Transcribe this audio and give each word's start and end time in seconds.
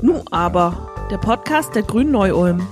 Nu 0.00 0.22
aber, 0.30 1.08
der 1.10 1.18
Podcast 1.18 1.74
der 1.74 1.82
Grünen 1.82 2.12
Neu-Ulm. 2.12 2.68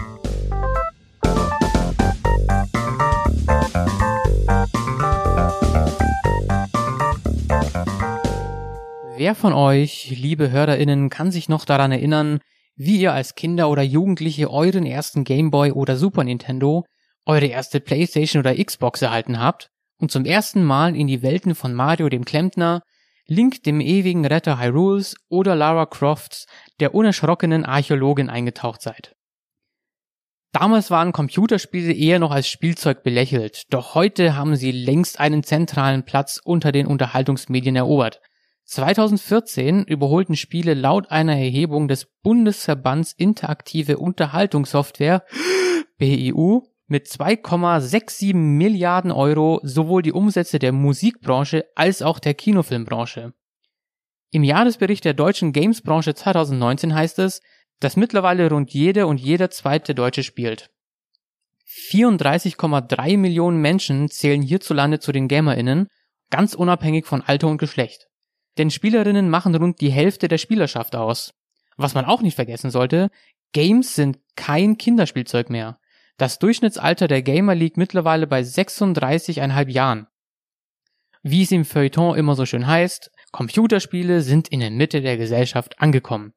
Wer 9.16 9.34
von 9.34 9.52
euch, 9.52 10.10
liebe 10.16 10.52
HörerInnen, 10.52 11.10
kann 11.10 11.32
sich 11.32 11.48
noch 11.48 11.64
daran 11.64 11.90
erinnern, 11.90 12.38
wie 12.76 13.00
ihr 13.00 13.12
als 13.12 13.34
Kinder 13.34 13.68
oder 13.68 13.82
Jugendliche 13.82 14.50
euren 14.50 14.86
ersten 14.86 15.24
Gameboy 15.24 15.72
oder 15.72 15.96
Super 15.96 16.22
Nintendo, 16.22 16.84
eure 17.26 17.46
erste 17.46 17.80
Playstation 17.80 18.40
oder 18.40 18.54
Xbox 18.54 19.02
erhalten 19.02 19.40
habt 19.40 19.68
und 20.00 20.12
zum 20.12 20.24
ersten 20.24 20.62
Mal 20.62 20.94
in 20.94 21.08
die 21.08 21.22
Welten 21.22 21.56
von 21.56 21.74
Mario 21.74 22.08
dem 22.08 22.24
Klempner, 22.24 22.82
Link 23.32 23.62
dem 23.62 23.80
ewigen 23.80 24.26
Retter 24.26 24.58
Hyrule's 24.58 25.14
oder 25.28 25.54
Lara 25.54 25.86
Crofts 25.86 26.46
der 26.80 26.96
unerschrockenen 26.96 27.64
Archäologin 27.64 28.28
eingetaucht 28.28 28.82
seid. 28.82 29.14
Damals 30.50 30.90
waren 30.90 31.12
Computerspiele 31.12 31.92
eher 31.92 32.18
noch 32.18 32.32
als 32.32 32.48
Spielzeug 32.48 33.04
belächelt, 33.04 33.72
doch 33.72 33.94
heute 33.94 34.34
haben 34.34 34.56
sie 34.56 34.72
längst 34.72 35.20
einen 35.20 35.44
zentralen 35.44 36.04
Platz 36.04 36.40
unter 36.42 36.72
den 36.72 36.88
Unterhaltungsmedien 36.88 37.76
erobert. 37.76 38.20
2014 38.64 39.84
überholten 39.84 40.34
Spiele 40.34 40.74
laut 40.74 41.12
einer 41.12 41.36
Erhebung 41.36 41.86
des 41.86 42.06
Bundesverbands 42.24 43.12
Interaktive 43.12 43.98
Unterhaltungssoftware 43.98 45.24
BIU 45.98 46.62
mit 46.90 47.06
2,67 47.06 48.34
Milliarden 48.34 49.12
Euro 49.12 49.60
sowohl 49.62 50.02
die 50.02 50.12
Umsätze 50.12 50.58
der 50.58 50.72
Musikbranche 50.72 51.66
als 51.76 52.02
auch 52.02 52.18
der 52.18 52.34
Kinofilmbranche. 52.34 53.32
Im 54.32 54.44
Jahresbericht 54.44 55.04
der 55.04 55.14
deutschen 55.14 55.52
Gamesbranche 55.52 56.14
2019 56.14 56.94
heißt 56.94 57.20
es, 57.20 57.40
dass 57.78 57.96
mittlerweile 57.96 58.50
rund 58.50 58.72
jede 58.72 59.06
und 59.06 59.20
jeder 59.20 59.50
zweite 59.50 59.94
Deutsche 59.94 60.22
spielt. 60.22 60.70
34,3 61.66 63.16
Millionen 63.16 63.60
Menschen 63.60 64.08
zählen 64.08 64.42
hierzulande 64.42 64.98
zu 64.98 65.12
den 65.12 65.28
GamerInnen, 65.28 65.88
ganz 66.30 66.54
unabhängig 66.54 67.06
von 67.06 67.22
Alter 67.22 67.48
und 67.48 67.58
Geschlecht. 67.58 68.08
Denn 68.58 68.70
Spielerinnen 68.70 69.30
machen 69.30 69.54
rund 69.54 69.80
die 69.80 69.90
Hälfte 69.90 70.28
der 70.28 70.38
Spielerschaft 70.38 70.96
aus. 70.96 71.32
Was 71.76 71.94
man 71.94 72.04
auch 72.04 72.20
nicht 72.20 72.34
vergessen 72.34 72.70
sollte, 72.70 73.10
Games 73.52 73.94
sind 73.94 74.18
kein 74.36 74.76
Kinderspielzeug 74.76 75.50
mehr. 75.50 75.79
Das 76.20 76.38
Durchschnittsalter 76.38 77.08
der 77.08 77.22
Gamer 77.22 77.54
liegt 77.54 77.78
mittlerweile 77.78 78.26
bei 78.26 78.42
36,5 78.42 79.70
Jahren. 79.70 80.06
Wie 81.22 81.44
es 81.44 81.50
im 81.50 81.64
Feuilleton 81.64 82.14
immer 82.14 82.34
so 82.34 82.44
schön 82.44 82.66
heißt, 82.66 83.10
Computerspiele 83.32 84.20
sind 84.20 84.48
in 84.48 84.60
der 84.60 84.70
Mitte 84.70 85.00
der 85.00 85.16
Gesellschaft 85.16 85.80
angekommen. 85.80 86.34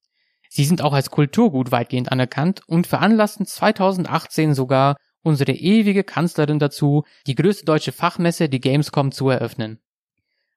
Sie 0.48 0.64
sind 0.64 0.82
auch 0.82 0.94
als 0.94 1.12
Kulturgut 1.12 1.74
weitgehend 1.74 2.14
anerkannt 2.14 2.62
und 2.66 2.88
veranlassten 2.88 3.46
2018 3.46 4.54
sogar 4.54 4.96
unsere 5.22 5.52
ewige 5.52 6.06
Kanzlerin 6.06 6.60
dazu, 6.60 7.04
die 7.28 7.36
größte 7.36 7.66
deutsche 7.66 7.92
Fachmesse, 7.92 8.48
die 8.48 8.62
Gamescom, 8.62 9.12
zu 9.12 9.28
eröffnen. 9.28 9.82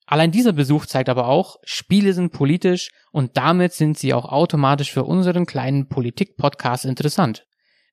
Allein 0.06 0.30
dieser 0.30 0.52
Besuch 0.52 0.86
zeigt 0.86 1.08
aber 1.08 1.26
auch, 1.26 1.56
Spiele 1.64 2.12
sind 2.12 2.30
politisch 2.30 2.90
und 3.10 3.36
damit 3.36 3.72
sind 3.72 3.98
sie 3.98 4.14
auch 4.14 4.26
automatisch 4.26 4.92
für 4.92 5.02
unseren 5.02 5.46
kleinen 5.46 5.88
Politik-Podcast 5.88 6.84
interessant. 6.84 7.44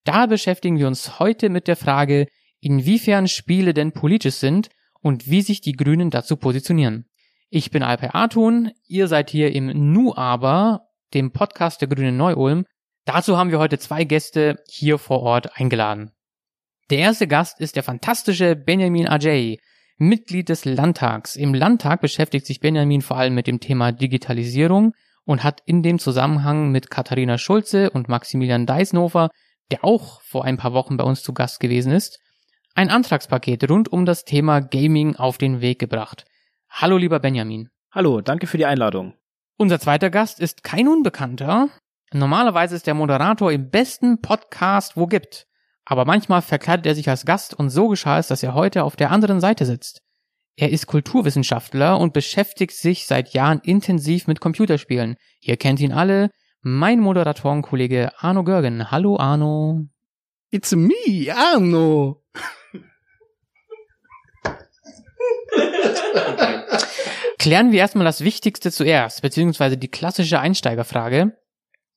Da 0.03 0.25
beschäftigen 0.25 0.77
wir 0.77 0.87
uns 0.87 1.19
heute 1.19 1.49
mit 1.49 1.67
der 1.67 1.77
Frage, 1.77 2.27
inwiefern 2.59 3.27
Spiele 3.27 3.73
denn 3.73 3.93
politisch 3.93 4.35
sind 4.35 4.69
und 5.01 5.29
wie 5.29 5.41
sich 5.41 5.61
die 5.61 5.73
Grünen 5.73 6.09
dazu 6.09 6.35
positionieren. 6.35 7.05
Ich 7.49 7.71
bin 7.71 7.83
Alper 7.83 8.15
Artun, 8.15 8.71
ihr 8.87 9.07
seid 9.07 9.29
hier 9.29 9.53
im 9.53 9.93
Nu 9.93 10.13
aber, 10.15 10.87
dem 11.13 11.31
Podcast 11.31 11.81
der 11.81 11.87
Grünen 11.87 12.17
Neu-Ulm. 12.17 12.65
Dazu 13.05 13.37
haben 13.37 13.51
wir 13.51 13.59
heute 13.59 13.77
zwei 13.77 14.03
Gäste 14.03 14.59
hier 14.69 14.97
vor 14.97 15.21
Ort 15.21 15.57
eingeladen. 15.57 16.11
Der 16.89 16.97
erste 16.97 17.27
Gast 17.27 17.61
ist 17.61 17.75
der 17.75 17.83
fantastische 17.83 18.55
Benjamin 18.55 19.07
Ajay, 19.07 19.59
Mitglied 19.97 20.49
des 20.49 20.65
Landtags. 20.65 21.35
Im 21.35 21.53
Landtag 21.53 22.01
beschäftigt 22.01 22.45
sich 22.45 22.59
Benjamin 22.59 23.01
vor 23.01 23.17
allem 23.17 23.35
mit 23.35 23.47
dem 23.47 23.59
Thema 23.59 23.91
Digitalisierung 23.91 24.93
und 25.25 25.43
hat 25.43 25.61
in 25.65 25.83
dem 25.83 25.99
Zusammenhang 25.99 26.71
mit 26.71 26.89
Katharina 26.89 27.37
Schulze 27.37 27.89
und 27.89 28.09
Maximilian 28.09 28.65
Deisnover 28.65 29.29
der 29.71 29.83
auch 29.83 30.21
vor 30.21 30.45
ein 30.45 30.57
paar 30.57 30.73
Wochen 30.73 30.97
bei 30.97 31.03
uns 31.03 31.23
zu 31.23 31.33
Gast 31.33 31.59
gewesen 31.59 31.91
ist, 31.91 32.19
ein 32.75 32.89
Antragspaket 32.89 33.69
rund 33.69 33.91
um 33.91 34.05
das 34.05 34.25
Thema 34.25 34.59
Gaming 34.59 35.15
auf 35.15 35.37
den 35.37 35.61
Weg 35.61 35.79
gebracht. 35.79 36.25
Hallo 36.69 36.97
lieber 36.97 37.19
Benjamin. 37.19 37.69
Hallo, 37.91 38.21
danke 38.21 38.47
für 38.47 38.57
die 38.57 38.65
Einladung. 38.65 39.13
Unser 39.57 39.79
zweiter 39.79 40.09
Gast 40.09 40.39
ist 40.39 40.63
kein 40.63 40.87
Unbekannter. 40.87 41.69
Normalerweise 42.11 42.75
ist 42.75 42.87
der 42.87 42.95
Moderator 42.95 43.51
im 43.51 43.69
besten 43.69 44.21
Podcast, 44.21 44.97
wo 44.97 45.05
gibt. 45.05 45.45
Aber 45.85 46.05
manchmal 46.05 46.41
verkleidet 46.41 46.85
er 46.87 46.95
sich 46.95 47.09
als 47.09 47.25
Gast 47.25 47.53
und 47.53 47.69
so 47.69 47.89
geschah 47.89 48.17
es, 48.17 48.27
dass 48.27 48.41
er 48.41 48.55
heute 48.55 48.83
auf 48.83 48.95
der 48.95 49.11
anderen 49.11 49.39
Seite 49.39 49.65
sitzt. 49.65 50.01
Er 50.55 50.71
ist 50.71 50.87
Kulturwissenschaftler 50.87 51.99
und 51.99 52.13
beschäftigt 52.13 52.73
sich 52.73 53.05
seit 53.05 53.33
Jahren 53.33 53.59
intensiv 53.59 54.27
mit 54.27 54.39
Computerspielen. 54.39 55.15
Ihr 55.41 55.57
kennt 55.57 55.79
ihn 55.79 55.91
alle, 55.91 56.29
mein 56.63 56.99
Moderatorenkollege 57.01 58.11
Arno 58.17 58.43
Görgen. 58.45 58.89
Hallo 58.89 59.17
Arno. 59.17 59.85
It's 60.49 60.73
me, 60.73 61.27
Arno. 61.35 62.23
Klären 67.37 67.73
wir 67.73 67.79
erstmal 67.79 68.05
das 68.05 68.23
Wichtigste 68.23 68.71
zuerst, 68.71 69.21
beziehungsweise 69.21 69.77
die 69.77 69.89
klassische 69.89 70.39
Einsteigerfrage. 70.39 71.37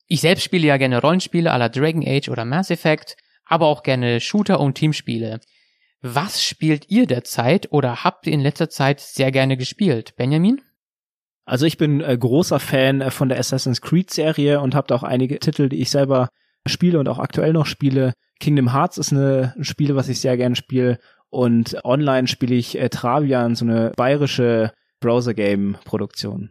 Ich 0.07 0.19
selbst 0.19 0.43
spiele 0.43 0.67
ja 0.67 0.75
gerne 0.75 0.99
Rollenspiele 0.99 1.51
aller 1.51 1.69
Dragon 1.69 2.03
Age 2.05 2.27
oder 2.27 2.43
Mass 2.43 2.69
Effect, 2.69 3.15
aber 3.45 3.67
auch 3.67 3.83
gerne 3.83 4.19
Shooter 4.19 4.59
und 4.59 4.75
Teamspiele. 4.75 5.39
Was 6.01 6.43
spielt 6.43 6.89
ihr 6.89 7.07
derzeit 7.07 7.71
oder 7.71 8.03
habt 8.03 8.27
ihr 8.27 8.33
in 8.33 8.41
letzter 8.41 8.69
Zeit 8.69 8.99
sehr 8.99 9.31
gerne 9.31 9.55
gespielt? 9.55 10.17
Benjamin? 10.17 10.61
Also 11.47 11.65
ich 11.65 11.77
bin 11.77 12.01
äh, 12.01 12.17
großer 12.17 12.59
Fan 12.59 12.99
äh, 12.99 13.09
von 13.09 13.29
der 13.29 13.39
Assassin's 13.39 13.81
Creed 13.81 14.11
Serie 14.11 14.59
und 14.59 14.75
habe 14.75 14.87
da 14.87 14.95
auch 14.95 15.03
einige 15.03 15.39
Titel, 15.39 15.69
die 15.69 15.81
ich 15.81 15.89
selber 15.89 16.27
spiele 16.67 16.99
und 16.99 17.07
auch 17.07 17.19
aktuell 17.19 17.53
noch 17.53 17.65
spiele. 17.65 18.11
Kingdom 18.41 18.73
Hearts 18.73 18.97
ist 18.97 19.13
eine, 19.13 19.53
ein 19.57 19.63
Spiel, 19.63 19.95
was 19.95 20.09
ich 20.09 20.19
sehr 20.19 20.35
gerne 20.35 20.57
spiele 20.57 20.99
und 21.29 21.77
online 21.85 22.27
spiele 22.27 22.53
ich 22.53 22.77
äh, 22.77 22.89
Travian, 22.89 23.55
so 23.55 23.63
eine 23.63 23.93
bayerische 23.95 24.73
Browser-Game-Produktion. 24.99 26.49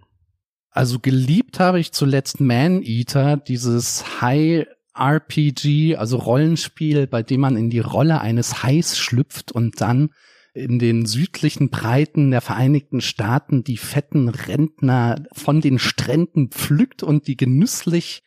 Also 0.71 0.99
geliebt 0.99 1.61
habe 1.61 1.79
ich 1.79 1.93
zuletzt 1.93 2.41
Man 2.41 2.83
Eater, 2.83 3.37
dieses 3.37 4.23
High 4.23 4.67
RPG, 4.95 5.97
also 5.97 6.17
Rollenspiel, 6.17 7.07
bei 7.07 7.23
dem 7.23 7.43
man 7.43 7.59
in 7.59 7.69
die 7.69 7.81
Rolle 7.81 8.23
eines 8.23 8.63
Hais 8.63 8.97
schlüpft 8.97 9.53
und 9.53 9.83
dann 9.83 10.09
in 10.57 10.79
den 10.79 11.05
südlichen 11.05 11.69
Breiten 11.69 12.31
der 12.31 12.41
Vereinigten 12.41 13.03
Staaten 13.03 13.63
die 13.63 13.77
fetten 13.77 14.29
Rentner 14.29 15.23
von 15.33 15.61
den 15.61 15.79
Stränden 15.79 16.49
pflückt 16.49 17.03
und 17.03 17.27
die 17.27 17.37
genüsslich 17.37 18.23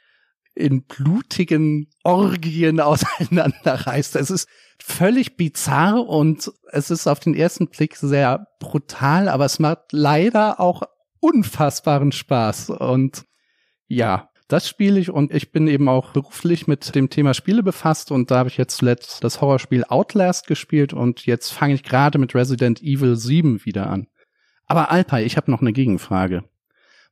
in 0.54 0.84
blutigen 0.84 1.88
Orgien 2.04 2.80
auseinanderreißt. 2.80 4.16
Es 4.16 4.30
ist 4.30 4.48
völlig 4.80 5.38
bizarr 5.38 6.08
und 6.08 6.52
es 6.72 6.92
ist 6.92 7.08
auf 7.08 7.20
den 7.20 7.34
ersten 7.34 7.68
Blick 7.68 7.96
sehr 7.96 8.48
brutal, 8.60 9.28
aber 9.28 9.46
es 9.46 9.58
macht 9.58 9.92
leider 9.92 10.60
auch 10.60 10.84
unfassbaren 11.20 12.12
Spaß. 12.12 12.70
Und 12.70 13.26
ja, 13.88 14.30
das 14.50 14.68
spiele 14.68 15.00
ich 15.00 15.12
und 15.12 15.34
ich 15.34 15.52
bin 15.52 15.68
eben 15.68 15.88
auch 15.88 16.12
beruflich 16.12 16.68
mit 16.68 16.96
dem 16.96 17.10
Thema 17.10 17.36
Spiele 17.36 17.62
befasst 17.62 18.12
und 18.12 18.32
da 18.32 18.40
habe 18.40 18.50
ich 18.50 18.58
jetzt 18.58 18.78
zuletzt 18.78 19.24
das 19.24 19.42
Horrorspiel 19.42 19.86
Outlast 19.88 20.48
gespielt 20.48 20.92
und 20.92 21.28
jetzt 21.28 21.52
fange 21.52 21.76
ich 21.76 21.84
gerade 21.84 22.18
mit 22.18 22.34
Resident 22.34 22.82
Evil 22.82 23.16
7 23.16 23.64
wieder 23.64 23.90
an. 23.90 24.08
Aber 24.66 24.90
Alpay, 24.90 25.24
ich 25.24 25.38
habe 25.38 25.52
noch 25.52 25.62
eine 25.62 25.72
Gegenfrage. 25.72 26.44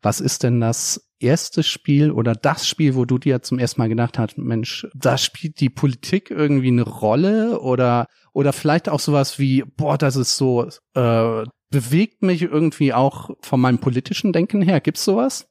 Was 0.01 0.19
ist 0.19 0.41
denn 0.43 0.59
das 0.59 1.09
erste 1.19 1.61
Spiel 1.61 2.11
oder 2.11 2.33
das 2.33 2.67
Spiel, 2.67 2.95
wo 2.95 3.05
du 3.05 3.19
dir 3.19 3.43
zum 3.43 3.59
ersten 3.59 3.81
Mal 3.81 3.89
gedacht 3.89 4.17
hast, 4.17 4.39
Mensch, 4.39 4.87
da 4.95 5.17
spielt 5.17 5.59
die 5.59 5.69
Politik 5.69 6.31
irgendwie 6.31 6.67
eine 6.67 6.83
Rolle 6.83 7.59
oder 7.59 8.07
oder 8.33 8.51
vielleicht 8.51 8.89
auch 8.89 8.99
sowas 8.99 9.37
wie, 9.37 9.63
boah, 9.63 9.97
das 9.97 10.15
ist 10.15 10.37
so 10.37 10.69
äh, 10.95 11.43
bewegt 11.69 12.23
mich 12.23 12.41
irgendwie 12.41 12.93
auch 12.93 13.29
von 13.41 13.61
meinem 13.61 13.77
politischen 13.77 14.33
Denken 14.33 14.61
her. 14.63 14.79
Gibt's 14.81 15.05
sowas? 15.05 15.47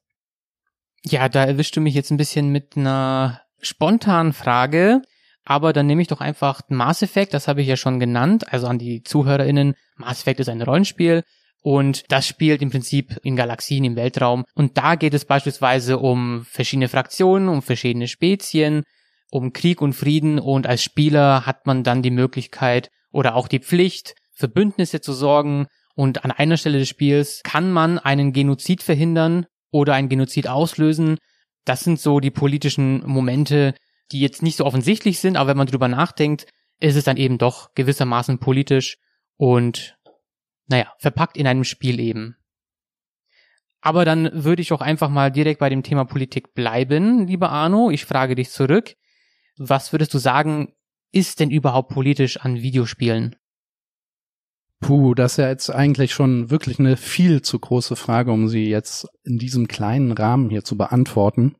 Ja, 1.08 1.28
da 1.28 1.44
erwischst 1.44 1.76
du 1.76 1.80
mich 1.80 1.94
jetzt 1.94 2.10
ein 2.10 2.16
bisschen 2.16 2.50
mit 2.50 2.76
einer 2.76 3.40
spontanen 3.60 4.32
Frage. 4.32 5.02
Aber 5.44 5.72
dann 5.72 5.86
nehme 5.86 6.02
ich 6.02 6.08
doch 6.08 6.20
einfach 6.20 6.62
Mass 6.68 7.02
Effect, 7.02 7.32
das 7.32 7.46
habe 7.46 7.62
ich 7.62 7.68
ja 7.68 7.76
schon 7.76 8.00
genannt, 8.00 8.52
also 8.52 8.66
an 8.66 8.80
die 8.80 9.04
ZuhörerInnen. 9.04 9.74
Mass 9.94 10.22
Effect 10.22 10.40
ist 10.40 10.48
ein 10.48 10.60
Rollenspiel 10.60 11.22
und 11.62 12.02
das 12.08 12.26
spielt 12.26 12.62
im 12.62 12.70
Prinzip 12.70 13.16
in 13.22 13.36
Galaxien 13.36 13.84
im 13.84 13.94
Weltraum. 13.94 14.44
Und 14.54 14.76
da 14.76 14.96
geht 14.96 15.14
es 15.14 15.24
beispielsweise 15.24 15.98
um 15.98 16.44
verschiedene 16.44 16.88
Fraktionen, 16.88 17.48
um 17.48 17.62
verschiedene 17.62 18.08
Spezien, 18.08 18.82
um 19.30 19.52
Krieg 19.52 19.80
und 19.80 19.92
Frieden 19.92 20.40
und 20.40 20.66
als 20.66 20.82
Spieler 20.82 21.46
hat 21.46 21.64
man 21.66 21.84
dann 21.84 22.02
die 22.02 22.10
Möglichkeit 22.10 22.90
oder 23.12 23.36
auch 23.36 23.46
die 23.46 23.60
Pflicht, 23.60 24.16
für 24.32 24.48
Bündnisse 24.48 25.00
zu 25.00 25.12
sorgen 25.12 25.68
und 25.94 26.24
an 26.24 26.32
einer 26.32 26.56
Stelle 26.56 26.80
des 26.80 26.88
Spiels 26.88 27.42
kann 27.44 27.70
man 27.70 28.00
einen 28.00 28.32
Genozid 28.32 28.82
verhindern 28.82 29.46
oder 29.70 29.94
einen 29.94 30.08
Genozid 30.08 30.48
auslösen. 30.48 31.18
Das 31.64 31.80
sind 31.80 32.00
so 32.00 32.20
die 32.20 32.30
politischen 32.30 33.06
Momente, 33.06 33.74
die 34.12 34.20
jetzt 34.20 34.42
nicht 34.42 34.56
so 34.56 34.64
offensichtlich 34.64 35.18
sind, 35.18 35.36
aber 35.36 35.50
wenn 35.50 35.56
man 35.56 35.66
drüber 35.66 35.88
nachdenkt, 35.88 36.46
ist 36.78 36.96
es 36.96 37.04
dann 37.04 37.16
eben 37.16 37.38
doch 37.38 37.74
gewissermaßen 37.74 38.38
politisch 38.38 38.98
und 39.36 39.96
naja, 40.68 40.92
verpackt 40.98 41.36
in 41.36 41.46
einem 41.46 41.64
Spiel 41.64 42.00
eben. 42.00 42.36
Aber 43.80 44.04
dann 44.04 44.30
würde 44.32 44.62
ich 44.62 44.72
auch 44.72 44.80
einfach 44.80 45.08
mal 45.08 45.30
direkt 45.30 45.60
bei 45.60 45.68
dem 45.68 45.82
Thema 45.82 46.04
Politik 46.04 46.54
bleiben, 46.54 47.26
lieber 47.26 47.50
Arno. 47.50 47.90
Ich 47.90 48.04
frage 48.04 48.34
dich 48.34 48.50
zurück. 48.50 48.96
Was 49.58 49.92
würdest 49.92 50.12
du 50.12 50.18
sagen, 50.18 50.74
ist 51.12 51.40
denn 51.40 51.50
überhaupt 51.50 51.90
politisch 51.90 52.38
an 52.38 52.56
Videospielen? 52.56 53.36
Puh, 54.80 55.14
das 55.14 55.32
ist 55.32 55.38
ja 55.38 55.48
jetzt 55.48 55.70
eigentlich 55.70 56.12
schon 56.12 56.50
wirklich 56.50 56.78
eine 56.78 56.96
viel 56.96 57.42
zu 57.42 57.58
große 57.58 57.96
Frage, 57.96 58.30
um 58.30 58.48
sie 58.48 58.68
jetzt 58.68 59.08
in 59.24 59.38
diesem 59.38 59.68
kleinen 59.68 60.12
Rahmen 60.12 60.50
hier 60.50 60.64
zu 60.64 60.76
beantworten. 60.76 61.56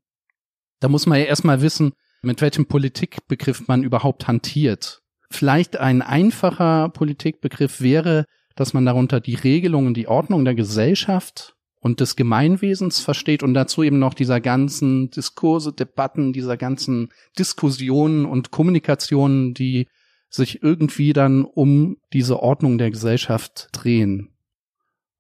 Da 0.80 0.88
muss 0.88 1.06
man 1.06 1.18
ja 1.18 1.24
erstmal 1.24 1.62
wissen, 1.62 1.92
mit 2.22 2.40
welchem 2.42 2.66
Politikbegriff 2.66 3.68
man 3.68 3.82
überhaupt 3.82 4.28
hantiert. 4.28 5.02
Vielleicht 5.30 5.76
ein 5.76 6.02
einfacher 6.02 6.90
Politikbegriff 6.90 7.80
wäre, 7.80 8.26
dass 8.54 8.74
man 8.74 8.84
darunter 8.84 9.20
die 9.20 9.34
Regelungen, 9.34 9.94
die 9.94 10.08
Ordnung 10.08 10.44
der 10.44 10.54
Gesellschaft 10.54 11.54
und 11.80 12.00
des 12.00 12.16
Gemeinwesens 12.16 13.00
versteht 13.00 13.42
und 13.42 13.54
dazu 13.54 13.82
eben 13.82 13.98
noch 13.98 14.14
dieser 14.14 14.40
ganzen 14.40 15.10
Diskurse, 15.10 15.72
Debatten, 15.72 16.32
dieser 16.32 16.56
ganzen 16.56 17.10
Diskussionen 17.38 18.24
und 18.26 18.50
Kommunikationen, 18.50 19.54
die 19.54 19.86
sich 20.28 20.62
irgendwie 20.62 21.12
dann 21.12 21.44
um 21.44 21.96
diese 22.12 22.40
Ordnung 22.40 22.78
der 22.78 22.90
Gesellschaft 22.90 23.69
drehen. 23.73 24.31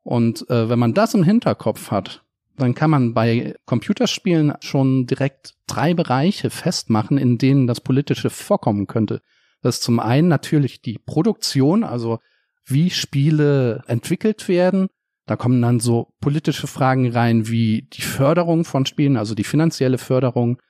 Und 0.02 0.48
äh, 0.50 0.68
wenn 0.68 0.78
man 0.78 0.94
das 0.94 1.14
im 1.14 1.24
Hinterkopf 1.24 1.90
hat, 1.90 2.24
dann 2.56 2.74
kann 2.74 2.90
man 2.90 3.14
bei 3.14 3.54
Computerspielen 3.66 4.54
schon 4.60 5.06
direkt 5.06 5.54
drei 5.66 5.94
Bereiche 5.94 6.50
festmachen, 6.50 7.18
in 7.18 7.38
denen 7.38 7.66
das 7.66 7.80
Politische 7.80 8.30
vorkommen 8.30 8.86
könnte. 8.86 9.20
Das 9.62 9.76
ist 9.76 9.82
zum 9.82 10.00
einen 10.00 10.28
natürlich 10.28 10.80
die 10.80 10.98
Produktion, 10.98 11.84
also 11.84 12.20
wie 12.64 12.90
Spiele 12.90 13.82
entwickelt 13.86 14.48
werden. 14.48 14.88
Da 15.26 15.36
kommen 15.36 15.60
dann 15.60 15.80
so 15.80 16.14
politische 16.20 16.66
Fragen 16.66 17.10
rein 17.10 17.48
wie 17.48 17.88
die 17.92 18.02
Förderung 18.02 18.64
von 18.64 18.86
Spielen, 18.86 19.16
also 19.16 19.34
die 19.34 19.44
finanzielle 19.44 19.98
Förderung, 19.98 20.60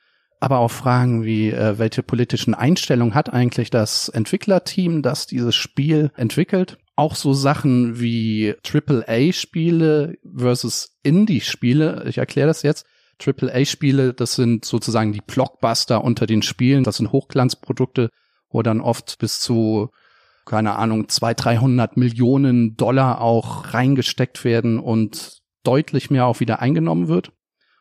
aber 0.47 0.61
auch 0.61 0.71
Fragen 0.71 1.25
wie, 1.25 1.51
äh, 1.51 1.77
welche 1.77 2.05
politischen 2.05 2.55
Einstellungen 2.55 3.17
hat 3.17 3.33
eigentlich 3.33 3.69
das 3.69 4.09
Entwicklerteam, 4.09 5.03
das 5.03 5.27
dieses 5.27 5.57
Spiel 5.57 6.13
entwickelt. 6.15 6.79
Auch 6.95 7.17
so 7.17 7.33
Sachen 7.33 7.99
wie 7.99 8.55
AAA-Spiele 8.63 10.19
versus 10.37 10.97
Indie-Spiele. 11.03 12.05
Ich 12.07 12.19
erkläre 12.19 12.47
das 12.47 12.63
jetzt. 12.63 12.87
AAA-Spiele, 13.21 14.15
das 14.15 14.37
sind 14.37 14.65
sozusagen 14.65 15.13
die 15.13 15.21
Blockbuster 15.21 16.05
unter 16.05 16.27
den 16.27 16.43
Spielen. 16.43 16.85
Das 16.85 16.99
sind 16.99 17.11
Hochglanzprodukte, 17.11 18.11
wo 18.49 18.63
dann 18.63 18.81
oft 18.81 19.19
bis 19.19 19.41
zu, 19.41 19.91
keine 20.45 20.77
Ahnung, 20.77 21.09
zwei, 21.09 21.35
dreihundert 21.35 21.97
Millionen 21.97 22.77
Dollar 22.77 23.21
auch 23.21 23.75
reingesteckt 23.75 24.45
werden 24.45 24.79
und 24.79 25.39
deutlich 25.65 26.09
mehr 26.09 26.27
auch 26.27 26.39
wieder 26.39 26.61
eingenommen 26.61 27.09
wird. 27.09 27.33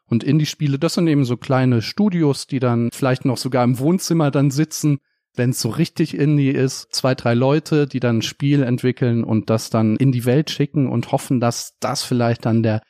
Und 0.07 0.23
Indie-Spiele, 0.23 0.77
das 0.77 0.93
sind 0.93 1.07
eben 1.07 1.25
so 1.25 1.37
kleine 1.37 1.81
Studios, 1.81 2.47
die 2.47 2.59
dann 2.59 2.89
vielleicht 2.93 3.25
noch 3.25 3.37
sogar 3.37 3.63
im 3.63 3.79
Wohnzimmer 3.79 4.31
dann 4.31 4.51
sitzen, 4.51 4.99
wenn 5.35 5.49
es 5.49 5.61
so 5.61 5.69
richtig 5.69 6.15
Indie 6.15 6.51
ist, 6.51 6.93
zwei, 6.93 7.15
drei 7.15 7.33
Leute, 7.33 7.87
die 7.87 7.99
dann 7.99 8.19
ein 8.19 8.21
Spiel 8.21 8.63
entwickeln 8.63 9.23
und 9.23 9.49
das 9.49 9.69
dann 9.69 9.95
in 9.97 10.11
die 10.11 10.25
Welt 10.25 10.49
schicken 10.49 10.87
und 10.87 11.11
hoffen, 11.11 11.39
dass 11.39 11.75
das 11.79 12.03
vielleicht 12.03 12.45
dann 12.45 12.63
der 12.63 12.81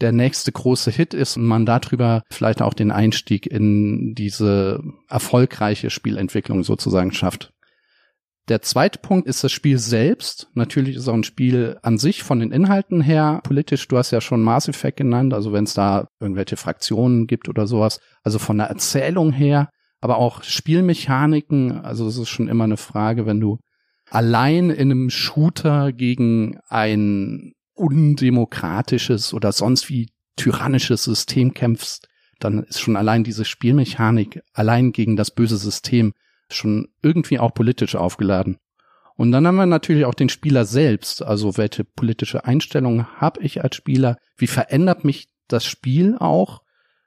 der 0.00 0.12
nächste 0.12 0.52
große 0.52 0.90
Hit 0.90 1.14
ist 1.14 1.36
und 1.36 1.46
man 1.46 1.64
darüber 1.64 2.22
vielleicht 2.30 2.62
auch 2.62 2.74
den 2.74 2.90
Einstieg 2.90 3.46
in 3.46 4.14
diese 4.14 4.82
erfolgreiche 5.08 5.90
Spielentwicklung 5.90 6.64
sozusagen 6.64 7.12
schafft. 7.12 7.52
Der 8.48 8.62
zweite 8.62 9.00
Punkt 9.00 9.26
ist 9.26 9.42
das 9.42 9.50
Spiel 9.50 9.78
selbst. 9.78 10.48
Natürlich 10.54 10.94
ist 10.94 11.08
auch 11.08 11.14
ein 11.14 11.24
Spiel 11.24 11.78
an 11.82 11.98
sich 11.98 12.22
von 12.22 12.38
den 12.38 12.52
Inhalten 12.52 13.00
her 13.00 13.40
politisch. 13.42 13.88
Du 13.88 13.98
hast 13.98 14.12
ja 14.12 14.20
schon 14.20 14.42
Mass 14.42 14.68
Effect 14.68 14.98
genannt, 14.98 15.34
also 15.34 15.52
wenn 15.52 15.64
es 15.64 15.74
da 15.74 16.06
irgendwelche 16.20 16.56
Fraktionen 16.56 17.26
gibt 17.26 17.48
oder 17.48 17.66
sowas. 17.66 17.98
Also 18.22 18.38
von 18.38 18.58
der 18.58 18.68
Erzählung 18.68 19.32
her, 19.32 19.68
aber 20.00 20.18
auch 20.18 20.44
Spielmechaniken. 20.44 21.80
Also 21.80 22.06
es 22.06 22.18
ist 22.18 22.28
schon 22.28 22.46
immer 22.46 22.64
eine 22.64 22.76
Frage, 22.76 23.26
wenn 23.26 23.40
du 23.40 23.58
allein 24.10 24.70
in 24.70 24.92
einem 24.92 25.10
Shooter 25.10 25.92
gegen 25.92 26.60
ein 26.68 27.52
undemokratisches 27.74 29.34
oder 29.34 29.50
sonst 29.50 29.88
wie 29.90 30.08
tyrannisches 30.36 31.02
System 31.02 31.52
kämpfst, 31.52 32.06
dann 32.38 32.62
ist 32.62 32.80
schon 32.80 32.96
allein 32.96 33.24
diese 33.24 33.44
Spielmechanik 33.44 34.40
allein 34.52 34.92
gegen 34.92 35.16
das 35.16 35.32
böse 35.32 35.56
System 35.56 36.12
schon 36.50 36.88
irgendwie 37.02 37.38
auch 37.38 37.54
politisch 37.54 37.96
aufgeladen. 37.96 38.58
Und 39.16 39.32
dann 39.32 39.46
haben 39.46 39.56
wir 39.56 39.66
natürlich 39.66 40.04
auch 40.04 40.14
den 40.14 40.28
Spieler 40.28 40.64
selbst, 40.66 41.22
also 41.22 41.56
welche 41.56 41.84
politische 41.84 42.44
Einstellung 42.44 43.06
habe 43.16 43.42
ich 43.42 43.64
als 43.64 43.76
Spieler, 43.76 44.18
wie 44.36 44.46
verändert 44.46 45.04
mich 45.04 45.28
das 45.48 45.64
Spiel 45.64 46.16
auch? 46.18 46.62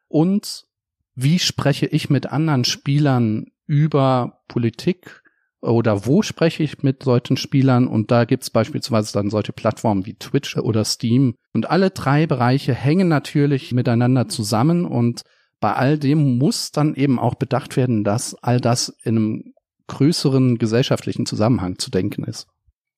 Und 0.07 0.65
wie 1.13 1.37
spreche 1.37 1.85
ich 1.85 2.09
mit 2.09 2.27
anderen 2.27 2.65
Spielern 2.65 3.47
über 3.67 4.41
Politik? 4.47 5.21
Oder 5.61 6.05
wo 6.05 6.21
spreche 6.21 6.63
ich 6.63 6.81
mit 6.81 7.03
solchen 7.03 7.37
Spielern? 7.37 7.87
Und 7.87 8.11
da 8.11 8.25
gibt's 8.25 8.49
beispielsweise 8.49 9.13
dann 9.13 9.29
solche 9.29 9.51
Plattformen 9.51 10.05
wie 10.05 10.15
Twitch 10.15 10.57
oder 10.57 10.85
Steam. 10.85 11.35
Und 11.53 11.69
alle 11.69 11.91
drei 11.91 12.25
Bereiche 12.25 12.73
hängen 12.73 13.09
natürlich 13.09 13.73
miteinander 13.73 14.29
zusammen. 14.29 14.85
Und 14.85 15.23
bei 15.59 15.73
all 15.73 15.97
dem 15.97 16.37
muss 16.37 16.71
dann 16.71 16.95
eben 16.95 17.19
auch 17.19 17.35
bedacht 17.35 17.75
werden, 17.75 18.03
dass 18.03 18.35
all 18.35 18.59
das 18.59 18.89
in 19.03 19.17
einem 19.17 19.53
größeren 19.87 20.57
gesellschaftlichen 20.57 21.25
Zusammenhang 21.25 21.77
zu 21.77 21.91
denken 21.91 22.23
ist. 22.23 22.47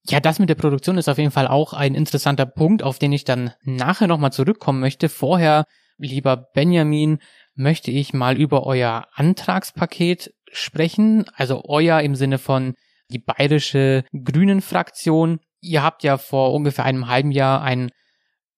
Ja, 0.08 0.19
das 0.19 0.40
mit 0.40 0.50
der 0.50 0.56
Produktion 0.56 0.98
ist 0.98 1.10
auf 1.10 1.18
jeden 1.18 1.31
Fall 1.31 1.48
auch 1.48 1.74
ein 1.74 1.96
interessanter 1.96 2.46
Punkt, 2.46 2.84
auf 2.84 3.00
den 3.00 3.13
ich 3.13 3.24
dann 3.24 3.52
nachher 3.63 4.08
nochmal 4.08 4.34
zurückkommen 4.34 4.80
möchte. 4.80 5.10
Vorher, 5.10 5.66
lieber 5.98 6.36
Benjamin, 6.38 7.19
möchte 7.56 7.92
ich 7.92 8.13
mal 8.13 8.38
über 8.38 8.66
euer 8.66 9.08
Antragspaket 9.13 10.34
sprechen. 10.52 11.25
Also 11.36 11.63
euer 11.66 12.02
im 12.02 12.16
Sinne 12.16 12.40
von 12.40 12.74
die 13.10 13.19
bayerische 13.19 14.04
Grünen-Fraktion. 14.12 15.40
Ihr 15.62 15.84
habt 15.84 16.04
ja 16.04 16.18
vor 16.18 16.54
ungefähr 16.54 16.86
einem 16.86 17.08
halben 17.08 17.31
Jahr 17.31 17.62
ein 17.62 17.92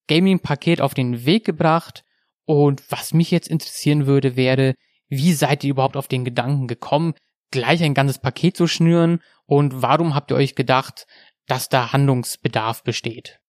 Gaming-Paket 0.07 0.79
auf 0.79 0.93
den 0.93 1.25
Weg 1.25 1.45
gebracht 1.45 2.03
und 2.45 2.83
was 2.89 3.13
mich 3.13 3.31
jetzt 3.31 3.47
interessieren 3.47 4.05
würde, 4.05 4.35
wäre, 4.35 4.75
wie 5.09 5.33
seid 5.33 5.63
ihr 5.63 5.71
überhaupt 5.71 5.97
auf 5.97 6.07
den 6.07 6.25
Gedanken 6.25 6.67
gekommen, 6.67 7.13
gleich 7.51 7.83
ein 7.83 7.93
ganzes 7.93 8.19
Paket 8.19 8.57
zu 8.57 8.67
schnüren 8.67 9.19
und 9.45 9.81
warum 9.81 10.15
habt 10.15 10.31
ihr 10.31 10.35
euch 10.35 10.55
gedacht, 10.55 11.05
dass 11.47 11.69
da 11.69 11.93
Handlungsbedarf 11.93 12.83
besteht? 12.83 13.39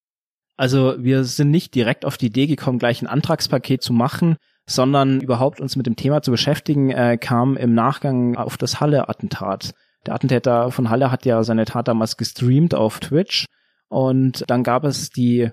Also 0.57 0.95
wir 0.99 1.25
sind 1.25 1.51
nicht 1.51 1.75
direkt 1.75 2.05
auf 2.05 2.17
die 2.17 2.27
Idee 2.27 2.47
gekommen, 2.47 2.79
gleich 2.79 3.03
ein 3.03 3.09
Antragspaket 3.09 3.83
zu 3.83 3.93
machen, 3.93 4.37
sondern 4.67 5.21
überhaupt 5.21 5.61
uns 5.61 5.77
mit 5.77 5.87
dem 5.87 5.97
Thema 5.97 6.23
zu 6.23 6.31
beschäftigen, 6.31 6.91
äh, 6.91 7.19
kam 7.19 7.57
im 7.57 7.75
Nachgang 7.75 8.37
auf 8.37 8.57
das 8.57 8.81
Halle-Attentat. 8.81 9.75
Der 10.07 10.15
Attentäter 10.15 10.71
von 10.71 10.91
Halle 10.91 11.11
hat 11.11 11.27
ja 11.27 11.43
seine 11.43 11.65
Tat 11.65 11.89
damals 11.89 12.17
gestreamt 12.17 12.75
auf 12.75 13.01
Twitch 13.01 13.47
und 13.89 14.45
dann 14.49 14.63
gab 14.63 14.85
es 14.85 15.11
die 15.11 15.51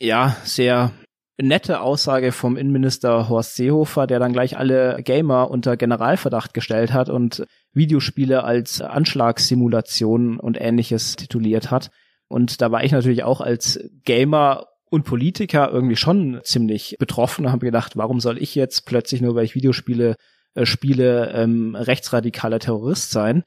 ja 0.00 0.36
sehr 0.44 0.92
nette 1.38 1.80
Aussage 1.80 2.32
vom 2.32 2.56
Innenminister 2.56 3.28
Horst 3.28 3.56
Seehofer, 3.56 4.06
der 4.06 4.18
dann 4.18 4.32
gleich 4.32 4.56
alle 4.56 5.02
Gamer 5.02 5.50
unter 5.50 5.76
Generalverdacht 5.76 6.54
gestellt 6.54 6.92
hat 6.92 7.10
und 7.10 7.44
Videospiele 7.72 8.44
als 8.44 8.80
Anschlagssimulation 8.80 10.40
und 10.40 10.58
ähnliches 10.60 11.16
tituliert 11.16 11.70
hat. 11.70 11.90
Und 12.28 12.60
da 12.60 12.72
war 12.72 12.84
ich 12.84 12.92
natürlich 12.92 13.22
auch 13.22 13.40
als 13.40 13.78
Gamer 14.04 14.66
und 14.88 15.04
Politiker 15.04 15.70
irgendwie 15.70 15.96
schon 15.96 16.40
ziemlich 16.42 16.96
betroffen 16.98 17.46
und 17.46 17.52
habe 17.52 17.66
gedacht, 17.66 17.96
warum 17.96 18.20
soll 18.20 18.40
ich 18.40 18.54
jetzt 18.54 18.86
plötzlich 18.86 19.20
nur, 19.20 19.34
weil 19.34 19.44
ich 19.44 19.54
Videospiele 19.54 20.16
äh, 20.54 20.64
spiele, 20.64 21.32
ähm, 21.32 21.74
rechtsradikaler 21.74 22.60
Terrorist 22.60 23.10
sein? 23.10 23.42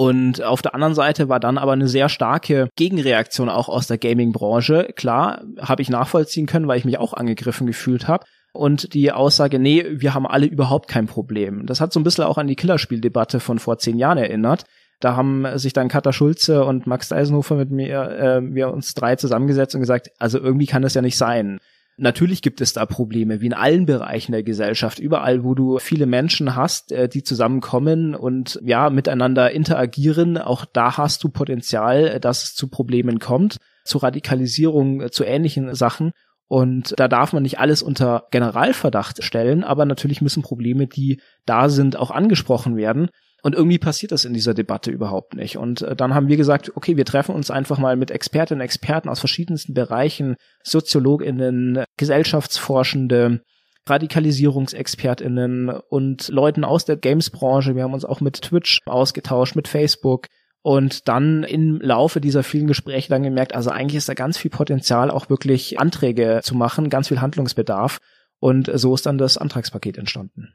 Und 0.00 0.44
auf 0.44 0.62
der 0.62 0.74
anderen 0.74 0.94
Seite 0.94 1.28
war 1.28 1.40
dann 1.40 1.58
aber 1.58 1.72
eine 1.72 1.88
sehr 1.88 2.08
starke 2.08 2.68
Gegenreaktion 2.76 3.48
auch 3.48 3.68
aus 3.68 3.88
der 3.88 3.98
Gaming-Branche. 3.98 4.90
Klar, 4.94 5.42
habe 5.60 5.82
ich 5.82 5.90
nachvollziehen 5.90 6.46
können, 6.46 6.68
weil 6.68 6.78
ich 6.78 6.84
mich 6.84 6.98
auch 6.98 7.14
angegriffen 7.14 7.66
gefühlt 7.66 8.06
habe. 8.06 8.24
Und 8.52 8.94
die 8.94 9.10
Aussage, 9.10 9.58
nee, 9.58 9.84
wir 9.90 10.14
haben 10.14 10.24
alle 10.24 10.46
überhaupt 10.46 10.86
kein 10.86 11.08
Problem. 11.08 11.66
Das 11.66 11.80
hat 11.80 11.92
so 11.92 11.98
ein 11.98 12.04
bisschen 12.04 12.22
auch 12.22 12.38
an 12.38 12.46
die 12.46 12.54
Killerspieldebatte 12.54 13.40
von 13.40 13.58
vor 13.58 13.78
zehn 13.78 13.98
Jahren 13.98 14.18
erinnert. 14.18 14.66
Da 15.00 15.16
haben 15.16 15.44
sich 15.58 15.72
dann 15.72 15.88
Katha 15.88 16.12
Schulze 16.12 16.64
und 16.64 16.86
Max 16.86 17.10
Eisenhofer 17.10 17.56
mit 17.56 17.72
mir, 17.72 18.08
äh, 18.08 18.40
wir 18.54 18.72
uns 18.72 18.94
drei 18.94 19.16
zusammengesetzt 19.16 19.74
und 19.74 19.80
gesagt, 19.80 20.10
also 20.20 20.38
irgendwie 20.38 20.66
kann 20.66 20.82
das 20.82 20.94
ja 20.94 21.02
nicht 21.02 21.18
sein. 21.18 21.58
Natürlich 22.00 22.42
gibt 22.42 22.60
es 22.60 22.72
da 22.72 22.86
Probleme, 22.86 23.40
wie 23.40 23.46
in 23.46 23.54
allen 23.54 23.84
Bereichen 23.84 24.30
der 24.30 24.44
Gesellschaft, 24.44 25.00
überall, 25.00 25.42
wo 25.42 25.56
du 25.56 25.80
viele 25.80 26.06
Menschen 26.06 26.54
hast, 26.54 26.92
äh, 26.92 27.08
die 27.08 27.24
zusammenkommen 27.24 28.14
und 28.14 28.60
ja, 28.62 28.88
miteinander 28.88 29.50
interagieren, 29.50 30.38
auch 30.38 30.64
da 30.64 30.96
hast 30.96 31.24
du 31.24 31.28
Potenzial, 31.28 32.20
dass 32.20 32.44
es 32.44 32.54
zu 32.54 32.68
Problemen 32.68 33.18
kommt, 33.18 33.56
zu 33.84 33.98
Radikalisierung, 33.98 35.00
äh, 35.00 35.10
zu 35.10 35.24
ähnlichen 35.24 35.74
Sachen. 35.74 36.12
Und 36.46 36.94
da 36.96 37.08
darf 37.08 37.32
man 37.32 37.42
nicht 37.42 37.58
alles 37.58 37.82
unter 37.82 38.28
Generalverdacht 38.30 39.24
stellen, 39.24 39.64
aber 39.64 39.84
natürlich 39.84 40.22
müssen 40.22 40.44
Probleme, 40.44 40.86
die 40.86 41.20
da 41.46 41.68
sind, 41.68 41.96
auch 41.96 42.12
angesprochen 42.12 42.76
werden. 42.76 43.10
Und 43.42 43.54
irgendwie 43.54 43.78
passiert 43.78 44.10
das 44.10 44.24
in 44.24 44.34
dieser 44.34 44.52
Debatte 44.52 44.90
überhaupt 44.90 45.34
nicht. 45.34 45.58
Und 45.58 45.82
äh, 45.82 45.94
dann 45.94 46.14
haben 46.14 46.28
wir 46.28 46.36
gesagt, 46.36 46.72
okay, 46.76 46.96
wir 46.96 47.04
treffen 47.04 47.34
uns 47.34 47.50
einfach 47.50 47.78
mal 47.78 47.96
mit 47.96 48.10
Expertinnen 48.10 48.60
und 48.60 48.64
Experten 48.64 49.08
aus 49.08 49.20
verschiedensten 49.20 49.74
Bereichen, 49.74 50.36
Soziologinnen, 50.64 51.84
Gesellschaftsforschende, 51.96 53.42
Radikalisierungsexpertinnen 53.88 55.70
und 55.70 56.28
Leuten 56.28 56.64
aus 56.64 56.84
der 56.84 56.96
Games-Branche. 56.96 57.76
Wir 57.76 57.84
haben 57.84 57.94
uns 57.94 58.04
auch 58.04 58.20
mit 58.20 58.42
Twitch 58.42 58.80
ausgetauscht, 58.86 59.54
mit 59.54 59.68
Facebook. 59.68 60.26
Und 60.62 61.08
dann 61.08 61.44
im 61.44 61.80
Laufe 61.80 62.20
dieser 62.20 62.42
vielen 62.42 62.66
Gespräche 62.66 63.08
dann 63.08 63.22
gemerkt, 63.22 63.54
also 63.54 63.70
eigentlich 63.70 63.96
ist 63.96 64.08
da 64.08 64.14
ganz 64.14 64.36
viel 64.36 64.50
Potenzial, 64.50 65.10
auch 65.10 65.30
wirklich 65.30 65.78
Anträge 65.78 66.40
zu 66.42 66.56
machen, 66.56 66.90
ganz 66.90 67.08
viel 67.08 67.20
Handlungsbedarf. 67.20 67.98
Und 68.40 68.68
so 68.74 68.94
ist 68.94 69.06
dann 69.06 69.16
das 69.16 69.38
Antragspaket 69.38 69.96
entstanden. 69.96 70.54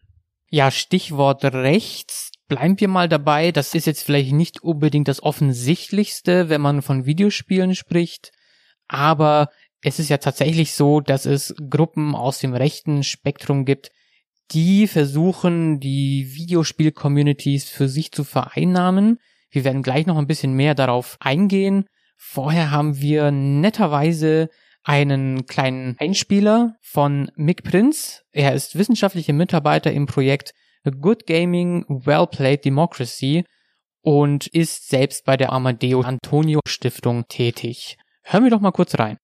Ja, 0.50 0.70
Stichwort 0.70 1.44
rechts. 1.46 2.33
Bleiben 2.47 2.79
wir 2.79 2.88
mal 2.88 3.09
dabei. 3.09 3.51
Das 3.51 3.73
ist 3.73 3.88
jetzt 3.88 4.03
vielleicht 4.03 4.33
nicht 4.33 4.63
unbedingt 4.63 5.07
das 5.07 5.23
Offensichtlichste, 5.23 6.50
wenn 6.50 6.62
man 6.62 6.81
von 6.81 7.05
Videospielen 7.05 7.75
spricht. 7.75 8.31
Aber 8.88 9.50
es 9.81 10.00
ist 10.00 10.09
ja 10.09 10.17
tatsächlich 10.17 10.73
so, 10.73 11.00
dass 11.00 11.25
es 11.25 11.55
Gruppen 11.69 12.15
aus 12.15 12.39
dem 12.39 12.53
rechten 12.53 13.03
Spektrum 13.03 13.65
gibt, 13.65 13.91
die 14.51 14.88
versuchen, 14.88 15.79
die 15.79 16.35
Videospiel-Communities 16.35 17.69
für 17.69 17.88
sich 17.88 18.12
zu 18.12 18.23
vereinnahmen. 18.23 19.19
Wir 19.50 19.63
werden 19.63 19.83
gleich 19.83 20.05
noch 20.05 20.17
ein 20.17 20.27
bisschen 20.27 20.53
mehr 20.53 20.75
darauf 20.75 21.17
eingehen. 21.19 21.85
Vorher 22.17 22.71
haben 22.71 23.00
wir 23.01 23.31
netterweise 23.31 24.50
einen 24.83 25.45
kleinen 25.45 25.95
Einspieler 26.00 26.75
von 26.81 27.31
Mick 27.35 27.63
Prince. 27.63 28.21
Er 28.31 28.53
ist 28.53 28.77
wissenschaftlicher 28.77 29.33
Mitarbeiter 29.33 29.91
im 29.91 30.05
Projekt 30.05 30.53
Good 30.92 31.25
Gaming 31.28 31.86
Well 31.88 32.28
Played 32.28 32.66
Democracy 32.66 33.46
und 34.02 34.48
ist 34.48 34.90
selbst 34.90 35.25
bei 35.25 35.38
der 35.38 35.54
Amadeo 35.54 36.02
Antonio 36.02 36.60
Stiftung 36.68 37.25
tätig. 37.28 37.98
Hören 38.24 38.44
wir 38.44 38.52
doch 38.52 38.60
mal 38.60 38.72
kurz 38.72 39.00
rein. 39.00 39.18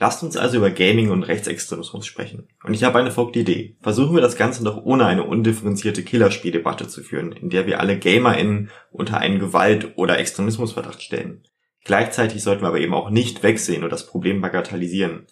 Lasst 0.00 0.22
uns 0.22 0.36
also 0.36 0.58
über 0.58 0.70
Gaming 0.70 1.10
und 1.10 1.24
Rechtsextremismus 1.24 2.06
sprechen. 2.06 2.48
Und 2.62 2.74
ich 2.74 2.84
habe 2.84 2.98
eine 3.00 3.10
folgende 3.10 3.40
Idee. 3.40 3.76
Versuchen 3.80 4.14
wir 4.14 4.22
das 4.22 4.36
Ganze 4.36 4.62
doch 4.62 4.76
ohne 4.84 5.06
eine 5.06 5.24
undifferenzierte 5.24 6.04
Killerspieldebatte 6.04 6.86
zu 6.86 7.02
führen, 7.02 7.32
in 7.32 7.50
der 7.50 7.66
wir 7.66 7.80
alle 7.80 7.98
GamerInnen 7.98 8.70
unter 8.92 9.18
einen 9.18 9.40
Gewalt- 9.40 9.96
oder 9.96 10.18
Extremismusverdacht 10.18 11.02
stellen. 11.02 11.42
Gleichzeitig 11.84 12.42
sollten 12.42 12.62
wir 12.62 12.68
aber 12.68 12.80
eben 12.80 12.94
auch 12.94 13.10
nicht 13.10 13.42
wegsehen 13.42 13.82
und 13.82 13.90
das 13.90 14.06
Problem 14.06 14.40
bagatellisieren. 14.40 15.26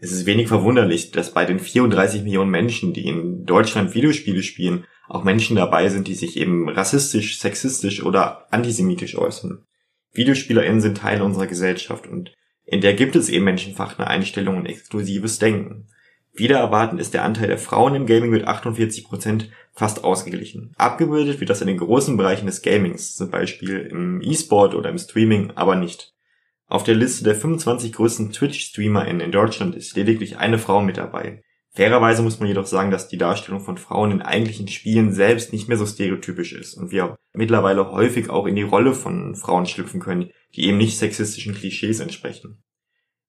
Es 0.00 0.12
ist 0.12 0.26
wenig 0.26 0.46
verwunderlich, 0.46 1.10
dass 1.10 1.34
bei 1.34 1.44
den 1.44 1.58
34 1.58 2.22
Millionen 2.22 2.50
Menschen, 2.50 2.92
die 2.92 3.06
in 3.06 3.44
Deutschland 3.44 3.94
Videospiele 3.94 4.44
spielen, 4.44 4.84
auch 5.08 5.24
Menschen 5.24 5.56
dabei 5.56 5.88
sind, 5.88 6.06
die 6.06 6.14
sich 6.14 6.36
eben 6.36 6.68
rassistisch, 6.68 7.38
sexistisch 7.40 8.04
oder 8.04 8.46
antisemitisch 8.52 9.18
äußern. 9.18 9.64
VideospielerInnen 10.12 10.80
sind 10.80 10.98
Teil 10.98 11.20
unserer 11.22 11.46
Gesellschaft 11.46 12.06
und 12.06 12.32
in 12.64 12.80
der 12.80 12.94
gibt 12.94 13.16
es 13.16 13.28
eben 13.28 13.44
menschenverachtende 13.46 14.08
Einstellungen 14.08 14.60
und 14.60 14.66
exklusives 14.66 15.38
Denken. 15.38 15.88
Wieder 16.34 16.58
erwarten 16.58 16.98
ist 16.98 17.14
der 17.14 17.24
Anteil 17.24 17.48
der 17.48 17.58
Frauen 17.58 17.94
im 17.94 18.06
Gaming 18.06 18.30
mit 18.30 18.46
48% 18.46 19.46
fast 19.72 20.04
ausgeglichen. 20.04 20.74
Abgebildet 20.76 21.40
wird 21.40 21.50
das 21.50 21.62
in 21.62 21.66
den 21.66 21.78
großen 21.78 22.16
Bereichen 22.16 22.46
des 22.46 22.62
Gamings, 22.62 23.16
zum 23.16 23.30
Beispiel 23.30 23.78
im 23.90 24.20
E-Sport 24.22 24.74
oder 24.74 24.90
im 24.90 24.98
Streaming, 24.98 25.52
aber 25.56 25.74
nicht. 25.74 26.14
Auf 26.68 26.84
der 26.84 26.94
Liste 26.94 27.24
der 27.24 27.34
25 27.34 27.94
größten 27.94 28.30
Twitch-StreamerInnen 28.30 29.22
in 29.22 29.32
Deutschland 29.32 29.74
ist 29.74 29.96
lediglich 29.96 30.36
eine 30.36 30.58
Frau 30.58 30.82
mit 30.82 30.98
dabei. 30.98 31.42
Fairerweise 31.70 32.22
muss 32.22 32.40
man 32.40 32.48
jedoch 32.48 32.66
sagen, 32.66 32.90
dass 32.90 33.08
die 33.08 33.16
Darstellung 33.16 33.60
von 33.60 33.78
Frauen 33.78 34.10
in 34.10 34.20
eigentlichen 34.20 34.68
Spielen 34.68 35.12
selbst 35.12 35.52
nicht 35.52 35.68
mehr 35.68 35.78
so 35.78 35.86
stereotypisch 35.86 36.52
ist 36.52 36.74
und 36.74 36.90
wir 36.90 37.16
mittlerweile 37.32 37.90
häufig 37.90 38.28
auch 38.28 38.46
in 38.46 38.54
die 38.54 38.62
Rolle 38.62 38.92
von 38.92 39.34
Frauen 39.34 39.64
schlüpfen 39.64 40.00
können, 40.00 40.30
die 40.56 40.66
eben 40.66 40.76
nicht 40.76 40.98
sexistischen 40.98 41.54
Klischees 41.54 42.00
entsprechen. 42.00 42.62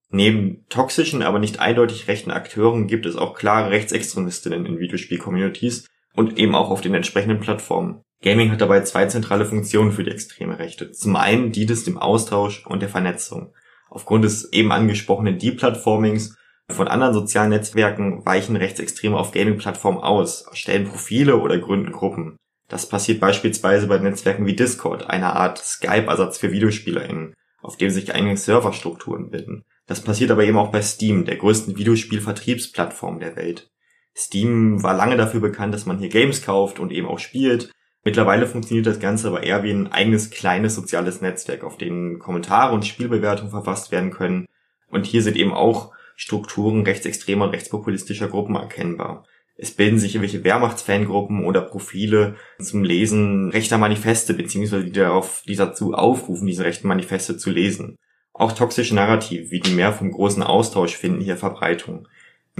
Neben 0.10 0.66
toxischen, 0.68 1.22
aber 1.22 1.40
nicht 1.40 1.60
eindeutig 1.60 2.08
rechten 2.08 2.32
Akteuren 2.32 2.88
gibt 2.88 3.06
es 3.06 3.16
auch 3.16 3.36
klare 3.36 3.70
Rechtsextremistinnen 3.70 4.66
in 4.66 4.80
Videospiel-Communities 4.80 5.88
und 6.16 6.38
eben 6.38 6.56
auch 6.56 6.70
auf 6.70 6.82
den 6.82 6.94
entsprechenden 6.94 7.40
Plattformen. 7.40 8.02
Gaming 8.22 8.52
hat 8.52 8.62
dabei 8.62 8.82
zwei 8.82 9.06
zentrale 9.06 9.46
Funktionen 9.46 9.92
für 9.92 10.04
die 10.04 10.12
extreme 10.12 10.60
Rechte. 10.60 10.92
Zum 10.92 11.16
einen 11.16 11.52
dient 11.52 11.72
es 11.72 11.86
dem 11.86 11.98
Austausch 11.98 12.66
und 12.66 12.82
der 12.82 12.90
Vernetzung. 12.90 13.54
Aufgrund 13.90 14.26
des 14.26 14.52
eben 14.52 14.72
angesprochenen 14.72 15.40
Deplatformings 15.40 16.36
von 16.70 16.88
anderen 16.88 17.14
sozialen 17.14 17.50
Netzwerken 17.50 18.26
weichen 18.26 18.56
Rechtsextreme 18.56 19.18
auf 19.18 19.32
Gaming-Plattformen 19.32 20.00
aus, 20.00 20.46
stellen 20.54 20.88
Profile 20.88 21.38
oder 21.38 21.58
gründen 21.58 21.92
Gruppen. 21.92 22.38
Das 22.68 22.88
passiert 22.88 23.20
beispielsweise 23.20 23.88
bei 23.88 23.98
Netzwerken 23.98 24.46
wie 24.46 24.56
Discord, 24.56 25.10
einer 25.10 25.36
Art 25.36 25.58
Skype-Ersatz 25.58 26.38
für 26.38 26.52
VideospielerInnen, 26.52 27.34
auf 27.62 27.78
dem 27.78 27.90
sich 27.90 28.14
eigene 28.14 28.38
Serverstrukturen 28.38 29.32
bilden. 29.32 29.64
Das 29.88 30.02
passiert 30.02 30.30
aber 30.30 30.44
eben 30.44 30.58
auch 30.58 30.72
bei 30.72 30.84
Steam, 30.84 31.26
der 31.26 31.38
größten 31.38 31.78
Videospiel-Vertriebsplattform 31.78 33.20
der 33.20 33.36
Welt. 33.36 33.72
Steam 34.16 34.84
war 34.84 34.94
lange 34.94 35.18
dafür 35.18 35.40
bekannt, 35.40 35.74
dass 35.74 35.86
man 35.86 36.00
hier 36.00 36.10
Games 36.10 36.42
kauft 36.42 36.80
und 36.80 36.92
eben 36.92 37.08
auch 37.08 37.20
spielt. 37.20 37.72
Mittlerweile 38.04 38.48
funktioniert 38.48 38.88
das 38.88 39.00
Ganze 39.00 39.28
aber 39.28 39.44
eher 39.44 39.64
wie 39.64 39.72
ein 39.72 39.92
eigenes 39.92 40.30
kleines 40.30 40.76
soziales 40.76 41.22
Netzwerk, 41.22 41.64
auf 41.64 41.78
dem 41.78 42.20
Kommentare 42.20 42.74
und 42.74 42.86
Spielbewertungen 42.86 43.52
verfasst 43.52 43.92
werden 43.92 44.12
können. 44.12 44.46
Und 44.90 45.06
hier 45.06 45.22
sind 45.22 45.36
eben 45.36 45.54
auch 45.54 45.94
Strukturen 46.16 46.84
rechtsextremer 46.84 47.46
und 47.46 47.52
rechtspopulistischer 47.52 48.28
Gruppen 48.28 48.56
erkennbar. 48.56 49.26
Es 49.62 49.72
bilden 49.72 50.00
sich 50.00 50.16
irgendwelche 50.16 50.46
Wehrmachtsfangruppen 50.46 51.44
oder 51.44 51.62
Profile 51.62 52.36
zum 52.62 52.84
Lesen 52.84 53.50
rechter 53.50 53.78
Manifeste, 53.78 54.34
beziehungsweise 54.34 54.86
die 54.86 54.94
darauf, 54.94 55.44
die 55.46 55.58
dazu 55.58 55.94
aufrufen, 55.94 56.48
diese 56.48 56.64
rechten 56.64 56.88
Manifeste 56.88 57.38
zu 57.38 57.50
lesen. 57.50 57.98
Auch 58.34 58.54
toxische 58.54 58.96
Narrative, 58.96 59.52
wie 59.52 59.60
die 59.60 59.74
mehr 59.74 59.92
vom 59.92 60.12
großen 60.12 60.44
Austausch 60.44 60.96
finden 60.96 61.20
hier 61.20 61.36
Verbreitung. 61.36 62.08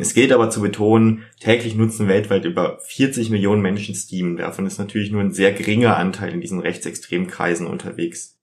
Es 0.02 0.14
gilt 0.14 0.32
aber 0.32 0.50
zu 0.50 0.62
betonen, 0.62 1.26
täglich 1.40 1.76
nutzen 1.76 2.08
weltweit 2.08 2.46
über 2.46 2.80
40 2.86 3.30
Millionen 3.30 3.62
Menschen 3.62 3.96
Steam. 3.96 4.38
Davon 4.38 4.66
ist 4.66 4.78
natürlich 4.78 5.12
nur 5.12 5.22
ein 5.22 5.32
sehr 5.32 5.52
geringer 5.52 5.98
Anteil 5.98 6.34
in 6.34 6.42
diesen 6.42 6.60
rechtsextremen 6.60 7.28
Kreisen 7.28 7.68
unterwegs. 7.68 8.40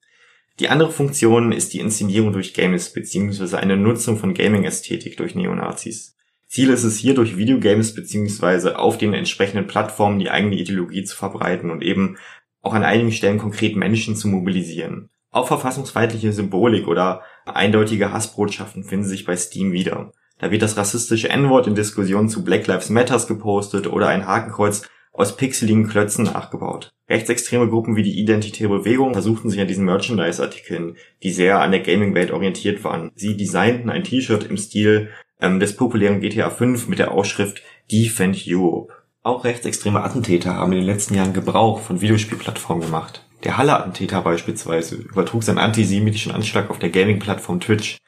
Die 0.58 0.68
andere 0.68 0.90
Funktion 0.90 1.52
ist 1.52 1.75
die 1.75 1.80
Inszenierung 1.80 2.32
durch 2.32 2.54
Games 2.54 2.92
bzw. 2.92 3.56
eine 3.56 3.76
Nutzung 3.76 4.16
von 4.16 4.32
Gaming-Ästhetik 4.32 5.16
durch 5.18 5.34
Neonazis. 5.34 6.16
Ziel 6.48 6.70
ist 6.70 6.84
es 6.84 6.96
hier 6.96 7.14
durch 7.14 7.36
Videogames 7.36 7.94
bzw. 7.94 8.70
auf 8.70 8.96
den 8.96 9.12
entsprechenden 9.12 9.66
Plattformen 9.66 10.18
die 10.18 10.30
eigene 10.30 10.56
Ideologie 10.56 11.04
zu 11.04 11.16
verbreiten 11.16 11.70
und 11.70 11.82
eben 11.82 12.16
auch 12.62 12.72
an 12.72 12.84
einigen 12.84 13.12
Stellen 13.12 13.38
konkret 13.38 13.76
Menschen 13.76 14.16
zu 14.16 14.28
mobilisieren. 14.28 15.10
Auch 15.30 15.48
verfassungsfeindliche 15.48 16.32
Symbolik 16.32 16.88
oder 16.88 17.22
eindeutige 17.44 18.12
Hassbotschaften 18.12 18.84
finden 18.84 19.06
sich 19.06 19.26
bei 19.26 19.36
Steam 19.36 19.72
wieder. 19.72 20.12
Da 20.38 20.50
wird 20.50 20.62
das 20.62 20.76
rassistische 20.76 21.28
N-Wort 21.28 21.66
in 21.66 21.75
Diskussionen 21.75 22.28
zu 22.28 22.45
Black 22.45 22.66
Lives 22.66 22.90
Matters 22.90 23.26
gepostet 23.26 23.87
oder 23.87 24.09
ein 24.09 24.26
Hakenkreuz 24.26 24.88
aus 25.12 25.37
pixeligen 25.37 25.88
Klötzen 25.88 26.25
nachgebaut. 26.25 26.93
Rechtsextreme 27.09 27.69
Gruppen 27.69 27.97
wie 27.97 28.02
die 28.02 28.19
Identitäre 28.19 28.69
Bewegung 28.69 29.12
versuchten 29.12 29.49
sich 29.49 29.61
an 29.61 29.69
diesen 29.69 29.85
Merchandise-Artikeln, 29.85 30.97
die 31.23 31.31
sehr 31.31 31.61
an 31.61 31.71
der 31.71 31.81
Gaming-Welt 31.81 32.33
orientiert 32.33 32.85
waren. 32.85 33.12
Sie 33.14 33.37
designten 33.37 33.90
ein 33.90 34.05
T-Shirt 34.05 34.45
im 34.45 34.57
Stil 34.57 35.11
ähm, 35.40 35.61
des 35.61 35.76
populären 35.76 36.21
GTA 36.21 36.50
5 36.50 36.88
mit 36.88 36.99
der 36.99 37.12
Ausschrift 37.12 37.62
Defend 37.90 38.45
Europe. 38.47 38.93
Auch 39.23 39.45
rechtsextreme 39.45 40.02
Attentäter 40.02 40.55
haben 40.55 40.73
in 40.73 40.78
den 40.78 40.87
letzten 40.87 41.14
Jahren 41.14 41.33
Gebrauch 41.33 41.81
von 41.81 42.00
Videospielplattformen 42.00 42.85
gemacht. 42.85 43.25
Der 43.45 43.57
Halle-Attentäter 43.57 44.23
beispielsweise 44.23 44.97
übertrug 44.97 45.43
seinen 45.43 45.59
antisemitischen 45.59 46.33
Anschlag 46.33 46.71
auf 46.71 46.78
der 46.78 46.90
Gaming-Plattform 46.90 47.61
Twitch. 47.61 47.99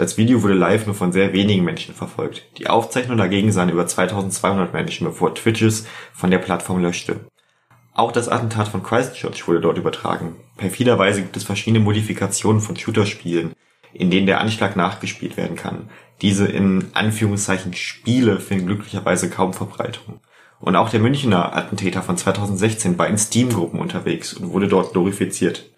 Das 0.00 0.16
Video 0.16 0.42
wurde 0.42 0.54
live 0.54 0.86
nur 0.86 0.94
von 0.94 1.12
sehr 1.12 1.34
wenigen 1.34 1.62
Menschen 1.62 1.94
verfolgt. 1.94 2.46
Die 2.56 2.68
Aufzeichnung 2.68 3.18
dagegen 3.18 3.52
sahen 3.52 3.68
über 3.68 3.86
2200 3.86 4.72
Menschen, 4.72 5.06
bevor 5.06 5.34
Twitch 5.34 5.60
es 5.60 5.86
von 6.14 6.30
der 6.30 6.38
Plattform 6.38 6.80
löschte. 6.80 7.20
Auch 7.92 8.10
das 8.10 8.30
Attentat 8.30 8.68
von 8.68 8.82
Christchurch 8.82 9.46
wurde 9.46 9.60
dort 9.60 9.76
übertragen. 9.76 10.36
Perfiderweise 10.56 11.20
gibt 11.20 11.36
es 11.36 11.44
verschiedene 11.44 11.84
Modifikationen 11.84 12.62
von 12.62 12.78
Shooter-Spielen, 12.78 13.52
in 13.92 14.10
denen 14.10 14.26
der 14.26 14.40
Anschlag 14.40 14.74
nachgespielt 14.74 15.36
werden 15.36 15.56
kann. 15.56 15.90
Diese 16.22 16.46
in 16.46 16.86
Anführungszeichen 16.94 17.74
Spiele 17.74 18.40
finden 18.40 18.68
glücklicherweise 18.68 19.28
kaum 19.28 19.52
Verbreitung. 19.52 20.20
Und 20.60 20.76
auch 20.76 20.88
der 20.88 21.00
Münchner 21.00 21.54
Attentäter 21.54 22.00
von 22.00 22.16
2016 22.16 22.98
war 22.98 23.06
in 23.06 23.18
Steam-Gruppen 23.18 23.78
unterwegs 23.78 24.32
und 24.32 24.50
wurde 24.50 24.68
dort 24.68 24.94
glorifiziert. 24.94 25.69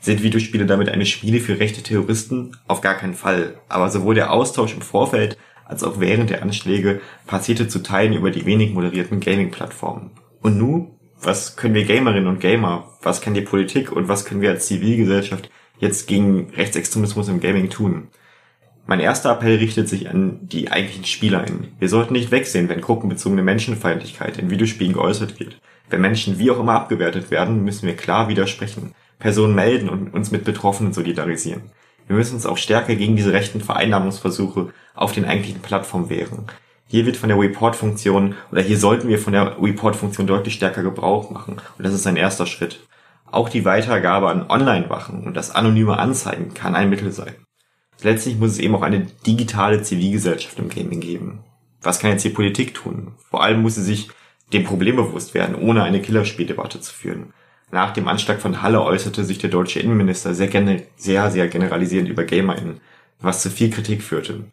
Sind 0.00 0.22
Videospiele 0.22 0.64
damit 0.64 0.88
eine 0.88 1.04
Spiele 1.04 1.40
für 1.40 1.58
rechte 1.58 1.82
Terroristen? 1.82 2.56
Auf 2.66 2.80
gar 2.80 2.94
keinen 2.94 3.14
Fall. 3.14 3.60
Aber 3.68 3.90
sowohl 3.90 4.14
der 4.14 4.32
Austausch 4.32 4.72
im 4.72 4.80
Vorfeld 4.80 5.36
als 5.66 5.84
auch 5.84 6.00
während 6.00 6.30
der 6.30 6.42
Anschläge 6.42 7.00
passierte 7.26 7.68
zu 7.68 7.80
Teilen 7.80 8.14
über 8.14 8.30
die 8.30 8.46
wenig 8.46 8.72
moderierten 8.72 9.20
Gaming-Plattformen. 9.20 10.10
Und 10.40 10.56
nun, 10.56 10.92
was 11.20 11.56
können 11.56 11.74
wir 11.74 11.84
Gamerinnen 11.84 12.28
und 12.28 12.40
Gamer, 12.40 12.88
was 13.02 13.20
kann 13.20 13.34
die 13.34 13.42
Politik 13.42 13.92
und 13.92 14.08
was 14.08 14.24
können 14.24 14.40
wir 14.40 14.50
als 14.50 14.66
Zivilgesellschaft 14.66 15.50
jetzt 15.78 16.08
gegen 16.08 16.48
Rechtsextremismus 16.56 17.28
im 17.28 17.40
Gaming 17.40 17.68
tun? 17.68 18.08
Mein 18.86 19.00
erster 19.00 19.30
Appell 19.30 19.58
richtet 19.58 19.88
sich 19.88 20.08
an 20.08 20.40
die 20.48 20.72
eigentlichen 20.72 21.04
SpielerInnen. 21.04 21.68
Wir 21.78 21.88
sollten 21.88 22.14
nicht 22.14 22.30
wegsehen, 22.30 22.68
wenn 22.68 22.80
gruppenbezogene 22.80 23.42
Menschenfeindlichkeit 23.42 24.38
in 24.38 24.50
Videospielen 24.50 24.94
geäußert 24.94 25.38
wird. 25.38 25.60
Wenn 25.90 26.00
Menschen 26.00 26.38
wie 26.38 26.50
auch 26.50 26.58
immer 26.58 26.72
abgewertet 26.72 27.30
werden, 27.30 27.62
müssen 27.64 27.86
wir 27.86 27.94
klar 27.94 28.28
widersprechen, 28.28 28.94
Personen 29.20 29.54
melden 29.54 29.88
und 29.88 30.12
uns 30.12 30.32
mit 30.32 30.44
Betroffenen 30.44 30.92
solidarisieren. 30.92 31.62
Wir 32.08 32.16
müssen 32.16 32.34
uns 32.34 32.46
auch 32.46 32.56
stärker 32.56 32.96
gegen 32.96 33.14
diese 33.14 33.32
rechten 33.32 33.60
Vereinnahmungsversuche 33.60 34.72
auf 34.94 35.12
den 35.12 35.24
eigentlichen 35.24 35.62
Plattformen 35.62 36.10
wehren. 36.10 36.46
Hier 36.88 37.06
wird 37.06 37.16
von 37.16 37.28
der 37.28 37.38
Report-Funktion 37.38 38.34
oder 38.50 38.62
hier 38.62 38.76
sollten 38.76 39.06
wir 39.06 39.20
von 39.20 39.32
der 39.32 39.62
Report-Funktion 39.62 40.26
deutlich 40.26 40.54
stärker 40.54 40.82
Gebrauch 40.82 41.30
machen 41.30 41.60
und 41.78 41.86
das 41.86 41.94
ist 41.94 42.08
ein 42.08 42.16
erster 42.16 42.46
Schritt. 42.46 42.80
Auch 43.30 43.48
die 43.48 43.64
Weitergabe 43.64 44.28
an 44.28 44.50
Online-Wachen 44.50 45.24
und 45.24 45.36
das 45.36 45.52
anonyme 45.54 46.00
Anzeigen 46.00 46.52
kann 46.52 46.74
ein 46.74 46.90
Mittel 46.90 47.12
sein. 47.12 47.36
Letztlich 48.02 48.38
muss 48.38 48.52
es 48.52 48.58
eben 48.58 48.74
auch 48.74 48.82
eine 48.82 49.06
digitale 49.24 49.82
Zivilgesellschaft 49.82 50.58
im 50.58 50.68
Gaming 50.68 50.98
geben. 50.98 51.44
Was 51.82 52.00
kann 52.00 52.10
jetzt 52.10 52.24
die 52.24 52.30
Politik 52.30 52.74
tun? 52.74 53.12
Vor 53.30 53.44
allem 53.44 53.62
muss 53.62 53.76
sie 53.76 53.84
sich 53.84 54.10
dem 54.52 54.64
Problem 54.64 54.96
bewusst 54.96 55.34
werden, 55.34 55.54
ohne 55.54 55.84
eine 55.84 56.02
Killerspieldebatte 56.02 56.80
zu 56.80 56.92
führen. 56.92 57.32
Nach 57.72 57.92
dem 57.92 58.08
Anschlag 58.08 58.40
von 58.40 58.62
Halle 58.62 58.82
äußerte 58.82 59.24
sich 59.24 59.38
der 59.38 59.50
deutsche 59.50 59.80
Innenminister 59.80 60.34
sehr, 60.34 60.50
sehr, 60.96 61.30
sehr 61.30 61.48
generalisierend 61.48 62.08
über 62.08 62.24
GamerInnen, 62.24 62.80
was 63.20 63.42
zu 63.42 63.50
viel 63.50 63.70
Kritik 63.70 64.02
führte. 64.02 64.44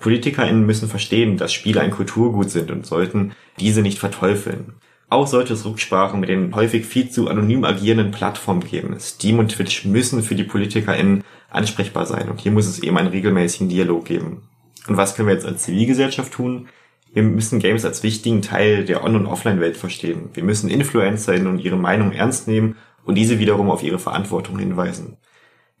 PolitikerInnen 0.00 0.66
müssen 0.66 0.88
verstehen, 0.88 1.38
dass 1.38 1.54
Spiele 1.54 1.80
ein 1.80 1.90
Kulturgut 1.90 2.50
sind 2.50 2.70
und 2.70 2.84
sollten 2.84 3.32
diese 3.58 3.80
nicht 3.80 3.98
verteufeln. 3.98 4.74
Auch 5.08 5.26
sollte 5.26 5.54
es 5.54 5.64
Rücksprachen 5.64 6.20
mit 6.20 6.28
den 6.28 6.54
häufig 6.54 6.84
viel 6.84 7.08
zu 7.08 7.28
anonym 7.28 7.64
agierenden 7.64 8.10
Plattformen 8.10 8.64
geben. 8.64 8.98
Steam 8.98 9.38
und 9.38 9.52
Twitch 9.52 9.84
müssen 9.84 10.22
für 10.22 10.34
die 10.34 10.44
PolitikerInnen 10.44 11.22
ansprechbar 11.48 12.06
sein 12.06 12.28
und 12.28 12.40
hier 12.40 12.52
muss 12.52 12.66
es 12.66 12.80
eben 12.80 12.98
einen 12.98 13.08
regelmäßigen 13.08 13.68
Dialog 13.68 14.04
geben. 14.04 14.42
Und 14.88 14.96
was 14.96 15.14
können 15.14 15.28
wir 15.28 15.34
jetzt 15.34 15.46
als 15.46 15.62
Zivilgesellschaft 15.62 16.32
tun? 16.32 16.68
Wir 17.16 17.22
müssen 17.22 17.60
Games 17.60 17.86
als 17.86 18.02
wichtigen 18.02 18.42
Teil 18.42 18.84
der 18.84 19.02
On- 19.02 19.16
und 19.16 19.24
Offline-Welt 19.24 19.78
verstehen. 19.78 20.28
Wir 20.34 20.44
müssen 20.44 20.68
InfluencerInnen 20.68 21.46
und 21.46 21.60
ihre 21.60 21.78
Meinung 21.78 22.12
ernst 22.12 22.46
nehmen 22.46 22.76
und 23.06 23.14
diese 23.14 23.38
wiederum 23.38 23.70
auf 23.70 23.82
ihre 23.82 23.98
Verantwortung 23.98 24.58
hinweisen. 24.58 25.16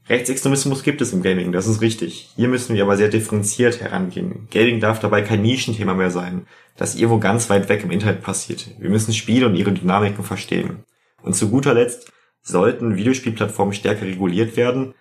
Rechtsextremismus 0.08 0.82
gibt 0.82 1.02
es 1.02 1.12
im 1.12 1.22
Gaming, 1.22 1.52
das 1.52 1.66
ist 1.66 1.82
richtig. 1.82 2.30
Hier 2.36 2.48
müssen 2.48 2.74
wir 2.74 2.82
aber 2.84 2.96
sehr 2.96 3.10
differenziert 3.10 3.82
herangehen. 3.82 4.48
Gaming 4.50 4.80
darf 4.80 4.98
dabei 4.98 5.20
kein 5.20 5.42
Nischenthema 5.42 5.92
mehr 5.92 6.10
sein, 6.10 6.46
das 6.78 6.94
irgendwo 6.94 7.18
ganz 7.18 7.50
weit 7.50 7.68
weg 7.68 7.84
im 7.84 7.90
Internet 7.90 8.22
passiert. 8.22 8.68
Wir 8.78 8.88
müssen 8.88 9.12
Spiele 9.12 9.44
und 9.44 9.56
ihre 9.56 9.72
Dynamiken 9.72 10.24
verstehen. 10.24 10.84
Und 11.22 11.36
zu 11.36 11.50
guter 11.50 11.74
Letzt 11.74 12.10
sollten 12.40 12.96
Videospielplattformen 12.96 13.74
stärker 13.74 14.06
reguliert 14.06 14.56
werden. 14.56 14.94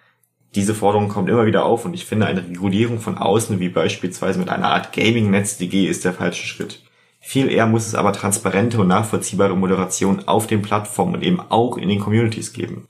Diese 0.56 0.74
Forderung 0.74 1.10
kommt 1.10 1.30
immer 1.30 1.46
wieder 1.46 1.66
auf 1.66 1.84
und 1.84 1.94
ich 1.94 2.06
finde 2.06 2.28
eine 2.28 2.42
Regulierung 2.42 3.00
von 3.00 3.18
außen, 3.18 3.60
wie 3.60 3.68
beispielsweise 3.68 4.40
mit 4.40 4.50
einer 4.50 4.70
Art 4.70 4.94
Gaming-Netz-DG, 4.94 5.86
ist 5.88 6.06
der 6.06 6.14
falsche 6.14 6.48
Schritt. 6.48 6.82
Viel 7.20 7.52
eher 7.52 7.66
muss 7.66 7.88
es 7.88 7.96
aber 7.96 8.14
transparente 8.14 8.80
und 8.80 8.88
nachvollziehbare 8.88 9.58
Moderation 9.58 10.28
auf 10.28 10.48
den 10.48 10.62
Plattformen 10.62 11.16
und 11.16 11.24
eben 11.24 11.42
auch 11.42 11.78
in 11.78 11.90
den 11.90 12.00
Communities 12.00 12.54
geben. 12.54 12.88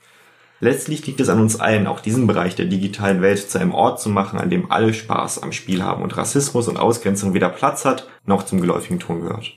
Letztlich 0.60 1.05
liegt 1.07 1.19
es 1.19 1.29
an 1.29 1.41
uns 1.41 1.60
allen, 1.60 1.88
auch 1.88 2.00
diesen 2.00 2.27
Bereich 2.27 2.55
der 2.55 2.65
digitalen 2.65 3.22
Welt 3.22 3.50
zu 3.50 3.60
einem 3.60 3.74
Ort 3.74 4.00
zu 4.00 4.10
machen, 4.10 4.39
an 4.39 4.50
dem 4.50 4.72
alle 4.72 4.93
Spaß 4.93 5.41
am 5.41 5.51
Spiel 5.51 5.84
haben 5.84 6.03
und 6.03 6.15
Rassismus 6.15 6.67
und 6.67 6.77
Ausgrenzung 6.77 7.34
weder 7.34 7.50
Platz 7.50 7.84
hat, 7.84 8.07
noch 8.25 8.43
zum 8.43 8.62
geläufigen 8.62 9.00
Ton 9.00 9.22
gehört. 9.22 9.55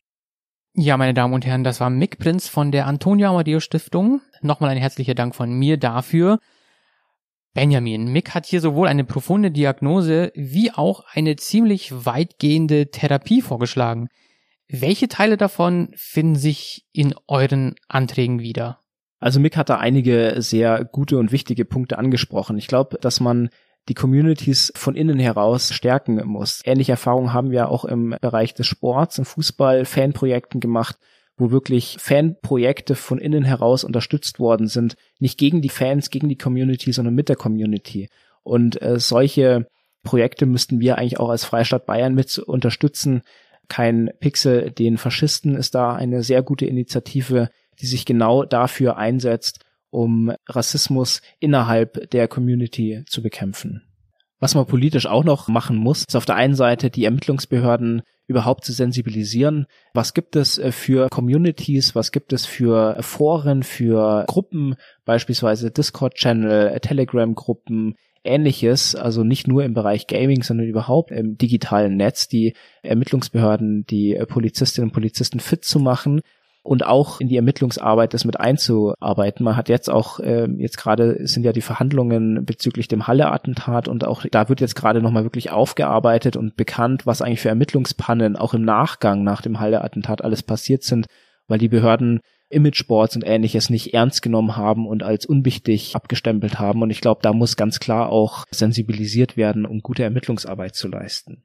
Ja, 0.75 0.97
meine 0.97 1.15
Damen 1.15 1.35
und 1.35 1.45
Herren, 1.45 1.65
das 1.65 1.81
war 1.81 1.91
Mick 1.91 2.19
Prinz 2.19 2.49
von 2.49 2.73
der 2.73 2.87
Antonia 2.87 3.31
Amadeus 3.31 3.65
Stiftung. 3.65 4.21
Nochmal 4.43 4.71
ein 4.71 4.79
herzlicher 4.79 5.15
Dank 5.15 5.35
von 5.35 5.53
mir 5.53 5.77
dafür. 5.77 6.39
Benjamin, 7.55 8.13
Mick 8.13 8.35
hat 8.35 8.47
hier 8.47 8.61
sowohl 8.61 8.89
eine 8.89 9.05
profunde 9.05 9.51
Diagnose 9.51 10.33
wie 10.35 10.71
auch 10.73 11.05
eine 11.13 11.37
ziemlich 11.37 12.05
weitgehende 12.07 12.91
Therapie 12.91 13.43
vorgeschlagen. 13.43 14.09
Welche 14.69 15.09
Teile 15.09 15.37
davon 15.37 15.91
finden 15.95 16.37
sich 16.37 16.87
in 16.93 17.15
euren 17.27 17.75
Anträgen 17.89 18.41
wieder? 18.41 18.81
Also 19.19 19.41
Mick 19.41 19.57
hat 19.57 19.71
da 19.71 19.79
einige 19.79 20.37
sehr 20.39 20.85
gute 20.85 21.19
und 21.19 21.33
wichtige 21.33 21.65
Punkte 21.65 21.99
angesprochen. 21.99 22.59
Ich 22.59 22.69
glaube, 22.69 22.99
dass 23.01 23.19
man 23.19 23.49
die 23.89 23.95
Communities 23.95 24.73
von 24.77 24.95
innen 24.95 25.19
heraus 25.19 25.73
stärken 25.73 26.25
muss. 26.27 26.61
Ähnliche 26.65 26.93
Erfahrungen 26.93 27.33
haben 27.33 27.51
wir 27.51 27.71
auch 27.71 27.85
im 27.85 28.15
Bereich 28.21 28.55
des 28.55 28.67
Sports, 28.67 29.19
im 29.19 29.25
Fußball, 29.25 29.85
Fanprojekten 29.87 30.61
gemacht, 30.61 30.99
wo 31.39 31.51
wirklich 31.51 31.97
Fanprojekte 32.01 32.95
von 32.95 33.19
innen 33.19 33.45
heraus 33.45 33.85
unterstützt 33.85 34.39
worden 34.39 34.67
sind. 34.67 34.97
Nicht 35.19 35.39
gegen 35.39 35.63
die 35.63 35.69
Fans, 35.69 36.11
gegen 36.11 36.29
die 36.29 36.37
Community, 36.37 36.93
sondern 36.93 37.15
mit 37.15 37.29
der 37.29 37.37
Community. 37.37 38.09
Und 38.43 38.81
äh, 38.83 38.99
solche 38.99 39.67
Projekte 40.03 40.47
müssten 40.47 40.81
wir 40.81 40.99
eigentlich 40.99 41.21
auch 41.21 41.31
als 41.31 41.45
Freistaat 41.45 41.87
Bayern 41.87 42.15
mit 42.15 42.39
unterstützen. 42.39 43.23
Kein 43.69 44.11
Pixel 44.21 44.71
den 44.71 44.99
Faschisten 44.99 45.55
ist 45.55 45.75
da 45.75 45.95
eine 45.95 46.23
sehr 46.23 46.43
gute 46.43 46.67
Initiative, 46.67 47.51
die 47.81 47.87
sich 47.87 48.05
genau 48.05 48.45
dafür 48.45 48.97
einsetzt, 48.97 49.65
um 49.91 50.33
Rassismus 50.47 51.23
innerhalb 51.39 52.11
der 52.11 52.29
Community 52.29 53.05
zu 53.07 53.23
bekämpfen. 53.23 53.83
Was 54.41 54.55
man 54.55 54.67
politisch 54.67 55.07
auch 55.07 55.25
noch 55.25 55.49
machen 55.49 55.77
muss, 55.77 56.05
ist 56.07 56.17
auf 56.17 56.25
der 56.25 56.37
einen 56.37 56.55
Seite 56.55 56.91
die 56.91 57.05
Ermittlungsbehörden 57.05 58.03
überhaupt 58.29 58.65
zu 58.65 58.73
sensibilisieren. 58.73 59.67
Was 59.95 60.15
gibt 60.15 60.37
es 60.37 60.59
äh, 60.59 60.71
für 60.71 61.09
Communities? 61.09 61.97
Was 61.97 62.13
gibt 62.13 62.33
es 62.33 62.47
für 62.47 62.97
Foren, 63.01 63.65
für 63.65 64.25
Gruppen, 64.29 64.77
beispielsweise 65.05 65.73
Discord-Channel, 65.73 66.69
äh, 66.69 66.81
Telegram-Gruppen, 66.81 67.97
ähnliches, 68.25 68.95
also 68.95 69.25
nicht 69.25 69.49
nur 69.49 69.65
im 69.65 69.75
Bereich 69.75 70.07
Gaming, 70.07 70.43
sondern 70.43 70.67
überhaupt 70.67 71.11
im 71.11 71.39
digitalen 71.39 71.97
Netz, 71.97 72.29
die 72.29 72.55
Ermittlungsbehörden, 72.83 73.87
die 73.87 74.15
äh, 74.15 74.27
Polizistinnen 74.27 74.91
und 74.91 74.95
Polizisten 74.95 75.41
fit 75.41 75.65
zu 75.65 75.81
machen 75.81 76.21
und 76.69 76.85
auch 76.85 77.19
in 77.19 77.29
die 77.29 77.37
Ermittlungsarbeit 77.37 78.13
das 78.13 78.27
mit 78.27 78.39
einzuarbeiten. 78.39 79.43
Man 79.43 79.57
hat 79.57 79.71
jetzt 79.71 79.89
auch, 79.89 80.21
äh, 80.21 80.47
jetzt 80.59 80.77
gerade 80.77 81.27
sind 81.27 81.45
ja 81.45 81.53
die 81.53 81.63
Verhandlungen 81.63 82.45
bezüglich 82.45 82.89
dem 82.89 83.07
Halle-Attentat 83.07 83.89
und 83.89 84.05
auch 84.05 84.27
da 84.31 84.51
wird 84.51 84.61
jetzt 84.61 84.75
gerade 84.75 85.01
nochmal 85.01 85.23
wirklich 85.23 85.51
aufgearbeitet 85.51 86.37
und 86.37 86.59
bekannt, 86.59 87.07
was 87.07 87.23
eigentlich 87.23 87.41
für 87.41 87.49
Ermittlungspannen 87.49 88.37
auch 88.37 88.53
im 88.53 88.67
Nachgang 88.67 89.25
nach 89.25 89.41
dem 89.41 89.61
Halle-Attentat 89.61 90.23
alles 90.23 90.43
passiert 90.43 90.83
sind, 90.83 91.07
weil 91.47 91.59
die 91.59 91.71
Behörden 91.71 92.21
Imageboards 92.51 93.17
und 93.17 93.27
ähnliches 93.27 93.71
nicht 93.71 93.95
ernst 93.95 94.21
genommen 94.21 94.59
haben 94.59 94.87
und 94.87 95.03
als 95.03 95.25
unwichtig 95.25 95.97
abgestempelt 95.97 96.59
haben. 96.59 96.83
Und 96.83 96.91
ich 96.91 97.01
glaube, 97.01 97.21
da 97.23 97.33
muss 97.33 97.57
ganz 97.57 97.81
klar 97.81 98.11
auch 98.11 98.45
sensibilisiert 98.51 99.39
werden, 99.39 99.65
um 99.65 99.81
gute 99.81 100.03
Ermittlungsarbeit 100.03 100.75
zu 100.75 100.89
leisten. 100.89 101.45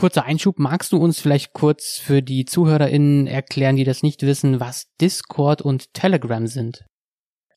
Kurzer 0.00 0.24
Einschub, 0.24 0.58
magst 0.58 0.92
du 0.92 0.96
uns 0.96 1.20
vielleicht 1.20 1.52
kurz 1.52 1.98
für 1.98 2.22
die 2.22 2.46
ZuhörerInnen 2.46 3.26
erklären, 3.26 3.76
die 3.76 3.84
das 3.84 4.02
nicht 4.02 4.22
wissen, 4.22 4.58
was 4.58 4.86
Discord 4.98 5.60
und 5.60 5.92
Telegram 5.92 6.46
sind? 6.46 6.86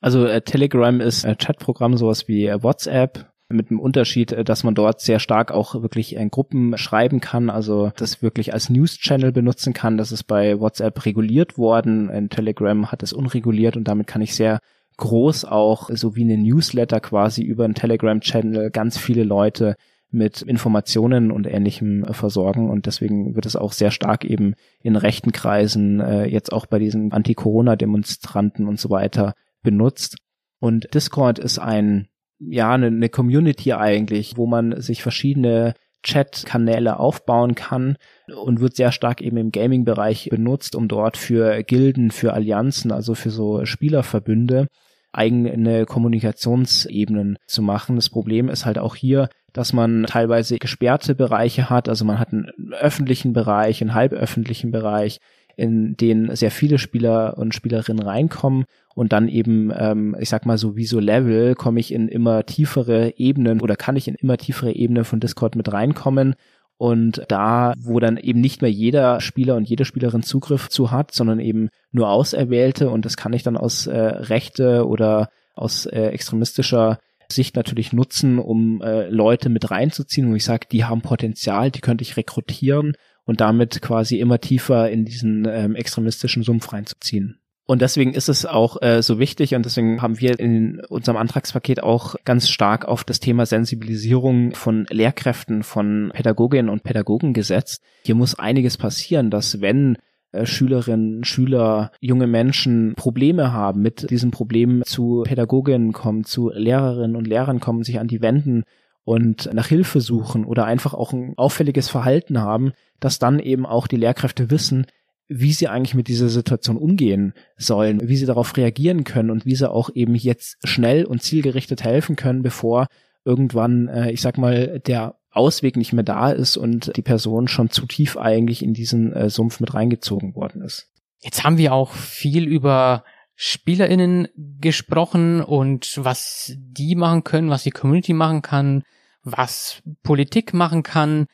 Also 0.02 0.26
äh, 0.26 0.42
Telegram 0.42 1.00
ist 1.00 1.24
ein 1.24 1.38
Chatprogramm, 1.38 1.96
sowas 1.96 2.28
wie 2.28 2.48
äh, 2.48 2.62
WhatsApp, 2.62 3.32
mit 3.48 3.70
dem 3.70 3.80
Unterschied, 3.80 4.34
äh, 4.34 4.44
dass 4.44 4.66
man 4.66 4.76
dort 4.76 5.00
sehr 5.00 5.20
stark 5.20 5.54
auch 5.54 5.82
wirklich 5.82 6.18
in 6.18 6.32
Gruppen 6.32 6.78
schreiben 6.78 7.22
kann, 7.22 7.50
also 7.50 7.94
das 7.96 8.22
wirklich 8.22 8.52
als 8.52 8.70
News-Channel 8.70 9.32
benutzen 9.32 9.72
kann. 9.72 9.98
Das 9.98 10.12
ist 10.12 10.26
bei 10.26 10.60
WhatsApp 10.60 11.06
reguliert 11.06 11.58
worden, 11.58 12.10
in 12.10 12.30
Telegram 12.30 12.92
hat 12.92 13.04
es 13.04 13.14
unreguliert 13.14 13.78
und 13.78 13.88
damit 13.88 14.08
kann 14.08 14.22
ich 14.22 14.36
sehr 14.36 14.60
groß 14.98 15.46
auch, 15.46 15.90
so 15.94 16.18
wie 16.18 16.24
eine 16.24 16.38
Newsletter 16.38 17.00
quasi 17.00 17.42
über 17.42 17.64
einen 17.64 17.74
Telegram-Channel 17.74 18.70
ganz 18.70 18.98
viele 18.98 19.24
Leute 19.24 19.78
mit 20.13 20.41
Informationen 20.41 21.32
und 21.32 21.47
ähnlichem 21.47 22.04
äh, 22.04 22.13
versorgen 22.13 22.69
und 22.69 22.86
deswegen 22.86 23.36
wird 23.36 23.45
es 23.45 23.56
auch 23.56 23.73
sehr 23.73 23.91
stark 23.91 24.23
eben 24.26 24.56
in 24.82 24.95
rechten 24.95 25.32
Kreisen, 25.32 25.99
äh, 25.99 26.26
jetzt 26.26 26.54
auch 26.54 26.65
bei 26.65 26.80
diesen 26.80 27.12
Anti-Corona-Demonstranten 27.12 28.67
und 28.67 28.80
so 28.80 28.89
weiter 28.89 29.34
benutzt. 29.63 30.17
Und 30.60 30.93
Discord 30.93 31.39
ist 31.39 31.60
ein, 31.60 32.08
ja, 32.39 32.71
eine, 32.71 32.88
eine 32.88 33.10
Community 33.10 33.73
eigentlich, 33.73 34.38
wo 34.38 34.45
man 34.45 34.80
sich 34.82 35.02
verschiedene 35.02 35.73
Chat-Kanäle 36.04 36.99
aufbauen 36.99 37.56
kann 37.56 37.97
und 38.36 38.60
wird 38.60 38.76
sehr 38.76 38.91
stark 38.91 39.21
eben 39.21 39.38
im 39.38 39.52
Gaming-Bereich 39.52 40.30
benutzt, 40.30 40.76
um 40.76 40.88
dort 40.88 41.17
für 41.17 41.63
Gilden, 41.63 42.12
für 42.12 42.34
Allianzen, 42.34 42.91
also 42.91 43.15
für 43.15 43.30
so 43.30 43.65
Spielerverbünde 43.65 44.67
eigene 45.13 45.86
Kommunikationsebenen 45.86 47.38
zu 47.45 47.62
machen. 47.62 47.95
Das 47.95 48.10
Problem 48.10 48.49
ist 48.49 48.65
halt 48.65 48.78
auch 48.78 48.95
hier, 48.95 49.30
dass 49.54 49.71
man 49.71 50.06
teilweise 50.08 50.58
gesperrte 50.58 51.15
Bereiche 51.15 51.69
hat. 51.69 51.88
Also 51.88 52.06
man 52.06 52.19
hat 52.19 52.34
einen 52.34 52.52
öffentlichen 52.73 53.34
Bereich, 53.34 53.82
einen 53.82 53.93
halböffentlichen 53.93 54.71
Bereich, 54.71 55.19
in 55.56 55.95
den 55.95 56.36
sehr 56.36 56.52
viele 56.52 56.80
Spieler 56.80 57.38
und 57.38 57.54
Spielerinnen 57.54 58.04
reinkommen 58.04 58.65
und 58.95 59.13
dann 59.13 59.28
eben, 59.28 59.71
ähm, 59.76 60.15
ich 60.19 60.30
sag 60.30 60.45
mal 60.47 60.58
so 60.58 60.76
wie 60.76 60.86
so 60.86 60.99
Level, 60.99 61.54
komme 61.54 61.80
ich 61.80 61.93
in 61.93 62.08
immer 62.08 62.45
tiefere 62.45 63.13
Ebenen 63.17 63.62
oder 63.62 63.76
kann 63.76 63.95
ich 63.95 64.08
in 64.08 64.15
immer 64.15 64.38
tiefere 64.38 64.71
Ebenen 64.71 65.06
von 65.06 65.19
Discord 65.19 65.56
mit 65.56 65.71
reinkommen 65.71 66.36
und 66.84 67.24
da, 67.30 67.76
wo 67.80 68.02
dann 68.02 68.17
eben 68.17 68.41
nicht 68.41 68.62
mehr 68.62 68.69
jeder 68.69 69.22
Spieler 69.22 69.56
und 69.56 69.69
jede 69.69 69.86
Spielerin 69.86 70.22
Zugriff 70.22 70.67
zu 70.67 70.91
hat, 70.91 71.13
sondern 71.13 71.39
eben 71.39 71.69
nur 71.93 72.10
Auserwählte 72.10 72.89
und 72.89 73.06
das 73.06 73.15
kann 73.15 73.32
ich 73.32 73.41
dann 73.41 73.56
aus 73.56 73.88
äh, 73.88 73.98
Rechte 73.98 74.86
oder 74.86 75.30
aus 75.56 75.86
äh, 75.86 76.08
extremistischer 76.08 77.00
Sicht 77.30 77.56
natürlich 77.56 77.93
nutzen, 77.93 78.38
um 78.38 78.82
äh, 78.82 79.08
Leute 79.08 79.48
mit 79.48 79.72
reinzuziehen. 79.72 80.28
Und 80.28 80.36
ich 80.36 80.43
sage, 80.43 80.67
die 80.69 80.84
haben 80.84 81.02
Potenzial, 81.02 81.72
die 81.72 81.80
könnte 81.80 82.02
ich 82.02 82.17
rekrutieren 82.17 82.98
und 83.24 83.39
damit 83.39 83.82
quasi 83.82 84.19
immer 84.19 84.41
tiefer 84.41 84.91
in 84.91 85.06
diesen 85.06 85.48
ähm, 85.48 85.76
extremistischen 85.76 86.43
Sumpf 86.43 86.74
reinzuziehen. 86.74 87.39
Und 87.65 87.82
deswegen 87.82 88.13
ist 88.13 88.28
es 88.28 88.45
auch 88.45 88.82
äh, 88.82 89.02
so 89.02 89.19
wichtig 89.19 89.56
und 89.56 89.65
deswegen 89.65 90.02
haben 90.02 90.19
wir 90.19 90.38
in 90.38 90.82
unserem 90.89 91.17
Antragspaket 91.17 91.82
auch 91.82 92.15
ganz 92.26 92.49
stark 92.49 92.86
auf 92.86 93.06
das 93.06 93.21
Thema 93.21 93.45
Sensibilisierung 93.45 94.54
von 94.54 94.86
Lehrkräften, 94.89 95.63
von 95.63 96.12
Pädagoginnen 96.13 96.69
und 96.69 96.84
Pädagogen 96.84 97.34
gesetzt. 97.34 97.82
Hier 98.04 98.15
muss 98.15 98.38
einiges 98.38 98.78
passieren, 98.78 99.30
dass 99.30 99.62
wenn 99.62 99.97
äh, 100.34 100.45
Schülerinnen, 100.45 101.23
Schüler, 101.23 101.91
junge 102.02 102.28
Menschen 102.28 102.95
Probleme 102.95 103.54
haben, 103.54 103.82
mit 103.82 104.10
diesem 104.10 104.32
Problem 104.32 104.84
zu 104.86 105.23
Pädagoginnen 105.26 105.93
kommen, 105.93 106.26
zu 106.26 106.49
Lehrerinnen 106.49 107.15
und 107.15 107.28
Lehrern 107.28 107.62
kommen, 107.62 107.84
sich 107.84 107.97
an 107.97 108.10
die 108.10 108.21
wenden 108.21 108.63
und 109.06 109.49
nach 109.54 109.67
Hilfe 109.67 110.02
suchen 110.02 110.43
oder 110.43 110.65
einfach 110.65 110.93
auch 110.93 111.13
ein 111.13 111.34
auffälliges 111.38 111.89
Verhalten 111.89 112.39
haben, 112.39 112.73
dass 112.99 113.19
dann 113.19 113.39
eben 113.39 113.65
auch 113.65 113.88
die 113.88 113.97
Lehrkräfte 113.97 114.49
wissen, 114.49 114.86
wie 115.28 115.54
sie 115.54 115.68
eigentlich 115.68 115.96
mit 115.96 116.08
dieser 116.08 116.30
Situation 116.30 116.78
umgehen 116.78 117.34
sollen, 117.58 118.08
wie 118.08 118.18
sie 118.18 118.26
darauf 118.26 118.56
reagieren 118.58 119.04
können 119.04 119.32
und 119.32 119.46
wie 119.46 119.56
sie 119.56 119.70
auch 119.70 119.90
eben 119.94 120.16
jetzt 120.16 120.58
schnell 120.64 121.06
und 121.06 121.24
zielgerichtet 121.24 121.84
helfen 121.84 122.16
können, 122.16 122.42
bevor 122.42 122.88
irgendwann, 123.26 123.88
äh, 123.88 124.12
ich 124.12 124.22
sag 124.22 124.38
mal, 124.38 124.80
der 124.80 125.16
Ausweg 125.32 125.78
nicht 125.78 125.94
mehr 125.94 126.04
da 126.04 126.32
ist 126.32 126.58
und 126.58 126.96
die 126.96 127.02
Person 127.02 127.48
schon 127.48 127.70
zu 127.70 127.86
tief 127.86 128.18
eigentlich 128.18 128.62
in 128.62 128.74
diesen 128.74 129.14
äh, 129.14 129.30
Sumpf 129.30 129.60
mit 129.60 129.74
reingezogen 129.74 130.36
worden 130.36 130.62
ist. 130.62 130.90
Jetzt 131.22 131.44
haben 131.44 131.58
wir 131.58 131.74
auch 131.74 131.94
viel 131.94 132.46
über 132.46 133.04
SpielerInnen 133.36 134.28
gesprochen 134.36 135.42
und 135.42 135.98
was 135.98 136.54
die 136.58 136.96
machen 136.96 137.24
können, 137.24 137.50
was 137.50 137.64
die 137.64 137.72
Community 137.72 138.14
machen 138.14 138.42
kann, 138.42 138.84
was 139.24 139.82
Politik 140.04 140.54
machen 140.54 140.84
kann. 140.84 141.26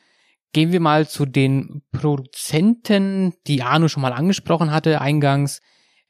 Gehen 0.52 0.72
wir 0.72 0.80
mal 0.80 1.08
zu 1.08 1.26
den 1.26 1.82
Produzenten, 1.92 3.34
die 3.46 3.62
Arno 3.62 3.88
schon 3.88 4.02
mal 4.02 4.12
angesprochen 4.12 4.72
hatte 4.72 5.00
eingangs. 5.00 5.60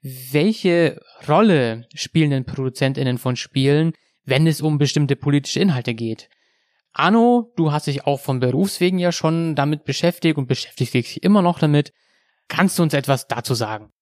Welche 0.02 1.00
Rolle 1.28 1.86
spielen 1.94 2.30
denn 2.30 2.46
ProduzentInnen 2.46 3.18
von 3.18 3.36
Spielen, 3.36 3.92
wenn 4.24 4.46
es 4.46 4.62
um 4.62 4.78
bestimmte 4.78 5.14
politische 5.14 5.60
Inhalte 5.60 5.94
geht? 5.94 6.30
Arno, 6.92 7.52
du 7.56 7.70
hast 7.70 7.86
dich 7.86 8.06
auch 8.06 8.18
von 8.18 8.40
Berufswegen 8.40 8.98
ja 8.98 9.12
schon 9.12 9.54
damit 9.54 9.84
beschäftigt 9.84 10.38
und 10.38 10.48
beschäftigst 10.48 10.94
dich 10.94 11.22
immer 11.22 11.42
noch 11.42 11.58
damit. 11.58 11.92
Kannst 12.48 12.78
du 12.78 12.82
uns 12.82 12.94
etwas 12.94 13.28
dazu 13.28 13.54
sagen? 13.54 13.92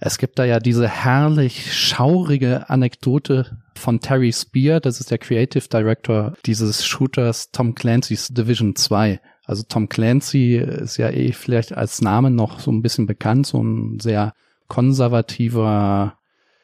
Es 0.00 0.18
gibt 0.18 0.38
da 0.38 0.44
ja 0.44 0.58
diese 0.58 0.88
herrlich 0.88 1.72
schaurige 1.72 2.68
Anekdote 2.68 3.62
von 3.76 4.00
Terry 4.00 4.32
Spear, 4.32 4.80
das 4.80 5.00
ist 5.00 5.10
der 5.10 5.18
Creative 5.18 5.68
Director 5.68 6.34
dieses 6.44 6.84
Shooters 6.84 7.52
Tom 7.52 7.74
Clancy's 7.74 8.28
Division 8.28 8.74
2. 8.74 9.20
Also 9.46 9.62
Tom 9.68 9.88
Clancy 9.88 10.56
ist 10.56 10.96
ja 10.96 11.10
eh 11.10 11.32
vielleicht 11.32 11.76
als 11.76 12.00
Name 12.00 12.30
noch 12.30 12.60
so 12.60 12.70
ein 12.72 12.82
bisschen 12.82 13.06
bekannt, 13.06 13.46
so 13.46 13.62
ein 13.62 14.00
sehr 14.00 14.32
konservativer 14.68 16.16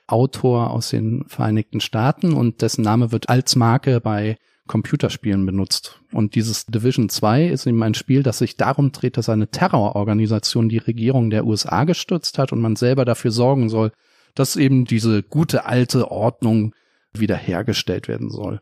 Autor 0.06 0.70
aus 0.70 0.90
den 0.90 1.24
Vereinigten 1.28 1.80
Staaten 1.80 2.32
und 2.32 2.62
dessen 2.62 2.82
Name 2.82 3.12
wird 3.12 3.28
als 3.28 3.54
Marke 3.54 4.00
bei 4.00 4.36
Computerspielen 4.66 5.44
benutzt. 5.46 6.00
Und 6.12 6.34
dieses 6.34 6.66
Division 6.66 7.08
2 7.08 7.48
ist 7.48 7.66
eben 7.66 7.82
ein 7.82 7.94
Spiel, 7.94 8.22
das 8.22 8.38
sich 8.38 8.56
darum 8.56 8.92
dreht, 8.92 9.16
dass 9.16 9.28
eine 9.28 9.48
Terrororganisation 9.48 10.68
die 10.68 10.78
Regierung 10.78 11.30
der 11.30 11.44
USA 11.44 11.84
gestützt 11.84 12.38
hat 12.38 12.52
und 12.52 12.60
man 12.60 12.76
selber 12.76 13.04
dafür 13.04 13.32
sorgen 13.32 13.68
soll, 13.68 13.92
dass 14.34 14.56
eben 14.56 14.84
diese 14.84 15.22
gute 15.22 15.66
alte 15.66 16.10
Ordnung 16.10 16.72
wiederhergestellt 17.12 18.06
werden 18.06 18.30
soll. 18.30 18.60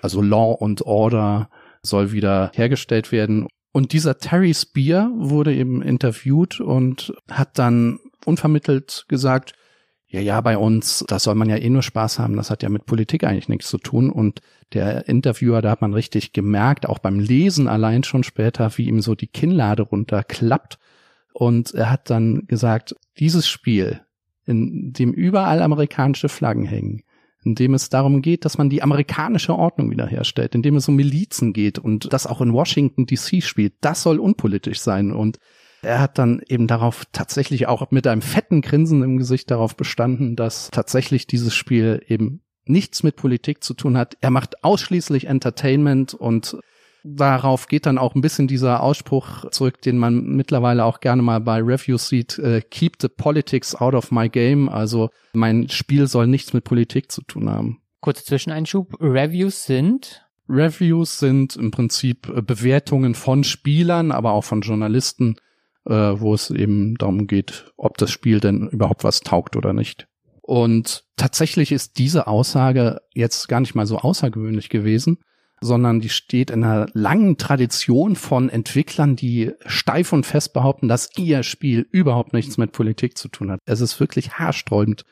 Also 0.00 0.22
Law 0.22 0.52
und 0.52 0.82
Order 0.82 1.50
soll 1.82 2.12
wieder 2.12 2.52
hergestellt 2.54 3.12
werden. 3.12 3.46
Und 3.72 3.92
dieser 3.92 4.18
Terry 4.18 4.52
Spear 4.52 5.10
wurde 5.14 5.54
eben 5.54 5.82
interviewt 5.82 6.60
und 6.60 7.14
hat 7.30 7.58
dann 7.58 8.00
unvermittelt 8.24 9.04
gesagt, 9.08 9.54
ja, 10.08 10.20
ja, 10.20 10.40
bei 10.40 10.58
uns, 10.58 11.04
da 11.06 11.20
soll 11.20 11.36
man 11.36 11.48
ja 11.48 11.56
eh 11.56 11.70
nur 11.70 11.84
Spaß 11.84 12.18
haben, 12.18 12.36
das 12.36 12.50
hat 12.50 12.64
ja 12.64 12.68
mit 12.68 12.84
Politik 12.84 13.22
eigentlich 13.22 13.48
nichts 13.48 13.70
zu 13.70 13.78
tun. 13.78 14.10
Und 14.10 14.40
der 14.72 15.08
Interviewer, 15.08 15.62
da 15.62 15.70
hat 15.70 15.82
man 15.82 15.94
richtig 15.94 16.32
gemerkt, 16.32 16.88
auch 16.88 16.98
beim 16.98 17.20
Lesen 17.20 17.68
allein 17.68 18.02
schon 18.02 18.24
später, 18.24 18.76
wie 18.76 18.88
ihm 18.88 19.00
so 19.02 19.14
die 19.14 19.28
Kinnlade 19.28 19.82
runterklappt. 19.82 20.80
Und 21.32 21.72
er 21.74 21.90
hat 21.90 22.10
dann 22.10 22.48
gesagt, 22.48 22.96
dieses 23.20 23.48
Spiel, 23.48 24.00
in 24.46 24.92
dem 24.92 25.12
überall 25.12 25.62
amerikanische 25.62 26.28
Flaggen 26.28 26.64
hängen, 26.64 27.04
in 27.44 27.54
dem 27.54 27.74
es 27.74 27.88
darum 27.88 28.22
geht, 28.22 28.44
dass 28.44 28.58
man 28.58 28.68
die 28.68 28.82
amerikanische 28.82 29.54
Ordnung 29.54 29.90
wiederherstellt, 29.90 30.54
in 30.54 30.62
dem 30.62 30.76
es 30.76 30.88
um 30.88 30.96
Milizen 30.96 31.52
geht 31.52 31.78
und 31.78 32.12
das 32.12 32.26
auch 32.26 32.40
in 32.40 32.52
Washington 32.52 33.06
DC 33.06 33.42
spielt, 33.42 33.74
das 33.80 34.02
soll 34.02 34.18
unpolitisch 34.18 34.80
sein. 34.80 35.12
Und 35.12 35.38
er 35.82 36.00
hat 36.00 36.18
dann 36.18 36.42
eben 36.46 36.66
darauf 36.66 37.04
tatsächlich 37.12 37.66
auch 37.66 37.90
mit 37.90 38.06
einem 38.06 38.22
fetten 38.22 38.60
Grinsen 38.60 39.02
im 39.02 39.16
Gesicht 39.16 39.50
darauf 39.50 39.76
bestanden, 39.76 40.36
dass 40.36 40.70
tatsächlich 40.70 41.26
dieses 41.26 41.54
Spiel 41.54 42.02
eben 42.06 42.42
nichts 42.64 43.02
mit 43.02 43.16
Politik 43.16 43.64
zu 43.64 43.72
tun 43.74 43.96
hat. 43.96 44.16
Er 44.20 44.30
macht 44.30 44.62
ausschließlich 44.62 45.26
Entertainment 45.26 46.12
und 46.12 46.58
darauf 47.04 47.66
geht 47.68 47.86
dann 47.86 47.98
auch 47.98 48.14
ein 48.14 48.20
bisschen 48.20 48.46
dieser 48.46 48.82
Ausspruch 48.82 49.50
zurück, 49.50 49.80
den 49.82 49.98
man 49.98 50.24
mittlerweile 50.24 50.84
auch 50.84 51.00
gerne 51.00 51.22
mal 51.22 51.40
bei 51.40 51.60
Reviews 51.60 52.08
sieht, 52.08 52.38
äh, 52.38 52.60
keep 52.60 52.96
the 53.00 53.08
politics 53.08 53.74
out 53.74 53.94
of 53.94 54.10
my 54.10 54.28
game. 54.28 54.68
Also 54.68 55.10
mein 55.32 55.68
Spiel 55.68 56.06
soll 56.06 56.26
nichts 56.26 56.52
mit 56.52 56.64
Politik 56.64 57.10
zu 57.10 57.22
tun 57.22 57.48
haben. 57.48 57.80
Kurzer 58.00 58.24
Zwischeneinschub. 58.24 58.96
Reviews 59.00 59.64
sind? 59.64 60.26
Reviews 60.48 61.18
sind 61.18 61.56
im 61.56 61.70
Prinzip 61.70 62.28
äh, 62.28 62.42
Bewertungen 62.42 63.14
von 63.14 63.44
Spielern, 63.44 64.12
aber 64.12 64.32
auch 64.32 64.44
von 64.44 64.62
Journalisten 64.62 65.36
äh, 65.86 66.20
wo 66.20 66.34
es 66.34 66.50
eben 66.50 66.96
darum 66.96 67.26
geht, 67.26 67.72
ob 67.76 67.98
das 67.98 68.10
Spiel 68.10 68.40
denn 68.40 68.68
überhaupt 68.68 69.04
was 69.04 69.20
taugt 69.20 69.56
oder 69.56 69.72
nicht. 69.72 70.06
Und 70.42 71.04
tatsächlich 71.16 71.72
ist 71.72 71.98
diese 71.98 72.26
Aussage 72.26 73.00
jetzt 73.14 73.48
gar 73.48 73.60
nicht 73.60 73.74
mal 73.74 73.86
so 73.86 73.98
außergewöhnlich 73.98 74.68
gewesen, 74.68 75.18
sondern 75.60 76.00
die 76.00 76.08
steht 76.08 76.50
in 76.50 76.64
einer 76.64 76.86
langen 76.94 77.36
Tradition 77.36 78.16
von 78.16 78.48
Entwicklern, 78.48 79.16
die 79.16 79.52
steif 79.66 80.12
und 80.12 80.24
fest 80.24 80.52
behaupten, 80.52 80.88
dass 80.88 81.10
ihr 81.18 81.42
Spiel 81.42 81.86
überhaupt 81.90 82.32
nichts 82.32 82.56
mit 82.56 82.72
Politik 82.72 83.18
zu 83.18 83.28
tun 83.28 83.50
hat. 83.50 83.60
Es 83.66 83.80
ist 83.80 84.00
wirklich 84.00 84.32
haarsträubend. 84.32 85.04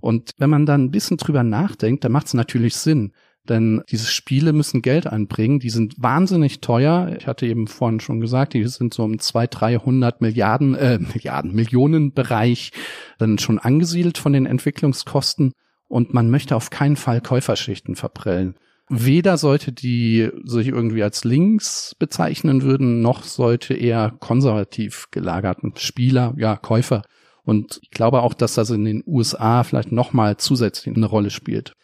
Und 0.00 0.30
wenn 0.38 0.50
man 0.50 0.64
dann 0.64 0.84
ein 0.84 0.90
bisschen 0.90 1.16
drüber 1.16 1.42
nachdenkt, 1.42 2.04
dann 2.04 2.12
macht 2.12 2.28
es 2.28 2.34
natürlich 2.34 2.76
Sinn. 2.76 3.12
Denn 3.48 3.82
diese 3.90 4.06
Spiele 4.06 4.52
müssen 4.52 4.82
Geld 4.82 5.06
einbringen, 5.06 5.58
die 5.58 5.70
sind 5.70 5.94
wahnsinnig 5.98 6.60
teuer. 6.60 7.16
Ich 7.18 7.26
hatte 7.26 7.46
eben 7.46 7.66
vorhin 7.66 7.98
schon 7.98 8.20
gesagt, 8.20 8.54
die 8.54 8.64
sind 8.66 8.94
so 8.94 9.04
im 9.04 9.18
200, 9.18 9.60
300 9.60 10.20
Milliarden, 10.20 10.74
äh, 10.74 10.98
Milliarden, 10.98 11.54
Millionen 11.54 12.12
Bereich 12.12 12.70
dann 13.18 13.38
schon 13.38 13.58
angesiedelt 13.58 14.18
von 14.18 14.32
den 14.32 14.46
Entwicklungskosten 14.46 15.52
und 15.88 16.14
man 16.14 16.30
möchte 16.30 16.54
auf 16.54 16.70
keinen 16.70 16.96
Fall 16.96 17.20
Käuferschichten 17.20 17.96
verprellen. 17.96 18.54
Weder 18.92 19.38
sollte 19.38 19.70
die 19.70 20.28
sich 20.42 20.66
irgendwie 20.66 21.04
als 21.04 21.22
links 21.22 21.94
bezeichnen 21.96 22.62
würden, 22.62 23.00
noch 23.00 23.22
sollte 23.22 23.72
eher 23.72 24.12
konservativ 24.18 25.06
gelagerten 25.12 25.74
Spieler, 25.76 26.34
ja, 26.36 26.56
Käufer. 26.56 27.02
Und 27.44 27.78
ich 27.82 27.92
glaube 27.92 28.22
auch, 28.22 28.34
dass 28.34 28.54
das 28.54 28.70
in 28.70 28.84
den 28.84 29.04
USA 29.06 29.62
vielleicht 29.62 29.92
nochmal 29.92 30.38
zusätzlich 30.38 30.96
eine 30.96 31.06
Rolle 31.06 31.30
spielt. 31.30 31.76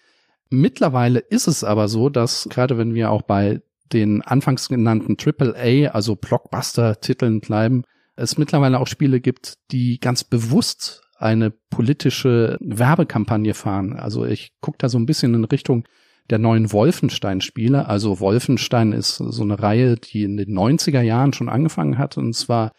Mittlerweile 0.51 1.21
ist 1.21 1.47
es 1.47 1.63
aber 1.63 1.87
so, 1.87 2.09
dass 2.09 2.49
gerade 2.51 2.77
wenn 2.77 2.93
wir 2.93 3.13
auch 3.13 3.23
bei 3.23 3.61
den 3.93 4.23
anfangs 4.23 4.69
genannten 4.69 5.17
AAA, 5.17 5.91
also 5.93 6.17
Blockbuster-Titeln 6.17 7.41
bleiben, 7.41 7.85
es 8.17 8.37
mittlerweile 8.37 8.81
auch 8.81 8.89
Spiele 8.89 9.21
gibt, 9.21 9.59
die 9.71 10.01
ganz 10.01 10.25
bewusst 10.25 11.03
eine 11.19 11.53
politische 11.53 12.59
Werbekampagne 12.61 13.55
fahren. 13.55 13.93
Also 13.93 14.25
ich 14.25 14.55
gucke 14.61 14.79
da 14.79 14.89
so 14.89 14.99
ein 14.99 15.07
bisschen 15.07 15.35
in 15.35 15.45
Richtung 15.45 15.85
der 16.31 16.39
neuen 16.39 16.73
Wolfenstein-Spiele. 16.73 17.87
Also 17.87 18.21
Wolfenstein 18.21 18.93
ist 18.93 19.17
so 19.17 19.43
eine 19.43 19.61
Reihe, 19.61 19.97
die 19.97 20.25
in 20.25 20.37
den 20.37 20.57
90er 20.57 21.03
Jahren 21.03 21.33
schon 21.33 21.49
angefangen 21.49 21.99
hat. 21.99 22.17
Und 22.17 22.35
zwar 22.35 22.73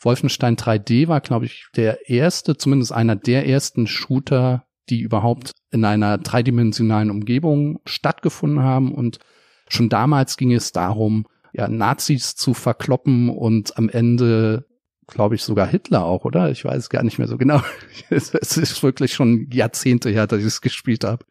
Wolfenstein 0.00 0.56
3D 0.56 1.08
war, 1.08 1.20
glaube 1.20 1.46
ich, 1.46 1.66
der 1.76 2.08
erste, 2.08 2.56
zumindest 2.56 2.92
einer 2.92 3.16
der 3.16 3.46
ersten 3.46 3.86
Shooter, 3.86 4.64
die 4.88 5.00
überhaupt 5.00 5.52
in 5.70 5.84
einer 5.84 6.18
dreidimensionalen 6.18 7.10
Umgebung 7.10 7.80
stattgefunden 7.84 8.62
haben. 8.62 8.94
Und 8.94 9.18
schon 9.68 9.88
damals 9.88 10.36
ging 10.36 10.52
es 10.52 10.72
darum, 10.72 11.26
ja, 11.52 11.68
Nazis 11.68 12.34
zu 12.36 12.54
verkloppen 12.54 13.28
und 13.28 13.76
am 13.76 13.88
Ende, 13.88 14.66
glaube 15.06 15.34
ich, 15.34 15.42
sogar 15.42 15.66
Hitler 15.66 16.04
auch, 16.04 16.24
oder? 16.24 16.50
Ich 16.50 16.64
weiß 16.64 16.90
gar 16.90 17.02
nicht 17.02 17.18
mehr 17.18 17.28
so 17.28 17.38
genau. 17.38 17.62
es, 18.10 18.32
ist 18.32 18.82
wirklich 18.82 19.14
schon 19.14 19.48
Jahrzehnte 19.50 20.10
her, 20.10 20.26
dass 20.26 20.40
ich 20.40 20.46
es 20.46 20.60
gespielt 20.60 21.04
habe. 21.04 21.24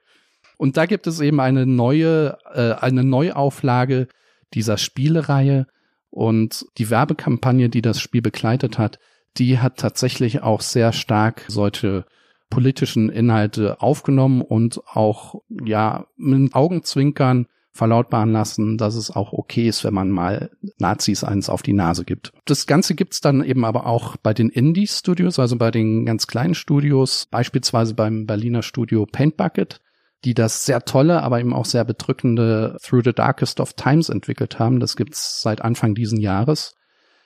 Und 0.59 0.75
da 0.75 0.85
gibt 0.87 1.07
es 1.07 1.21
eben 1.21 1.39
eine 1.39 1.65
neue, 1.65 2.37
äh, 2.53 2.73
eine 2.73 3.05
Neuauflage 3.05 4.09
dieser 4.53 4.77
Spielereihe 4.77 5.67
und 6.09 6.65
die 6.77 6.89
Werbekampagne, 6.89 7.69
die 7.69 7.81
das 7.81 8.01
Spiel 8.01 8.21
begleitet 8.21 8.77
hat, 8.77 8.99
die 9.37 9.59
hat 9.59 9.77
tatsächlich 9.77 10.43
auch 10.43 10.59
sehr 10.59 10.91
stark 10.91 11.45
solche 11.47 12.03
politischen 12.49 13.07
Inhalte 13.09 13.81
aufgenommen 13.81 14.41
und 14.41 14.81
auch 14.85 15.35
ja 15.63 16.07
mit 16.17 16.53
Augenzwinkern 16.53 17.47
verlautbaren 17.71 18.33
lassen, 18.33 18.77
dass 18.77 18.95
es 18.95 19.15
auch 19.15 19.31
okay 19.31 19.69
ist, 19.69 19.85
wenn 19.85 19.93
man 19.93 20.09
mal 20.09 20.51
Nazis 20.77 21.23
eins 21.23 21.47
auf 21.47 21.61
die 21.61 21.71
Nase 21.71 22.03
gibt. 22.03 22.33
Das 22.43 22.67
Ganze 22.67 22.95
gibt's 22.95 23.21
dann 23.21 23.45
eben 23.45 23.63
aber 23.63 23.85
auch 23.85 24.17
bei 24.17 24.33
den 24.33 24.49
Indie-Studios, 24.49 25.39
also 25.39 25.55
bei 25.55 25.71
den 25.71 26.05
ganz 26.05 26.27
kleinen 26.27 26.55
Studios, 26.55 27.27
beispielsweise 27.31 27.93
beim 27.93 28.25
Berliner 28.25 28.63
Studio 28.63 29.05
Paint 29.05 29.37
Bucket, 29.37 29.79
die 30.25 30.33
das 30.33 30.65
sehr 30.65 30.81
tolle, 30.81 31.23
aber 31.23 31.39
eben 31.39 31.53
auch 31.53 31.65
sehr 31.65 31.85
bedrückende 31.85 32.77
Through 32.83 33.03
the 33.05 33.13
Darkest 33.13 33.59
of 33.59 33.73
Times 33.73 34.09
entwickelt 34.09 34.59
haben. 34.59 34.79
Das 34.79 34.95
gibt's 34.95 35.41
seit 35.41 35.61
Anfang 35.61 35.95
diesen 35.95 36.19
Jahres. 36.19 36.75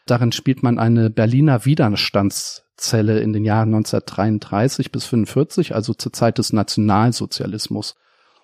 Darin 0.05 0.31
spielt 0.31 0.63
man 0.63 0.79
eine 0.79 1.09
Berliner 1.09 1.65
Widerstandszelle 1.65 3.19
in 3.19 3.33
den 3.33 3.45
Jahren 3.45 3.73
1933 3.73 4.91
bis 4.91 5.05
45, 5.05 5.73
also 5.73 5.93
zur 5.93 6.13
Zeit 6.13 6.37
des 6.37 6.53
Nationalsozialismus. 6.53 7.95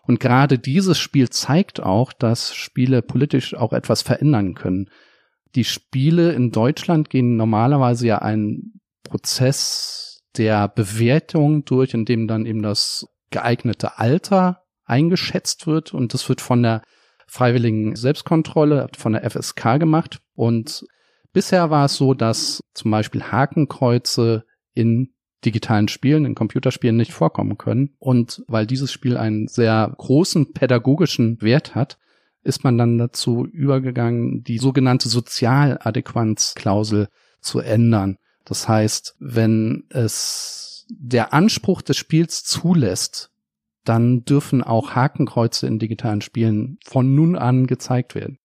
Und 0.03 0.19
gerade 0.19 0.57
dieses 0.57 0.97
Spiel 0.97 1.29
zeigt 1.29 1.81
auch, 1.81 2.13
dass 2.13 2.55
Spiele 2.55 3.01
politisch 3.01 3.53
auch 3.53 3.73
etwas 3.73 4.01
verändern 4.01 4.55
können. 4.55 4.89
Die 5.55 5.65
Spiele 5.65 6.31
in 6.31 6.51
Deutschland 6.51 7.09
gehen 7.09 7.35
normalerweise 7.35 8.07
ja 8.07 8.19
einen 8.19 8.81
Prozess 9.03 10.21
der 10.37 10.67
Bewertung 10.67 11.65
durch, 11.65 11.93
in 11.93 12.05
dem 12.05 12.27
dann 12.27 12.45
eben 12.45 12.61
das 12.61 13.07
geeignete 13.29 13.99
Alter 13.99 14.63
eingeschätzt 14.85 15.67
wird 15.67 15.93
und 15.93 16.13
das 16.13 16.27
wird 16.29 16.41
von 16.41 16.63
der 16.63 16.81
freiwilligen 17.27 17.95
Selbstkontrolle, 17.95 18.87
von 18.97 19.13
der 19.13 19.29
FSK 19.29 19.79
gemacht. 19.79 20.19
Und 20.33 20.85
bisher 21.31 21.69
war 21.69 21.85
es 21.85 21.95
so, 21.95 22.13
dass 22.13 22.61
zum 22.73 22.91
Beispiel 22.91 23.23
Hakenkreuze 23.23 24.45
in 24.73 25.13
digitalen 25.45 25.87
Spielen, 25.87 26.25
in 26.25 26.35
Computerspielen 26.35 26.97
nicht 26.97 27.13
vorkommen 27.13 27.57
können. 27.57 27.95
Und 27.99 28.43
weil 28.47 28.65
dieses 28.65 28.91
Spiel 28.91 29.15
einen 29.15 29.47
sehr 29.47 29.93
großen 29.97 30.53
pädagogischen 30.53 31.41
Wert 31.41 31.75
hat, 31.75 31.97
ist 32.41 32.63
man 32.63 32.77
dann 32.77 32.97
dazu 32.97 33.45
übergegangen, 33.45 34.43
die 34.43 34.57
sogenannte 34.57 35.09
Sozialadäquanzklausel 35.09 37.09
zu 37.41 37.59
ändern. 37.59 38.17
Das 38.45 38.67
heißt, 38.67 39.15
wenn 39.19 39.83
es 39.89 40.68
der 40.89 41.33
Anspruch 41.33 41.81
des 41.81 41.97
Spiels 41.97 42.43
zulässt, 42.43 43.31
dann 43.85 44.25
dürfen 44.25 44.63
auch 44.63 44.95
Hakenkreuze 44.95 45.67
in 45.67 45.79
digitalen 45.79 46.21
Spielen 46.21 46.77
von 46.85 47.15
nun 47.15 47.35
an 47.37 47.67
gezeigt 47.67 48.15
werden. 48.15 48.39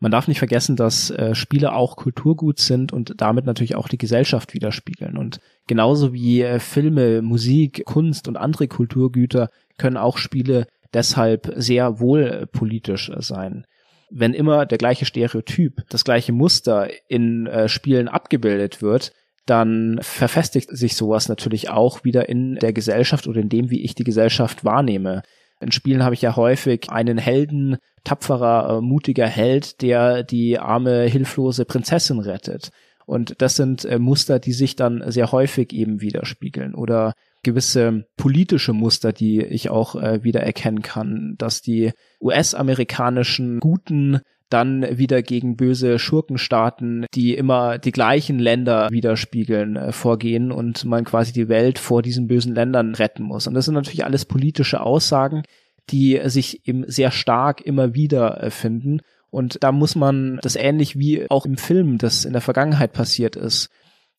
Man 0.00 0.12
darf 0.12 0.28
nicht 0.28 0.38
vergessen, 0.38 0.76
dass 0.76 1.10
äh, 1.10 1.34
Spiele 1.34 1.72
auch 1.72 1.96
Kulturgut 1.96 2.60
sind 2.60 2.92
und 2.92 3.20
damit 3.20 3.46
natürlich 3.46 3.74
auch 3.74 3.88
die 3.88 3.98
Gesellschaft 3.98 4.54
widerspiegeln. 4.54 5.16
Und 5.16 5.40
genauso 5.66 6.12
wie 6.12 6.42
äh, 6.42 6.60
Filme, 6.60 7.20
Musik, 7.20 7.84
Kunst 7.84 8.28
und 8.28 8.36
andere 8.36 8.68
Kulturgüter 8.68 9.50
können 9.76 9.96
auch 9.96 10.16
Spiele 10.18 10.66
deshalb 10.94 11.52
sehr 11.56 11.98
wohl 11.98 12.22
äh, 12.22 12.46
politisch 12.46 13.08
äh, 13.08 13.20
sein. 13.20 13.66
Wenn 14.10 14.34
immer 14.34 14.66
der 14.66 14.78
gleiche 14.78 15.04
Stereotyp, 15.04 15.82
das 15.90 16.04
gleiche 16.04 16.32
Muster 16.32 16.88
in 17.08 17.46
äh, 17.46 17.68
Spielen 17.68 18.08
abgebildet 18.08 18.80
wird, 18.80 19.12
dann 19.48 19.98
verfestigt 20.02 20.68
sich 20.76 20.96
sowas 20.96 21.28
natürlich 21.28 21.70
auch 21.70 22.04
wieder 22.04 22.28
in 22.28 22.56
der 22.56 22.72
Gesellschaft 22.72 23.26
oder 23.26 23.40
in 23.40 23.48
dem, 23.48 23.70
wie 23.70 23.82
ich 23.82 23.94
die 23.94 24.04
Gesellschaft 24.04 24.64
wahrnehme. 24.64 25.22
In 25.60 25.72
Spielen 25.72 26.04
habe 26.04 26.14
ich 26.14 26.22
ja 26.22 26.36
häufig 26.36 26.90
einen 26.90 27.18
Helden, 27.18 27.78
tapferer, 28.04 28.78
äh, 28.78 28.80
mutiger 28.80 29.26
Held, 29.26 29.82
der 29.82 30.22
die 30.22 30.58
arme, 30.58 31.02
hilflose 31.04 31.64
Prinzessin 31.64 32.20
rettet. 32.20 32.70
Und 33.06 33.40
das 33.40 33.56
sind 33.56 33.84
äh, 33.84 33.98
Muster, 33.98 34.38
die 34.38 34.52
sich 34.52 34.76
dann 34.76 35.02
sehr 35.10 35.32
häufig 35.32 35.72
eben 35.72 36.00
widerspiegeln 36.00 36.74
oder 36.74 37.14
gewisse 37.42 38.04
politische 38.16 38.72
Muster, 38.72 39.12
die 39.12 39.42
ich 39.42 39.70
auch 39.70 39.94
äh, 39.96 40.22
wieder 40.22 40.40
erkennen 40.42 40.82
kann, 40.82 41.34
dass 41.38 41.62
die 41.62 41.92
US-amerikanischen 42.20 43.60
Guten 43.60 44.20
dann 44.48 44.98
wieder 44.98 45.22
gegen 45.22 45.56
böse 45.56 45.98
Schurkenstaaten, 45.98 47.06
die 47.14 47.34
immer 47.34 47.78
die 47.78 47.92
gleichen 47.92 48.38
Länder 48.38 48.88
widerspiegeln, 48.90 49.76
äh, 49.76 49.92
vorgehen 49.92 50.52
und 50.52 50.84
man 50.84 51.04
quasi 51.04 51.32
die 51.32 51.48
Welt 51.48 51.78
vor 51.78 52.02
diesen 52.02 52.28
bösen 52.28 52.54
Ländern 52.54 52.94
retten 52.94 53.22
muss. 53.22 53.46
Und 53.46 53.54
das 53.54 53.66
sind 53.66 53.74
natürlich 53.74 54.04
alles 54.04 54.24
politische 54.24 54.80
Aussagen, 54.80 55.42
die 55.90 56.20
sich 56.24 56.66
eben 56.66 56.84
sehr 56.86 57.10
stark 57.10 57.60
immer 57.60 57.94
wieder 57.94 58.42
äh, 58.42 58.50
finden. 58.50 59.00
Und 59.30 59.62
da 59.62 59.72
muss 59.72 59.94
man 59.94 60.38
das 60.42 60.56
ähnlich 60.56 60.98
wie 60.98 61.30
auch 61.30 61.44
im 61.44 61.58
Film, 61.58 61.98
das 61.98 62.24
in 62.24 62.32
der 62.32 62.42
Vergangenheit 62.42 62.92
passiert 62.92 63.36
ist. 63.36 63.68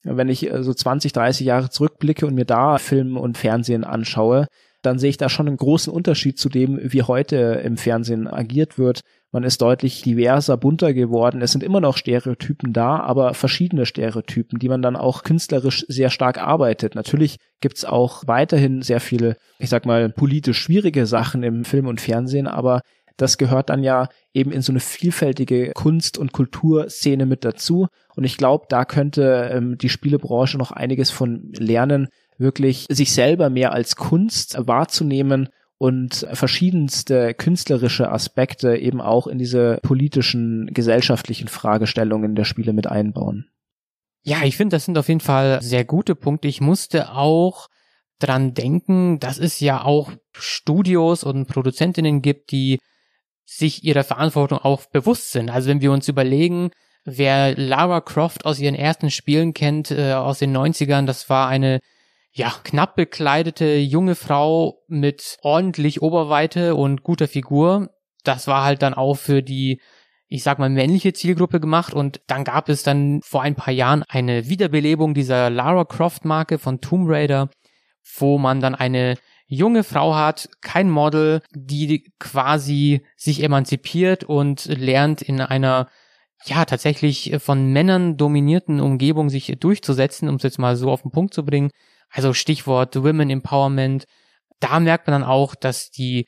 Wenn 0.03 0.29
ich 0.29 0.51
äh, 0.51 0.63
so 0.63 0.73
20, 0.73 1.13
30 1.13 1.45
Jahre 1.45 1.69
zurückblicke 1.69 2.25
und 2.25 2.35
mir 2.35 2.45
da 2.45 2.77
Film 2.77 3.17
und 3.17 3.37
Fernsehen 3.37 3.83
anschaue, 3.83 4.47
dann 4.81 4.97
sehe 4.97 5.09
ich 5.09 5.17
da 5.17 5.27
schon 5.27 5.47
einen 5.47 5.57
großen 5.57 5.91
Unterschied 5.91 6.37
zu 6.37 6.49
dem, 6.49 6.79
wie 6.81 7.03
heute 7.03 7.61
im 7.65 7.77
Fernsehen 7.77 8.27
agiert 8.27 8.77
wird. 8.77 9.01
Man 9.31 9.43
ist 9.43 9.61
deutlich 9.61 10.01
diverser, 10.01 10.57
bunter 10.57 10.93
geworden. 10.93 11.41
Es 11.41 11.51
sind 11.51 11.63
immer 11.63 11.81
noch 11.81 11.97
Stereotypen 11.97 12.73
da, 12.73 12.99
aber 12.99 13.35
verschiedene 13.35 13.85
Stereotypen, 13.85 14.57
die 14.57 14.69
man 14.69 14.81
dann 14.81 14.95
auch 14.95 15.21
künstlerisch 15.23 15.85
sehr 15.87 16.09
stark 16.09 16.39
arbeitet. 16.39 16.95
Natürlich 16.95 17.37
gibt's 17.61 17.85
auch 17.85 18.23
weiterhin 18.25 18.81
sehr 18.81 18.99
viele, 18.99 19.37
ich 19.59 19.69
sag 19.69 19.85
mal, 19.85 20.09
politisch 20.09 20.59
schwierige 20.59 21.05
Sachen 21.05 21.43
im 21.43 21.63
Film 21.63 21.85
und 21.85 22.01
Fernsehen, 22.01 22.47
aber 22.47 22.81
das 23.17 23.37
gehört 23.37 23.69
dann 23.69 23.83
ja 23.83 24.07
eben 24.33 24.51
in 24.51 24.61
so 24.61 24.71
eine 24.71 24.79
vielfältige 24.79 25.73
Kunst- 25.73 26.17
und 26.17 26.31
Kulturszene 26.31 27.25
mit 27.25 27.43
dazu. 27.43 27.87
Und 28.15 28.23
ich 28.23 28.37
glaube, 28.37 28.65
da 28.69 28.85
könnte 28.85 29.51
ähm, 29.53 29.77
die 29.77 29.89
Spielebranche 29.89 30.57
noch 30.57 30.71
einiges 30.71 31.11
von 31.11 31.51
lernen, 31.53 32.07
wirklich 32.37 32.85
sich 32.89 33.11
selber 33.11 33.49
mehr 33.49 33.73
als 33.73 33.97
Kunst 33.97 34.55
wahrzunehmen 34.57 35.49
und 35.79 36.27
verschiedenste 36.33 37.33
künstlerische 37.33 38.11
Aspekte 38.11 38.75
eben 38.75 38.99
auch 38.99 39.27
in 39.27 39.37
diese 39.39 39.79
politischen, 39.81 40.67
gesellschaftlichen 40.73 41.47
Fragestellungen 41.47 42.35
der 42.35 42.43
Spiele 42.43 42.73
mit 42.73 42.85
einbauen. 42.85 43.49
Ja, 44.21 44.43
ich 44.43 44.57
finde, 44.57 44.75
das 44.75 44.83
sind 44.83 44.97
auf 44.97 45.07
jeden 45.07 45.21
Fall 45.21 45.61
sehr 45.61 45.85
gute 45.85 46.15
Punkte. 46.15 46.49
Ich 46.49 46.59
musste 46.59 47.13
auch 47.13 47.69
dran 48.19 48.53
denken, 48.53 49.19
dass 49.19 49.39
es 49.39 49.61
ja 49.61 49.81
auch 49.81 50.11
Studios 50.33 51.23
und 51.23 51.47
Produzentinnen 51.47 52.21
gibt, 52.21 52.51
die 52.51 52.79
sich 53.45 53.85
ihrer 53.85 54.03
Verantwortung 54.03 54.59
auch 54.59 54.85
bewusst 54.87 55.31
sind. 55.31 55.49
Also 55.49 55.69
wenn 55.69 55.79
wir 55.79 55.93
uns 55.93 56.09
überlegen, 56.09 56.71
wer 57.05 57.55
Lara 57.55 58.01
Croft 58.01 58.45
aus 58.45 58.59
ihren 58.59 58.75
ersten 58.75 59.11
Spielen 59.11 59.53
kennt, 59.53 59.91
äh, 59.91 60.11
aus 60.11 60.39
den 60.39 60.55
90ern, 60.55 61.05
das 61.05 61.29
war 61.29 61.47
eine 61.47 61.79
ja, 62.31 62.53
knapp 62.63 62.95
bekleidete 62.95 63.77
junge 63.77 64.15
Frau 64.15 64.83
mit 64.87 65.37
ordentlich 65.41 66.01
Oberweite 66.01 66.75
und 66.75 67.03
guter 67.03 67.27
Figur. 67.27 67.89
Das 68.23 68.47
war 68.47 68.63
halt 68.63 68.81
dann 68.81 68.93
auch 68.93 69.15
für 69.15 69.41
die, 69.41 69.81
ich 70.27 70.43
sag 70.43 70.59
mal, 70.59 70.69
männliche 70.69 71.13
Zielgruppe 71.13 71.59
gemacht 71.59 71.93
und 71.93 72.21
dann 72.27 72.43
gab 72.43 72.69
es 72.69 72.83
dann 72.83 73.21
vor 73.23 73.41
ein 73.41 73.55
paar 73.55 73.73
Jahren 73.73 74.03
eine 74.07 74.47
Wiederbelebung 74.47 75.13
dieser 75.13 75.49
Lara 75.49 75.85
Croft 75.85 76.25
Marke 76.25 76.59
von 76.59 76.81
Tomb 76.81 77.09
Raider, 77.09 77.49
wo 78.17 78.37
man 78.37 78.61
dann 78.61 78.75
eine 78.75 79.15
junge 79.47 79.83
Frau 79.83 80.15
hat, 80.15 80.49
kein 80.61 80.89
Model, 80.89 81.41
die 81.51 82.11
quasi 82.19 83.01
sich 83.17 83.43
emanzipiert 83.43 84.23
und 84.23 84.65
lernt 84.65 85.23
in 85.23 85.41
einer 85.41 85.89
ja 86.45 86.63
tatsächlich 86.65 87.35
von 87.39 87.73
Männern 87.73 88.15
dominierten 88.15 88.79
Umgebung 88.79 89.29
sich 89.29 89.57
durchzusetzen, 89.59 90.29
um 90.29 90.35
es 90.35 90.43
jetzt 90.43 90.59
mal 90.59 90.75
so 90.75 90.91
auf 90.91 91.01
den 91.01 91.11
Punkt 91.11 91.33
zu 91.33 91.43
bringen. 91.43 91.71
Also 92.09 92.33
Stichwort 92.33 92.95
Women 92.95 93.29
Empowerment. 93.29 94.05
Da 94.59 94.79
merkt 94.79 95.07
man 95.07 95.21
dann 95.21 95.29
auch, 95.29 95.55
dass 95.55 95.91
die 95.91 96.27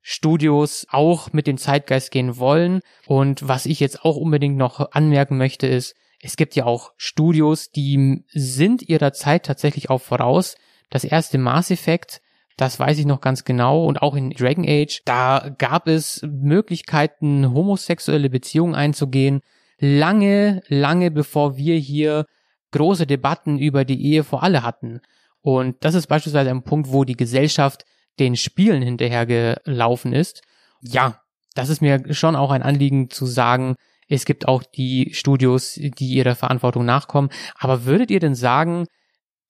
Studios 0.00 0.86
auch 0.90 1.32
mit 1.32 1.46
dem 1.46 1.58
Zeitgeist 1.58 2.10
gehen 2.10 2.38
wollen. 2.38 2.80
Und 3.06 3.48
was 3.48 3.66
ich 3.66 3.80
jetzt 3.80 4.04
auch 4.04 4.16
unbedingt 4.16 4.56
noch 4.56 4.92
anmerken 4.92 5.36
möchte, 5.36 5.66
ist, 5.66 5.94
es 6.20 6.36
gibt 6.36 6.54
ja 6.54 6.64
auch 6.64 6.92
Studios, 6.96 7.70
die 7.70 8.24
sind 8.28 8.82
ihrer 8.82 9.12
Zeit 9.12 9.44
tatsächlich 9.44 9.90
auch 9.90 10.00
voraus. 10.00 10.56
Das 10.90 11.04
erste 11.04 11.38
Mass 11.38 11.70
Effect, 11.70 12.20
das 12.56 12.78
weiß 12.78 12.98
ich 12.98 13.06
noch 13.06 13.20
ganz 13.20 13.44
genau. 13.44 13.84
Und 13.84 14.00
auch 14.00 14.14
in 14.14 14.30
Dragon 14.30 14.64
Age, 14.66 15.02
da 15.04 15.54
gab 15.58 15.88
es 15.88 16.22
Möglichkeiten, 16.22 17.52
homosexuelle 17.52 18.30
Beziehungen 18.30 18.74
einzugehen. 18.74 19.40
Lange, 19.78 20.62
lange 20.68 21.10
bevor 21.10 21.56
wir 21.56 21.76
hier 21.76 22.24
große 22.70 23.06
Debatten 23.06 23.58
über 23.58 23.84
die 23.84 24.02
Ehe 24.04 24.24
vor 24.24 24.42
alle 24.42 24.62
hatten. 24.62 25.00
Und 25.46 25.76
das 25.84 25.94
ist 25.94 26.08
beispielsweise 26.08 26.50
ein 26.50 26.64
Punkt, 26.64 26.90
wo 26.90 27.04
die 27.04 27.14
Gesellschaft 27.14 27.84
den 28.18 28.34
Spielen 28.34 28.82
hinterhergelaufen 28.82 30.12
ist. 30.12 30.42
Ja, 30.80 31.22
das 31.54 31.68
ist 31.68 31.80
mir 31.80 32.12
schon 32.12 32.34
auch 32.34 32.50
ein 32.50 32.64
Anliegen 32.64 33.10
zu 33.10 33.26
sagen, 33.26 33.76
es 34.08 34.24
gibt 34.24 34.48
auch 34.48 34.64
die 34.64 35.14
Studios, 35.14 35.74
die 35.74 36.14
ihrer 36.14 36.34
Verantwortung 36.34 36.84
nachkommen. 36.84 37.30
Aber 37.56 37.84
würdet 37.84 38.10
ihr 38.10 38.18
denn 38.18 38.34
sagen, 38.34 38.86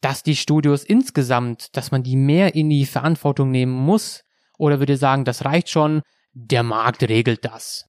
dass 0.03 0.23
die 0.23 0.37
Studios 0.37 0.85
insgesamt, 0.85 1.75
dass 1.79 1.93
man 1.93 2.03
die 2.03 2.17
mehr 2.17 2.55
in 2.55 2.69
die 2.69 2.85
Verantwortung 2.85 3.51
nehmen 3.51 3.73
muss? 3.73 4.23
Oder 4.59 4.81
würdet 4.81 4.97
ihr 4.97 4.99
sagen, 4.99 5.25
das 5.25 5.47
reicht 5.47 5.71
schon, 5.71 6.03
der 6.35 6.63
Markt 6.63 7.05
regelt 7.05 7.47
das? 7.47 7.87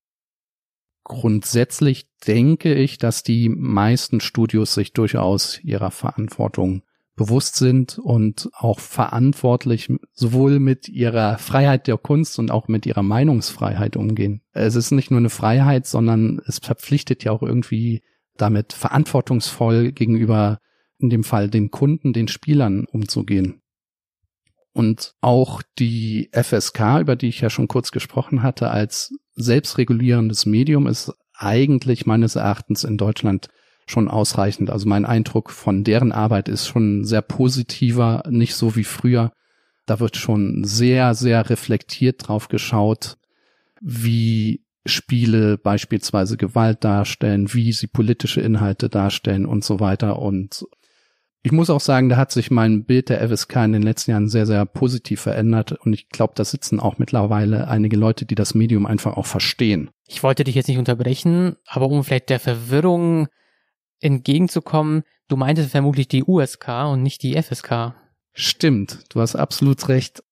Grundsätzlich 1.04 2.08
denke 2.26 2.74
ich, 2.74 3.00
dass 3.00 3.24
die 3.24 3.50
meisten 3.50 4.22
Studios 4.22 4.76
sich 4.76 4.94
durchaus 4.94 5.62
ihrer 5.62 5.92
Verantwortung 5.92 6.84
bewusst 7.18 7.56
sind 7.56 7.98
und 7.98 8.48
auch 8.54 8.80
verantwortlich 8.80 9.92
sowohl 10.14 10.60
mit 10.60 10.88
ihrer 10.88 11.40
Freiheit 11.40 11.88
der 11.88 11.98
Kunst 11.98 12.40
und 12.40 12.52
auch 12.52 12.68
mit 12.68 12.86
ihrer 12.86 13.04
Meinungsfreiheit 13.04 13.98
umgehen. 13.98 14.42
Es 14.54 14.76
ist 14.76 14.92
nicht 14.92 15.12
nur 15.12 15.20
eine 15.20 15.32
Freiheit, 15.32 15.88
sondern 15.88 16.40
es 16.46 16.60
verpflichtet 16.60 17.24
ja 17.24 17.32
auch 17.32 17.42
irgendwie 17.42 18.04
damit 18.38 18.72
verantwortungsvoll 18.72 19.92
gegenüber 19.92 20.60
in 21.00 21.10
dem 21.10 21.24
Fall 21.24 21.50
den 21.50 21.72
Kunden, 21.72 22.14
den 22.14 22.28
Spielern 22.28 22.86
umzugehen. 22.86 23.62
Und 24.72 25.16
auch 25.20 25.64
die 25.80 26.30
FSK, 26.32 27.00
über 27.00 27.16
die 27.16 27.30
ich 27.30 27.42
ja 27.42 27.50
schon 27.50 27.68
kurz 27.68 27.90
gesprochen 27.90 28.44
hatte, 28.44 28.70
als 28.70 29.12
selbstregulierendes 29.34 30.46
Medium 30.46 30.86
ist 30.86 31.12
eigentlich 31.34 32.06
meines 32.06 32.36
Erachtens 32.36 32.84
in 32.84 32.98
Deutschland 32.98 33.50
schon 33.88 34.10
ausreichend. 34.10 34.70
Also 34.70 34.88
mein 34.88 35.06
Eindruck 35.06 35.50
von 35.50 35.84
deren 35.84 36.12
Arbeit 36.12 36.50
ist 36.50 36.68
schon 36.68 37.06
sehr 37.06 37.22
positiver, 37.22 38.24
nicht 38.30 38.56
so 38.56 38.76
wie 38.76 38.84
früher. 38.84 39.32
Da 39.86 40.00
wird 40.00 40.18
schon 40.18 40.64
sehr, 40.66 41.16
sehr 41.16 41.50
reflektiert 41.50 42.28
drauf 42.28 42.50
geschaut, 42.50 43.18
wie 43.82 44.66
Spiele 44.86 45.58
beispielsweise 45.58 46.38
Gewalt 46.38 46.84
darstellen, 46.84 47.54
wie 47.54 47.72
sie 47.72 47.88
politische 47.88 48.42
Inhalte 48.42 48.90
darstellen 48.90 49.46
und 49.46 49.64
so 49.64 49.80
weiter. 49.80 50.20
Und 50.20 50.66
ich 51.44 51.54
muss 51.54 51.70
auch 51.70 51.80
sagen, 51.80 52.10
da 52.10 52.18
hat 52.18 52.32
sich 52.32 52.52
mein 52.52 52.84
Bild 52.84 53.08
der 53.08 53.28
FSK 53.28 53.56
in 53.64 53.74
den 53.74 53.82
letzten 53.82 54.12
Jahren 54.12 54.28
sehr, 54.28 54.46
sehr 54.46 54.66
positiv 54.66 55.22
verändert. 55.22 55.72
Und 55.72 55.94
ich 55.94 56.10
glaube, 56.10 56.34
da 56.36 56.44
sitzen 56.44 56.82
auch 56.82 56.98
mittlerweile 56.98 57.70
einige 57.70 57.96
Leute, 57.96 58.26
die 58.26 58.36
das 58.36 58.54
Medium 58.54 58.86
einfach 58.86 59.16
auch 59.16 59.26
verstehen. 59.26 59.90
Ich 60.08 60.24
wollte 60.24 60.44
dich 60.44 60.56
jetzt 60.56 60.68
nicht 60.68 60.78
unterbrechen, 60.78 61.56
aber 61.66 61.88
um 61.88 62.04
vielleicht 62.04 62.30
der 62.30 62.42
Verwirrung 62.42 63.28
entgegenzukommen, 64.02 65.04
du 65.28 65.38
meintest 65.38 65.72
vermutlich 65.72 66.08
die 66.08 66.24
USK 66.24 66.68
und 66.92 67.04
nicht 67.04 67.24
die 67.24 67.42
FSK. 67.42 67.96
Stimmt, 68.34 69.06
du 69.10 69.22
hast 69.22 69.36
absolut 69.36 69.90
recht. 69.90 70.24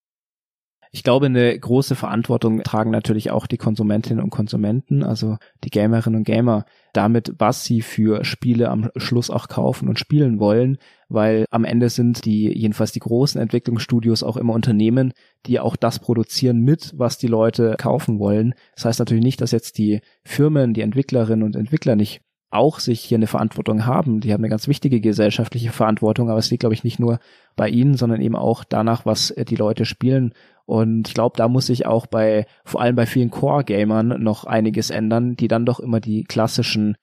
Ich 0.92 1.02
glaube, 1.02 1.26
eine 1.26 1.58
große 1.58 1.94
Verantwortung 1.94 2.62
tragen 2.62 2.90
natürlich 2.90 3.30
auch 3.30 3.46
die 3.46 3.58
Konsumentinnen 3.58 4.24
und 4.24 4.30
Konsumenten, 4.30 5.02
also 5.02 5.36
die 5.62 5.68
Gamerinnen 5.68 6.20
und 6.20 6.24
Gamer, 6.24 6.64
damit, 6.94 7.34
was 7.36 7.64
sie 7.64 7.82
für 7.82 8.24
Spiele 8.24 8.70
am 8.70 8.88
Schluss 8.96 9.28
auch 9.28 9.48
kaufen 9.48 9.88
und 9.88 9.98
spielen 9.98 10.40
wollen, 10.40 10.78
weil 11.08 11.44
am 11.50 11.64
Ende 11.64 11.90
sind 11.90 12.24
die, 12.24 12.50
jedenfalls 12.56 12.92
die 12.92 13.00
großen 13.00 13.38
Entwicklungsstudios 13.38 14.22
auch 14.22 14.38
immer 14.38 14.54
Unternehmen, 14.54 15.12
die 15.44 15.60
auch 15.60 15.76
das 15.76 15.98
produzieren 15.98 16.60
mit, 16.60 16.94
was 16.96 17.18
die 17.18 17.26
Leute 17.26 17.74
kaufen 17.78 18.18
wollen. 18.18 18.54
Das 18.74 18.86
heißt 18.86 18.98
natürlich 18.98 19.24
nicht, 19.24 19.42
dass 19.42 19.50
jetzt 19.50 19.76
die 19.76 20.00
Firmen, 20.24 20.72
die 20.72 20.80
Entwicklerinnen 20.80 21.44
und 21.44 21.56
Entwickler 21.56 21.96
nicht 21.96 22.22
auch 22.50 22.78
sich 22.78 23.00
hier 23.00 23.18
eine 23.18 23.26
Verantwortung 23.26 23.86
haben. 23.86 24.20
Die 24.20 24.32
haben 24.32 24.42
eine 24.42 24.50
ganz 24.50 24.68
wichtige 24.68 25.00
gesellschaftliche 25.00 25.70
Verantwortung, 25.70 26.30
aber 26.30 26.38
es 26.38 26.50
liegt, 26.50 26.60
glaube 26.60 26.74
ich, 26.74 26.84
nicht 26.84 26.98
nur 26.98 27.18
bei 27.56 27.68
ihnen, 27.68 27.94
sondern 27.94 28.20
eben 28.20 28.36
auch 28.36 28.64
danach, 28.64 29.04
was 29.04 29.34
die 29.36 29.56
Leute 29.56 29.84
spielen. 29.84 30.32
Und 30.64 31.08
ich 31.08 31.14
glaube, 31.14 31.36
da 31.36 31.48
muss 31.48 31.66
sich 31.66 31.86
auch 31.86 32.06
bei, 32.06 32.46
vor 32.64 32.80
allem 32.80 32.96
bei 32.96 33.06
vielen 33.06 33.30
Core-Gamern 33.30 34.22
noch 34.22 34.44
einiges 34.44 34.90
ändern, 34.90 35.36
die 35.36 35.48
dann 35.48 35.66
doch 35.66 35.80
immer 35.80 36.00
die 36.00 36.24
klassischen 36.24 36.96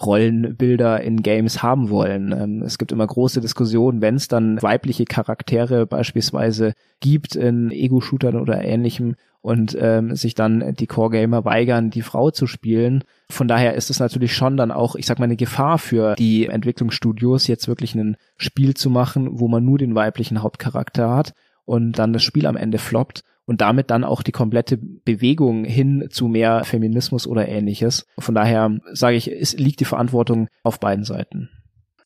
Rollenbilder 0.00 1.00
in 1.02 1.22
Games 1.22 1.62
haben 1.62 1.88
wollen. 1.88 2.32
Ähm, 2.32 2.62
es 2.62 2.78
gibt 2.78 2.92
immer 2.92 3.06
große 3.06 3.40
Diskussionen, 3.40 4.00
wenn 4.00 4.16
es 4.16 4.28
dann 4.28 4.60
weibliche 4.60 5.04
Charaktere 5.04 5.86
beispielsweise 5.86 6.74
gibt 7.00 7.36
in 7.36 7.70
Ego-Shootern 7.70 8.36
oder 8.36 8.62
ähnlichem 8.62 9.14
und 9.40 9.76
ähm, 9.78 10.16
sich 10.16 10.34
dann 10.34 10.74
die 10.74 10.86
Core-Gamer 10.86 11.44
weigern, 11.44 11.90
die 11.90 12.02
Frau 12.02 12.30
zu 12.30 12.46
spielen. 12.46 13.04
Von 13.30 13.46
daher 13.46 13.74
ist 13.74 13.90
es 13.90 14.00
natürlich 14.00 14.34
schon 14.34 14.56
dann 14.56 14.70
auch, 14.70 14.96
ich 14.96 15.06
sag 15.06 15.18
mal, 15.18 15.26
eine 15.26 15.36
Gefahr 15.36 15.78
für 15.78 16.14
die 16.14 16.46
Entwicklungsstudios, 16.46 17.46
jetzt 17.46 17.68
wirklich 17.68 17.94
ein 17.94 18.16
Spiel 18.36 18.74
zu 18.74 18.88
machen, 18.88 19.38
wo 19.38 19.46
man 19.46 19.64
nur 19.64 19.78
den 19.78 19.94
weiblichen 19.94 20.42
Hauptcharakter 20.42 21.14
hat 21.14 21.34
und 21.66 21.98
dann 21.98 22.12
das 22.12 22.22
Spiel 22.22 22.46
am 22.46 22.56
Ende 22.56 22.78
floppt 22.78 23.22
und 23.46 23.60
damit 23.60 23.90
dann 23.90 24.04
auch 24.04 24.22
die 24.22 24.32
komplette 24.32 24.78
Bewegung 24.78 25.64
hin 25.64 26.08
zu 26.10 26.28
mehr 26.28 26.64
Feminismus 26.64 27.26
oder 27.26 27.48
ähnliches. 27.48 28.06
Von 28.18 28.34
daher 28.34 28.78
sage 28.92 29.16
ich, 29.16 29.30
es 29.30 29.54
liegt 29.54 29.80
die 29.80 29.84
Verantwortung 29.84 30.48
auf 30.62 30.80
beiden 30.80 31.04
Seiten. 31.04 31.50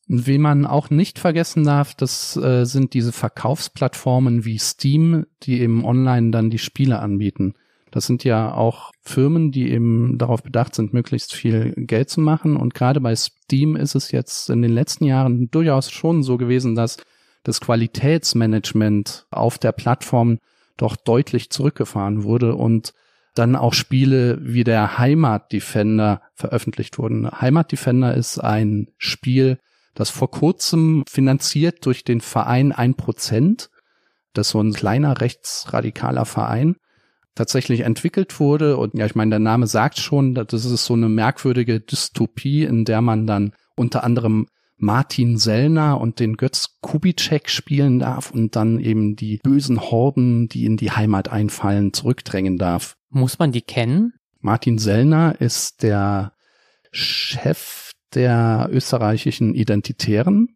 Wie 0.07 0.39
man 0.39 0.65
auch 0.65 0.89
nicht 0.89 1.19
vergessen 1.19 1.63
darf, 1.63 1.93
das 1.93 2.35
äh, 2.35 2.65
sind 2.65 2.95
diese 2.95 3.11
Verkaufsplattformen 3.11 4.43
wie 4.43 4.57
Steam, 4.57 5.27
die 5.43 5.61
eben 5.61 5.85
online 5.85 6.31
dann 6.31 6.49
die 6.49 6.57
Spiele 6.57 6.99
anbieten. 6.99 7.53
Das 7.91 8.05
sind 8.05 8.23
ja 8.23 8.53
auch 8.53 8.91
Firmen, 9.01 9.51
die 9.51 9.69
eben 9.71 10.17
darauf 10.17 10.43
bedacht 10.43 10.75
sind, 10.75 10.93
möglichst 10.93 11.33
viel 11.33 11.73
Geld 11.75 12.09
zu 12.09 12.21
machen. 12.21 12.55
Und 12.57 12.73
gerade 12.73 13.01
bei 13.01 13.15
Steam 13.15 13.75
ist 13.75 13.95
es 13.95 14.11
jetzt 14.11 14.49
in 14.49 14.61
den 14.61 14.71
letzten 14.71 15.05
Jahren 15.05 15.49
durchaus 15.51 15.91
schon 15.91 16.23
so 16.23 16.37
gewesen, 16.37 16.75
dass 16.75 16.97
das 17.43 17.61
Qualitätsmanagement 17.61 19.27
auf 19.31 19.57
der 19.57 19.71
Plattform 19.71 20.39
doch 20.81 20.95
deutlich 20.95 21.49
zurückgefahren 21.49 22.23
wurde 22.23 22.55
und 22.55 22.93
dann 23.35 23.55
auch 23.55 23.73
Spiele 23.73 24.39
wie 24.41 24.63
der 24.63 24.97
Heimat 24.97 25.51
Defender 25.51 26.21
veröffentlicht 26.33 26.97
wurden. 26.97 27.29
Heimat 27.29 27.71
Defender 27.71 28.15
ist 28.15 28.39
ein 28.39 28.87
Spiel, 28.97 29.59
das 29.93 30.09
vor 30.09 30.31
kurzem 30.31 31.03
finanziert 31.07 31.85
durch 31.85 32.03
den 32.03 32.21
Verein 32.21 32.73
1%, 32.73 33.69
das 34.33 34.47
ist 34.47 34.51
so 34.51 34.61
ein 34.61 34.73
kleiner 34.73 35.21
rechtsradikaler 35.21 36.25
Verein, 36.25 36.75
tatsächlich 37.35 37.81
entwickelt 37.81 38.39
wurde. 38.39 38.77
Und 38.77 38.93
ja, 38.97 39.05
ich 39.05 39.15
meine, 39.15 39.31
der 39.31 39.39
Name 39.39 39.67
sagt 39.67 39.99
schon, 39.99 40.35
das 40.35 40.65
ist 40.65 40.85
so 40.85 40.93
eine 40.93 41.09
merkwürdige 41.09 41.79
Dystopie, 41.79 42.63
in 42.63 42.85
der 42.85 43.01
man 43.01 43.27
dann 43.27 43.53
unter 43.75 44.03
anderem 44.03 44.47
Martin 44.79 45.37
Sellner 45.37 45.99
und 45.99 46.19
den 46.19 46.37
Götz 46.37 46.77
Kubitschek 46.81 47.49
spielen 47.49 47.99
darf 47.99 48.31
und 48.31 48.55
dann 48.55 48.79
eben 48.79 49.15
die 49.15 49.37
bösen 49.37 49.79
Horden, 49.79 50.47
die 50.47 50.65
in 50.65 50.77
die 50.77 50.91
Heimat 50.91 51.29
einfallen, 51.29 51.93
zurückdrängen 51.93 52.57
darf. 52.57 52.95
Muss 53.09 53.39
man 53.39 53.51
die 53.51 53.61
kennen? 53.61 54.13
Martin 54.39 54.77
Sellner 54.77 55.39
ist 55.39 55.83
der 55.83 56.33
Chef 56.91 57.91
der 58.13 58.69
österreichischen 58.71 59.53
Identitären 59.53 60.55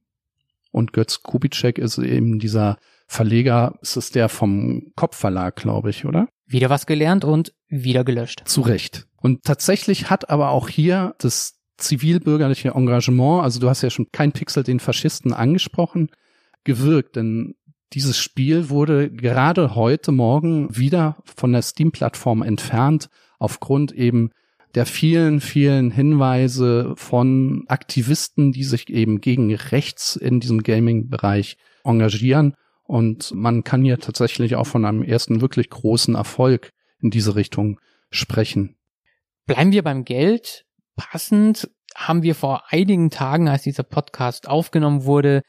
und 0.72 0.94
Götz 0.94 1.22
Kubitschek 1.22 1.78
ist 1.78 1.98
eben 2.00 2.40
dieser 2.40 2.78
Verleger, 3.06 3.78
ist 3.82 3.96
es 3.96 4.10
der 4.10 4.28
vom 4.30 4.92
Kopfverlag, 4.96 5.56
glaube 5.58 5.92
ich, 5.92 6.06
oder? 6.06 6.28
Wieder 6.48 6.70
was 6.70 6.88
gelernt 6.88 7.26
und 7.26 7.54
wieder 7.68 8.04
gelöscht. 8.04 8.42
Zu 8.46 8.62
Recht. 8.62 9.06
Und 9.18 9.44
tatsächlich 9.44 10.10
hat 10.10 10.30
aber 10.30 10.50
auch 10.50 10.70
hier 10.70 11.14
das 11.20 11.60
zivilbürgerliche 11.78 12.70
Engagement, 12.70 13.44
also 13.44 13.60
du 13.60 13.70
hast 13.70 13.82
ja 13.82 13.90
schon 13.90 14.08
kein 14.12 14.32
Pixel 14.32 14.64
den 14.64 14.80
Faschisten 14.80 15.34
angesprochen, 15.34 16.10
gewirkt, 16.64 17.16
denn 17.16 17.56
dieses 17.94 18.18
Spiel 18.18 18.70
wurde 18.70 19.12
gerade 19.12 19.76
heute 19.76 20.12
Morgen 20.12 20.76
wieder 20.76 21.18
von 21.24 21.52
der 21.52 21.62
Steam-Plattform 21.62 22.42
entfernt, 22.42 23.10
aufgrund 23.38 23.92
eben 23.92 24.32
der 24.74 24.86
vielen, 24.88 25.40
vielen 25.40 25.92
Hinweise 25.92 26.94
von 26.96 27.66
Aktivisten, 27.68 28.52
die 28.52 28.64
sich 28.64 28.90
eben 28.90 29.22
gegen 29.22 29.54
rechts 29.54 30.16
in 30.16 30.40
diesem 30.40 30.64
Gaming-Bereich 30.64 31.58
engagieren. 31.84 32.56
Und 32.86 33.32
man 33.36 33.64
kann 33.64 33.84
hier 33.84 34.00
tatsächlich 34.00 34.56
auch 34.56 34.66
von 34.66 34.86
einem 34.86 35.04
ersten 35.04 35.42
wirklich 35.42 35.70
großen 35.70 36.16
Erfolg 36.16 36.72
in 37.00 37.12
diese 37.12 37.36
Richtung 37.36 37.80
sprechen. 38.10 38.76
Bleiben 39.46 39.72
wir 39.72 39.84
beim 39.84 40.06
Geld. 40.06 40.66
Passend 40.96 41.70
haben 41.96 42.24
wir 42.24 42.36
vor 42.36 42.64
einigen 42.70 43.10
Tagen, 43.10 43.48
als 43.50 43.64
dieser 43.64 43.84
Podcast 43.84 44.48
aufgenommen 44.48 45.06
wurde, 45.06 45.42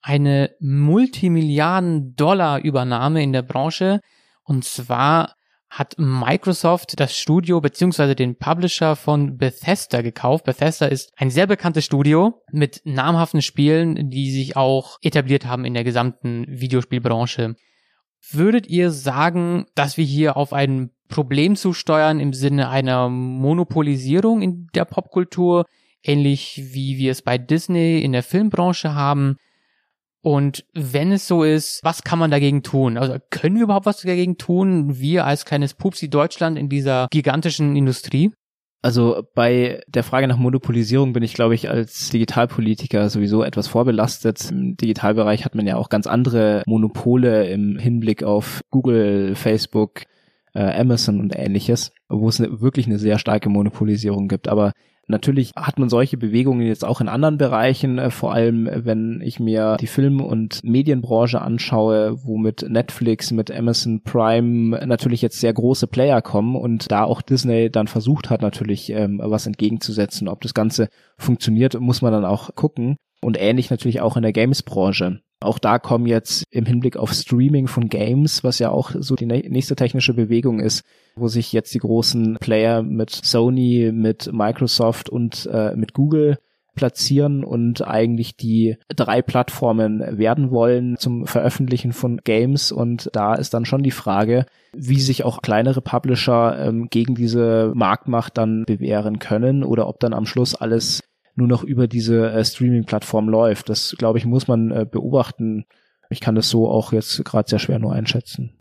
eine 0.00 0.50
Multimilliarden 0.60 2.16
Dollar 2.16 2.60
Übernahme 2.60 3.22
in 3.22 3.32
der 3.32 3.42
Branche. 3.42 4.00
Und 4.42 4.64
zwar 4.64 5.34
hat 5.70 5.94
Microsoft 5.96 7.00
das 7.00 7.16
Studio 7.16 7.62
beziehungsweise 7.62 8.14
den 8.14 8.36
Publisher 8.36 8.94
von 8.94 9.38
Bethesda 9.38 10.02
gekauft. 10.02 10.44
Bethesda 10.44 10.86
ist 10.86 11.12
ein 11.16 11.30
sehr 11.30 11.46
bekanntes 11.46 11.86
Studio 11.86 12.42
mit 12.50 12.82
namhaften 12.84 13.40
Spielen, 13.40 14.10
die 14.10 14.30
sich 14.30 14.54
auch 14.56 14.98
etabliert 15.00 15.46
haben 15.46 15.64
in 15.64 15.72
der 15.72 15.84
gesamten 15.84 16.44
Videospielbranche. 16.46 17.54
Würdet 18.30 18.66
ihr 18.66 18.90
sagen, 18.90 19.64
dass 19.74 19.96
wir 19.96 20.04
hier 20.04 20.36
auf 20.36 20.52
ein 20.52 20.90
Problem 21.12 21.56
zusteuern 21.56 22.20
im 22.20 22.32
Sinne 22.32 22.70
einer 22.70 23.08
Monopolisierung 23.08 24.40
in 24.40 24.68
der 24.74 24.86
Popkultur, 24.86 25.66
ähnlich 26.02 26.60
wie 26.72 26.96
wir 26.96 27.12
es 27.12 27.22
bei 27.22 27.36
Disney 27.38 28.00
in 28.00 28.12
der 28.12 28.22
Filmbranche 28.22 28.94
haben? 28.94 29.36
Und 30.22 30.64
wenn 30.72 31.12
es 31.12 31.26
so 31.26 31.42
ist, 31.42 31.80
was 31.82 32.02
kann 32.02 32.18
man 32.18 32.30
dagegen 32.30 32.62
tun? 32.62 32.96
Also 32.96 33.16
können 33.30 33.56
wir 33.56 33.64
überhaupt 33.64 33.86
was 33.86 34.00
dagegen 34.00 34.38
tun? 34.38 34.98
Wir 34.98 35.26
als 35.26 35.44
kleines 35.44 35.74
Pupsi 35.74 36.08
Deutschland 36.08 36.58
in 36.58 36.68
dieser 36.68 37.08
gigantischen 37.10 37.76
Industrie? 37.76 38.32
Also 38.80 39.22
bei 39.34 39.82
der 39.86 40.04
Frage 40.04 40.26
nach 40.26 40.38
Monopolisierung 40.38 41.12
bin 41.12 41.22
ich, 41.22 41.34
glaube 41.34 41.54
ich, 41.54 41.68
als 41.68 42.08
Digitalpolitiker 42.08 43.10
sowieso 43.10 43.42
etwas 43.42 43.68
vorbelastet. 43.68 44.50
Im 44.50 44.76
Digitalbereich 44.76 45.44
hat 45.44 45.54
man 45.54 45.66
ja 45.66 45.76
auch 45.76 45.88
ganz 45.88 46.06
andere 46.06 46.62
Monopole 46.66 47.48
im 47.48 47.78
Hinblick 47.78 48.24
auf 48.24 48.60
Google, 48.70 49.34
Facebook, 49.34 50.02
äh, 50.54 50.80
Amazon 50.80 51.20
und 51.20 51.34
ähnliches, 51.36 51.92
wo 52.08 52.28
es 52.28 52.40
eine, 52.40 52.60
wirklich 52.60 52.86
eine 52.86 52.98
sehr 52.98 53.18
starke 53.18 53.48
Monopolisierung 53.48 54.28
gibt. 54.28 54.48
Aber 54.48 54.72
Natürlich 55.08 55.50
hat 55.56 55.78
man 55.78 55.88
solche 55.88 56.16
Bewegungen 56.16 56.62
jetzt 56.62 56.84
auch 56.84 57.00
in 57.00 57.08
anderen 57.08 57.36
Bereichen, 57.36 57.98
äh, 57.98 58.10
vor 58.10 58.32
allem 58.32 58.66
äh, 58.66 58.84
wenn 58.84 59.20
ich 59.22 59.40
mir 59.40 59.76
die 59.80 59.88
Film- 59.88 60.20
und 60.20 60.62
Medienbranche 60.62 61.40
anschaue, 61.42 62.24
wo 62.24 62.38
mit 62.38 62.64
Netflix, 62.68 63.32
mit 63.32 63.50
Amazon 63.50 64.02
Prime 64.04 64.86
natürlich 64.86 65.20
jetzt 65.20 65.40
sehr 65.40 65.52
große 65.52 65.88
Player 65.88 66.22
kommen 66.22 66.54
und 66.54 66.90
da 66.92 67.02
auch 67.04 67.20
Disney 67.20 67.68
dann 67.68 67.88
versucht 67.88 68.30
hat, 68.30 68.42
natürlich 68.42 68.90
ähm, 68.90 69.20
was 69.22 69.46
entgegenzusetzen. 69.46 70.28
Ob 70.28 70.40
das 70.40 70.54
Ganze 70.54 70.88
funktioniert, 71.18 71.78
muss 71.80 72.00
man 72.00 72.12
dann 72.12 72.24
auch 72.24 72.54
gucken. 72.54 72.96
Und 73.20 73.38
ähnlich 73.38 73.70
natürlich 73.70 74.00
auch 74.00 74.16
in 74.16 74.22
der 74.22 74.32
Games-Branche. 74.32 75.20
Auch 75.42 75.58
da 75.58 75.78
kommen 75.78 76.06
jetzt 76.06 76.44
im 76.50 76.66
Hinblick 76.66 76.96
auf 76.96 77.12
Streaming 77.12 77.66
von 77.66 77.88
Games, 77.88 78.44
was 78.44 78.58
ja 78.58 78.70
auch 78.70 78.92
so 78.98 79.14
die 79.14 79.26
nächste 79.26 79.76
technische 79.76 80.14
Bewegung 80.14 80.60
ist, 80.60 80.84
wo 81.16 81.28
sich 81.28 81.52
jetzt 81.52 81.74
die 81.74 81.78
großen 81.78 82.38
Player 82.40 82.82
mit 82.82 83.10
Sony, 83.10 83.90
mit 83.92 84.32
Microsoft 84.32 85.08
und 85.08 85.48
äh, 85.52 85.74
mit 85.76 85.92
Google 85.92 86.38
platzieren 86.74 87.44
und 87.44 87.86
eigentlich 87.86 88.36
die 88.36 88.76
drei 88.88 89.20
Plattformen 89.20 90.00
werden 90.18 90.50
wollen 90.50 90.96
zum 90.96 91.26
Veröffentlichen 91.26 91.92
von 91.92 92.20
Games. 92.24 92.72
Und 92.72 93.10
da 93.12 93.34
ist 93.34 93.52
dann 93.54 93.64
schon 93.64 93.82
die 93.82 93.90
Frage, 93.90 94.46
wie 94.72 95.00
sich 95.00 95.24
auch 95.24 95.42
kleinere 95.42 95.82
Publisher 95.82 96.58
ähm, 96.58 96.88
gegen 96.88 97.14
diese 97.14 97.72
Marktmacht 97.74 98.38
dann 98.38 98.64
bewähren 98.64 99.18
können 99.18 99.64
oder 99.64 99.86
ob 99.86 100.00
dann 100.00 100.14
am 100.14 100.24
Schluss 100.24 100.54
alles 100.54 101.02
nur 101.34 101.48
noch 101.48 101.64
über 101.64 101.88
diese 101.88 102.30
äh, 102.30 102.44
Streaming-Plattform 102.44 103.28
läuft. 103.28 103.68
Das, 103.68 103.94
glaube 103.98 104.18
ich, 104.18 104.24
muss 104.24 104.48
man 104.48 104.70
äh, 104.70 104.86
beobachten. 104.90 105.64
Ich 106.10 106.20
kann 106.20 106.34
das 106.34 106.48
so 106.48 106.68
auch 106.68 106.92
jetzt 106.92 107.24
gerade 107.24 107.48
sehr 107.48 107.58
schwer 107.58 107.78
nur 107.78 107.92
einschätzen. 107.92 108.58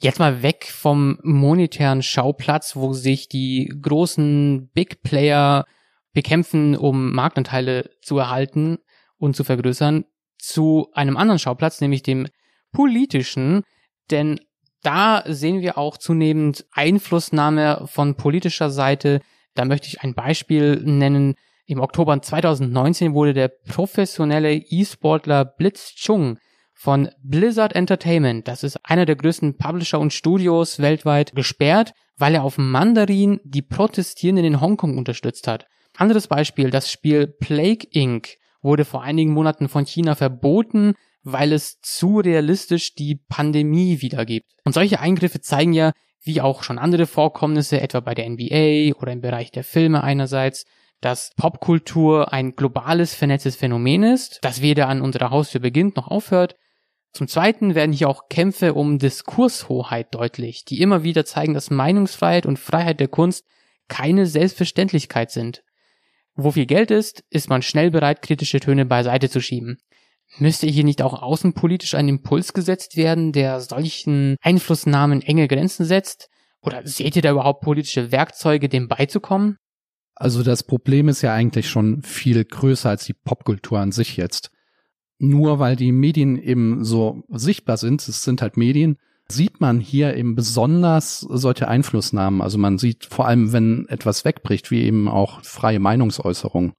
Jetzt 0.00 0.18
mal 0.18 0.42
weg 0.42 0.66
vom 0.70 1.18
monetären 1.22 2.02
Schauplatz, 2.02 2.76
wo 2.76 2.92
sich 2.92 3.28
die 3.28 3.72
großen 3.80 4.70
Big 4.74 5.02
Player 5.02 5.66
bekämpfen, 6.12 6.76
um 6.76 7.12
Marktanteile 7.12 7.90
zu 8.02 8.18
erhalten 8.18 8.78
und 9.18 9.36
zu 9.36 9.44
vergrößern, 9.44 10.04
zu 10.38 10.88
einem 10.92 11.16
anderen 11.16 11.38
Schauplatz, 11.38 11.80
nämlich 11.80 12.02
dem 12.02 12.26
politischen. 12.72 13.62
Denn 14.10 14.40
da 14.82 15.24
sehen 15.26 15.60
wir 15.60 15.78
auch 15.78 15.96
zunehmend 15.96 16.66
Einflussnahme 16.72 17.86
von 17.86 18.16
politischer 18.16 18.70
Seite. 18.70 19.20
Da 19.54 19.64
möchte 19.64 19.88
ich 19.88 20.02
ein 20.02 20.14
Beispiel 20.14 20.82
nennen. 20.84 21.34
Im 21.66 21.80
Oktober 21.80 22.20
2019 22.20 23.14
wurde 23.14 23.32
der 23.32 23.48
professionelle 23.48 24.54
E-Sportler 24.54 25.46
Blitz 25.46 25.94
Chung 25.94 26.38
von 26.74 27.08
Blizzard 27.22 27.74
Entertainment, 27.74 28.46
das 28.48 28.64
ist 28.64 28.78
einer 28.84 29.06
der 29.06 29.16
größten 29.16 29.56
Publisher 29.56 29.98
und 29.98 30.12
Studios 30.12 30.80
weltweit, 30.80 31.34
gesperrt, 31.34 31.94
weil 32.18 32.34
er 32.34 32.44
auf 32.44 32.58
Mandarin 32.58 33.40
die 33.44 33.62
Protestierenden 33.62 34.44
in 34.44 34.60
Hongkong 34.60 34.98
unterstützt 34.98 35.48
hat. 35.48 35.64
Anderes 35.96 36.28
Beispiel, 36.28 36.68
das 36.68 36.92
Spiel 36.92 37.28
Plague 37.28 37.88
Inc. 37.92 38.36
wurde 38.60 38.84
vor 38.84 39.02
einigen 39.02 39.32
Monaten 39.32 39.70
von 39.70 39.86
China 39.86 40.14
verboten, 40.16 40.92
weil 41.22 41.54
es 41.54 41.80
zu 41.80 42.18
realistisch 42.18 42.94
die 42.94 43.14
Pandemie 43.14 44.02
wiedergibt. 44.02 44.52
Und 44.64 44.74
solche 44.74 45.00
Eingriffe 45.00 45.40
zeigen 45.40 45.72
ja, 45.72 45.92
wie 46.22 46.42
auch 46.42 46.62
schon 46.62 46.78
andere 46.78 47.06
Vorkommnisse, 47.06 47.80
etwa 47.80 48.00
bei 48.00 48.14
der 48.14 48.28
NBA 48.28 48.98
oder 49.00 49.12
im 49.12 49.22
Bereich 49.22 49.50
der 49.50 49.64
Filme 49.64 50.04
einerseits, 50.04 50.66
dass 51.00 51.32
Popkultur 51.36 52.32
ein 52.32 52.56
globales 52.56 53.14
vernetztes 53.14 53.56
Phänomen 53.56 54.02
ist, 54.02 54.38
das 54.42 54.62
weder 54.62 54.88
an 54.88 55.02
unserer 55.02 55.30
Haustür 55.30 55.60
beginnt 55.60 55.96
noch 55.96 56.08
aufhört. 56.08 56.56
Zum 57.12 57.28
Zweiten 57.28 57.74
werden 57.74 57.92
hier 57.92 58.08
auch 58.08 58.28
Kämpfe 58.28 58.74
um 58.74 58.98
Diskurshoheit 58.98 60.14
deutlich, 60.14 60.64
die 60.64 60.80
immer 60.80 61.04
wieder 61.04 61.24
zeigen, 61.24 61.54
dass 61.54 61.70
Meinungsfreiheit 61.70 62.46
und 62.46 62.58
Freiheit 62.58 63.00
der 63.00 63.08
Kunst 63.08 63.44
keine 63.88 64.26
Selbstverständlichkeit 64.26 65.30
sind. 65.30 65.62
Wo 66.34 66.50
viel 66.50 66.66
Geld 66.66 66.90
ist, 66.90 67.22
ist 67.30 67.48
man 67.48 67.62
schnell 67.62 67.90
bereit, 67.90 68.22
kritische 68.22 68.58
Töne 68.58 68.84
beiseite 68.84 69.30
zu 69.30 69.40
schieben. 69.40 69.78
Müsste 70.38 70.66
hier 70.66 70.82
nicht 70.82 71.02
auch 71.02 71.22
außenpolitisch 71.22 71.94
ein 71.94 72.08
Impuls 72.08 72.52
gesetzt 72.52 72.96
werden, 72.96 73.32
der 73.32 73.60
solchen 73.60 74.36
Einflussnahmen 74.40 75.22
enge 75.22 75.46
Grenzen 75.46 75.84
setzt? 75.84 76.28
Oder 76.60 76.84
seht 76.86 77.14
ihr 77.14 77.22
da 77.22 77.30
überhaupt 77.30 77.60
politische 77.60 78.10
Werkzeuge, 78.10 78.68
dem 78.68 78.88
beizukommen? 78.88 79.58
Also 80.14 80.42
das 80.42 80.62
Problem 80.62 81.08
ist 81.08 81.22
ja 81.22 81.32
eigentlich 81.32 81.68
schon 81.68 82.02
viel 82.02 82.44
größer 82.44 82.90
als 82.90 83.04
die 83.04 83.14
Popkultur 83.14 83.80
an 83.80 83.92
sich 83.92 84.16
jetzt. 84.16 84.50
Nur 85.18 85.58
weil 85.58 85.76
die 85.76 85.92
Medien 85.92 86.36
eben 86.40 86.84
so 86.84 87.24
sichtbar 87.28 87.76
sind, 87.76 88.06
es 88.06 88.22
sind 88.22 88.42
halt 88.42 88.56
Medien, 88.56 88.98
sieht 89.28 89.60
man 89.60 89.80
hier 89.80 90.16
eben 90.16 90.34
besonders 90.34 91.20
solche 91.20 91.68
Einflussnahmen. 91.68 92.42
Also 92.42 92.58
man 92.58 92.78
sieht 92.78 93.06
vor 93.06 93.26
allem, 93.26 93.52
wenn 93.52 93.86
etwas 93.88 94.24
wegbricht, 94.24 94.70
wie 94.70 94.82
eben 94.82 95.08
auch 95.08 95.42
freie 95.42 95.80
Meinungsäußerung. 95.80 96.74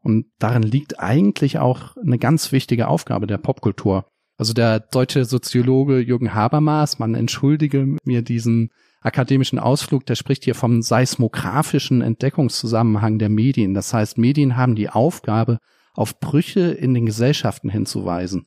Und 0.00 0.26
darin 0.38 0.62
liegt 0.62 1.00
eigentlich 1.00 1.58
auch 1.58 1.96
eine 1.96 2.18
ganz 2.18 2.52
wichtige 2.52 2.88
Aufgabe 2.88 3.26
der 3.26 3.38
Popkultur. 3.38 4.06
Also 4.36 4.52
der 4.52 4.78
deutsche 4.78 5.24
Soziologe 5.24 5.98
Jürgen 5.98 6.32
Habermas, 6.32 7.00
man 7.00 7.14
entschuldige 7.14 7.96
mir 8.04 8.22
diesen 8.22 8.70
akademischen 9.00 9.58
Ausflug, 9.58 10.06
der 10.06 10.14
spricht 10.14 10.44
hier 10.44 10.54
vom 10.54 10.82
seismografischen 10.82 12.02
Entdeckungszusammenhang 12.02 13.18
der 13.18 13.28
Medien. 13.28 13.74
Das 13.74 13.94
heißt, 13.94 14.18
Medien 14.18 14.56
haben 14.56 14.74
die 14.74 14.90
Aufgabe, 14.90 15.58
auf 15.94 16.20
Brüche 16.20 16.60
in 16.60 16.94
den 16.94 17.06
Gesellschaften 17.06 17.70
hinzuweisen. 17.70 18.46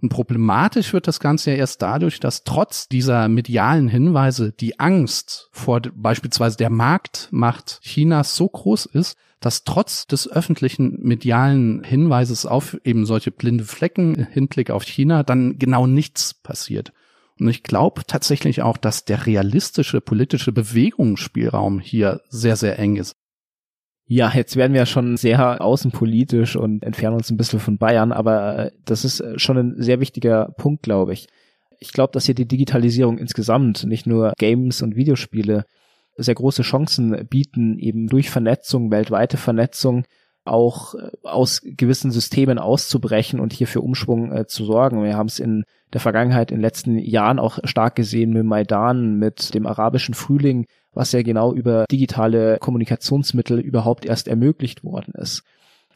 Und 0.00 0.08
problematisch 0.08 0.92
wird 0.92 1.06
das 1.06 1.20
Ganze 1.20 1.52
ja 1.52 1.58
erst 1.58 1.80
dadurch, 1.80 2.18
dass 2.18 2.42
trotz 2.42 2.88
dieser 2.88 3.28
medialen 3.28 3.86
Hinweise 3.86 4.50
die 4.50 4.80
Angst 4.80 5.48
vor 5.52 5.80
beispielsweise 5.80 6.56
der 6.56 6.70
Marktmacht 6.70 7.78
Chinas 7.82 8.34
so 8.34 8.48
groß 8.48 8.86
ist, 8.86 9.16
dass 9.38 9.62
trotz 9.62 10.08
des 10.08 10.28
öffentlichen 10.28 10.98
medialen 11.02 11.84
Hinweises 11.84 12.46
auf 12.46 12.76
eben 12.82 13.06
solche 13.06 13.30
blinde 13.30 13.64
Flecken 13.64 14.16
im 14.16 14.26
Hinblick 14.26 14.70
auf 14.70 14.82
China 14.82 15.22
dann 15.22 15.58
genau 15.58 15.86
nichts 15.86 16.34
passiert. 16.34 16.92
Und 17.42 17.50
ich 17.50 17.64
glaube 17.64 18.02
tatsächlich 18.06 18.62
auch, 18.62 18.76
dass 18.76 19.04
der 19.04 19.26
realistische 19.26 20.00
politische 20.00 20.52
Bewegungsspielraum 20.52 21.80
hier 21.80 22.20
sehr, 22.28 22.54
sehr 22.56 22.78
eng 22.78 22.96
ist. 22.96 23.16
Ja, 24.06 24.30
jetzt 24.32 24.56
werden 24.56 24.74
wir 24.74 24.86
schon 24.86 25.16
sehr 25.16 25.60
außenpolitisch 25.60 26.54
und 26.54 26.84
entfernen 26.84 27.16
uns 27.16 27.30
ein 27.30 27.36
bisschen 27.36 27.58
von 27.58 27.78
Bayern, 27.78 28.12
aber 28.12 28.58
äh, 28.58 28.70
das 28.84 29.04
ist 29.04 29.20
äh, 29.20 29.38
schon 29.38 29.56
ein 29.56 29.74
sehr 29.82 30.00
wichtiger 30.00 30.52
Punkt, 30.56 30.82
glaube 30.82 31.14
ich. 31.14 31.26
Ich 31.80 31.92
glaube, 31.92 32.12
dass 32.12 32.26
hier 32.26 32.34
die 32.34 32.46
Digitalisierung 32.46 33.18
insgesamt, 33.18 33.84
nicht 33.84 34.06
nur 34.06 34.34
Games 34.38 34.82
und 34.82 34.94
Videospiele, 34.94 35.64
sehr 36.16 36.34
große 36.34 36.62
Chancen 36.62 37.26
bieten, 37.28 37.78
eben 37.78 38.06
durch 38.06 38.30
Vernetzung, 38.30 38.92
weltweite 38.92 39.36
Vernetzung, 39.36 40.04
auch 40.44 40.94
äh, 40.94 41.10
aus 41.22 41.60
gewissen 41.62 42.10
Systemen 42.10 42.58
auszubrechen 42.58 43.40
und 43.40 43.52
hier 43.52 43.66
für 43.66 43.80
Umschwung 43.80 44.32
äh, 44.32 44.46
zu 44.46 44.64
sorgen. 44.64 45.02
Wir 45.02 45.16
haben 45.16 45.28
es 45.28 45.38
in 45.38 45.64
der 45.92 46.00
Vergangenheit, 46.00 46.50
in 46.50 46.58
den 46.58 46.62
letzten 46.62 46.98
Jahren 46.98 47.38
auch 47.38 47.58
stark 47.64 47.94
gesehen 47.94 48.32
mit 48.32 48.44
Maidan, 48.44 49.16
mit 49.16 49.54
dem 49.54 49.66
arabischen 49.66 50.14
Frühling, 50.14 50.66
was 50.94 51.12
ja 51.12 51.22
genau 51.22 51.52
über 51.52 51.84
digitale 51.90 52.58
Kommunikationsmittel 52.58 53.58
überhaupt 53.60 54.04
erst 54.04 54.28
ermöglicht 54.28 54.84
worden 54.84 55.14
ist. 55.14 55.42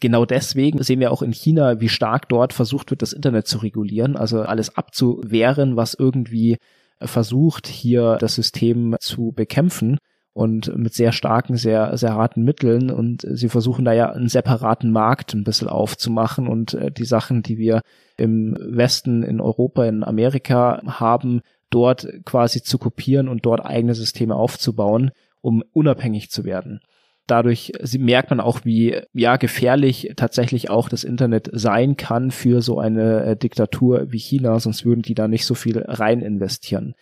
Genau 0.01 0.27
deswegen 0.27 0.83
sehen 0.83 1.01
wir 1.01 1.11
auch 1.11 1.23
in 1.23 1.33
China, 1.33 1.81
wie 1.81 1.89
stark 1.89 2.29
dort 2.29 2.53
versucht 2.53 2.91
wird, 2.91 3.01
das 3.01 3.15
Internet 3.15 3.47
zu 3.47 3.59
regulieren, 3.59 4.17
also 4.17 4.43
alles 4.43 4.77
abzuwehren, 4.77 5.77
was 5.77 5.95
irgendwie 5.95 6.59
versucht, 7.01 7.67
hier 7.67 8.17
das 8.21 8.35
System 8.35 8.97
zu 9.01 9.33
bekämpfen 9.33 9.99
und 10.37 10.77
mit 10.77 10.93
sehr 10.93 11.13
starken, 11.13 11.57
sehr, 11.57 11.97
sehr 11.97 12.13
harten 12.13 12.43
Mitteln 12.43 12.91
und 12.91 13.27
sie 13.27 13.49
versuchen 13.49 13.87
da 13.87 13.95
ja 13.95 14.13
einen 14.13 14.29
separaten 14.29 14.93
Markt 14.93 15.33
ein 15.33 15.45
bisschen 15.45 15.67
aufzumachen 15.69 16.47
und 16.47 16.75
äh, 16.75 16.91
die 16.91 17.07
Sachen, 17.07 17.43
die 17.43 17.57
wir 17.57 17.81
im 18.19 18.55
Westen, 18.61 19.23
in 19.23 19.41
Europa, 19.41 19.87
in 19.87 20.05
Amerika 20.05 20.83
haben, 20.87 21.41
dort 21.71 22.07
quasi 22.27 22.63
zu 22.63 22.77
kopieren 22.77 23.29
und 23.29 23.47
dort 23.47 23.65
eigene 23.65 23.95
Systeme 23.95 24.35
aufzubauen, 24.35 25.11
um 25.41 25.65
unabhängig 25.73 26.29
zu 26.29 26.45
werden. 26.45 26.81
Dadurch 27.27 27.73
merkt 27.99 28.29
man 28.29 28.41
auch, 28.41 28.67
wie 28.67 29.01
ja 29.15 29.39
gefährlich 29.39 30.13
tatsächlich 30.17 30.69
auch 30.69 30.91
das 30.91 31.03
Internet 31.03 31.49
sein 31.55 31.97
kann 31.97 32.31
für 32.31 32.61
so 32.61 32.79
eine 32.79 33.25
äh, 33.25 33.37
Diktatur 33.39 34.13
wie 34.13 34.19
China, 34.19 34.61
sonst 34.61 34.85
würden 34.85 35.01
die 35.01 35.15
da 35.15 35.29
nicht 35.29 35.47
so 35.47 35.55
viel 35.55 35.79
rein 35.79 36.21
investieren. 36.21 36.95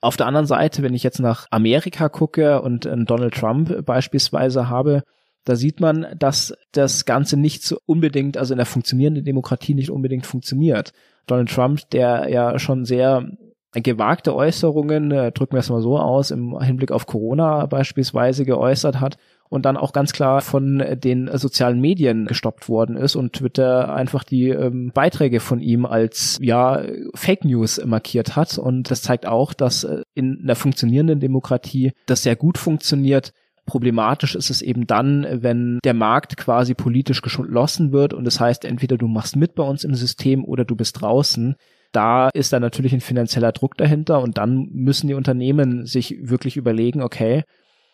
Auf 0.00 0.16
der 0.16 0.26
anderen 0.26 0.46
Seite, 0.46 0.82
wenn 0.82 0.94
ich 0.94 1.02
jetzt 1.02 1.20
nach 1.20 1.46
Amerika 1.50 2.08
gucke 2.08 2.62
und 2.62 2.86
Donald 2.86 3.34
Trump 3.34 3.84
beispielsweise 3.84 4.68
habe, 4.68 5.02
da 5.44 5.56
sieht 5.56 5.80
man, 5.80 6.06
dass 6.18 6.54
das 6.72 7.04
Ganze 7.04 7.36
nicht 7.36 7.62
so 7.62 7.78
unbedingt, 7.86 8.36
also 8.36 8.54
in 8.54 8.58
der 8.58 8.66
funktionierenden 8.66 9.24
Demokratie 9.24 9.74
nicht 9.74 9.90
unbedingt 9.90 10.26
funktioniert. 10.26 10.92
Donald 11.26 11.50
Trump, 11.50 11.88
der 11.90 12.28
ja 12.30 12.58
schon 12.58 12.84
sehr 12.84 13.30
gewagte 13.72 14.34
Äußerungen, 14.34 15.10
äh, 15.12 15.32
drücken 15.32 15.54
wir 15.54 15.60
es 15.60 15.70
mal 15.70 15.80
so 15.80 15.98
aus, 15.98 16.30
im 16.30 16.60
Hinblick 16.60 16.92
auf 16.92 17.06
Corona 17.06 17.66
beispielsweise 17.66 18.44
geäußert 18.44 19.00
hat 19.00 19.16
und 19.50 19.66
dann 19.66 19.76
auch 19.76 19.92
ganz 19.92 20.12
klar 20.12 20.40
von 20.40 20.78
den 20.78 21.28
sozialen 21.36 21.80
Medien 21.80 22.24
gestoppt 22.24 22.68
worden 22.68 22.96
ist 22.96 23.16
und 23.16 23.34
Twitter 23.34 23.92
einfach 23.92 24.24
die 24.24 24.48
ähm, 24.48 24.92
Beiträge 24.94 25.40
von 25.40 25.60
ihm 25.60 25.84
als 25.84 26.38
ja 26.40 26.82
Fake 27.14 27.44
News 27.44 27.84
markiert 27.84 28.36
hat 28.36 28.56
und 28.56 28.90
das 28.90 29.02
zeigt 29.02 29.26
auch, 29.26 29.52
dass 29.52 29.84
äh, 29.84 30.02
in 30.14 30.40
einer 30.42 30.54
funktionierenden 30.54 31.20
Demokratie 31.20 31.92
das 32.06 32.22
sehr 32.22 32.36
gut 32.36 32.56
funktioniert 32.56 33.32
Problematisch 33.70 34.34
ist 34.34 34.50
es 34.50 34.62
eben 34.62 34.88
dann, 34.88 35.24
wenn 35.30 35.78
der 35.84 35.94
Markt 35.94 36.36
quasi 36.36 36.74
politisch 36.74 37.22
geschlossen 37.22 37.92
wird 37.92 38.12
und 38.12 38.24
das 38.24 38.40
heißt, 38.40 38.64
entweder 38.64 38.98
du 38.98 39.06
machst 39.06 39.36
mit 39.36 39.54
bei 39.54 39.62
uns 39.62 39.84
im 39.84 39.94
System 39.94 40.44
oder 40.44 40.64
du 40.64 40.74
bist 40.74 41.00
draußen. 41.00 41.54
Da 41.92 42.30
ist 42.30 42.52
dann 42.52 42.62
natürlich 42.62 42.92
ein 42.92 43.00
finanzieller 43.00 43.52
Druck 43.52 43.76
dahinter 43.76 44.22
und 44.22 44.38
dann 44.38 44.68
müssen 44.72 45.06
die 45.06 45.14
Unternehmen 45.14 45.86
sich 45.86 46.16
wirklich 46.20 46.56
überlegen, 46.56 47.00
okay, 47.00 47.44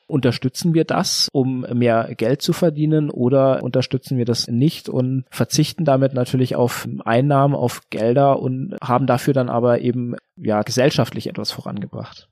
Unterstützen 0.08 0.72
wir 0.72 0.84
das, 0.84 1.28
um 1.32 1.66
mehr 1.72 2.14
Geld 2.14 2.40
zu 2.40 2.52
verdienen 2.52 3.10
oder 3.10 3.62
unterstützen 3.62 4.18
wir 4.18 4.24
das 4.24 4.46
nicht 4.46 4.88
und 4.88 5.24
verzichten 5.30 5.84
damit 5.84 6.14
natürlich 6.14 6.54
auf 6.54 6.86
Einnahmen, 7.04 7.54
auf 7.54 7.82
Gelder 7.90 8.38
und 8.40 8.76
haben 8.80 9.06
dafür 9.06 9.34
dann 9.34 9.48
aber 9.48 9.80
eben 9.80 10.14
ja 10.36 10.62
gesellschaftlich 10.62 11.26
etwas 11.26 11.50
vorangebracht? 11.50 12.28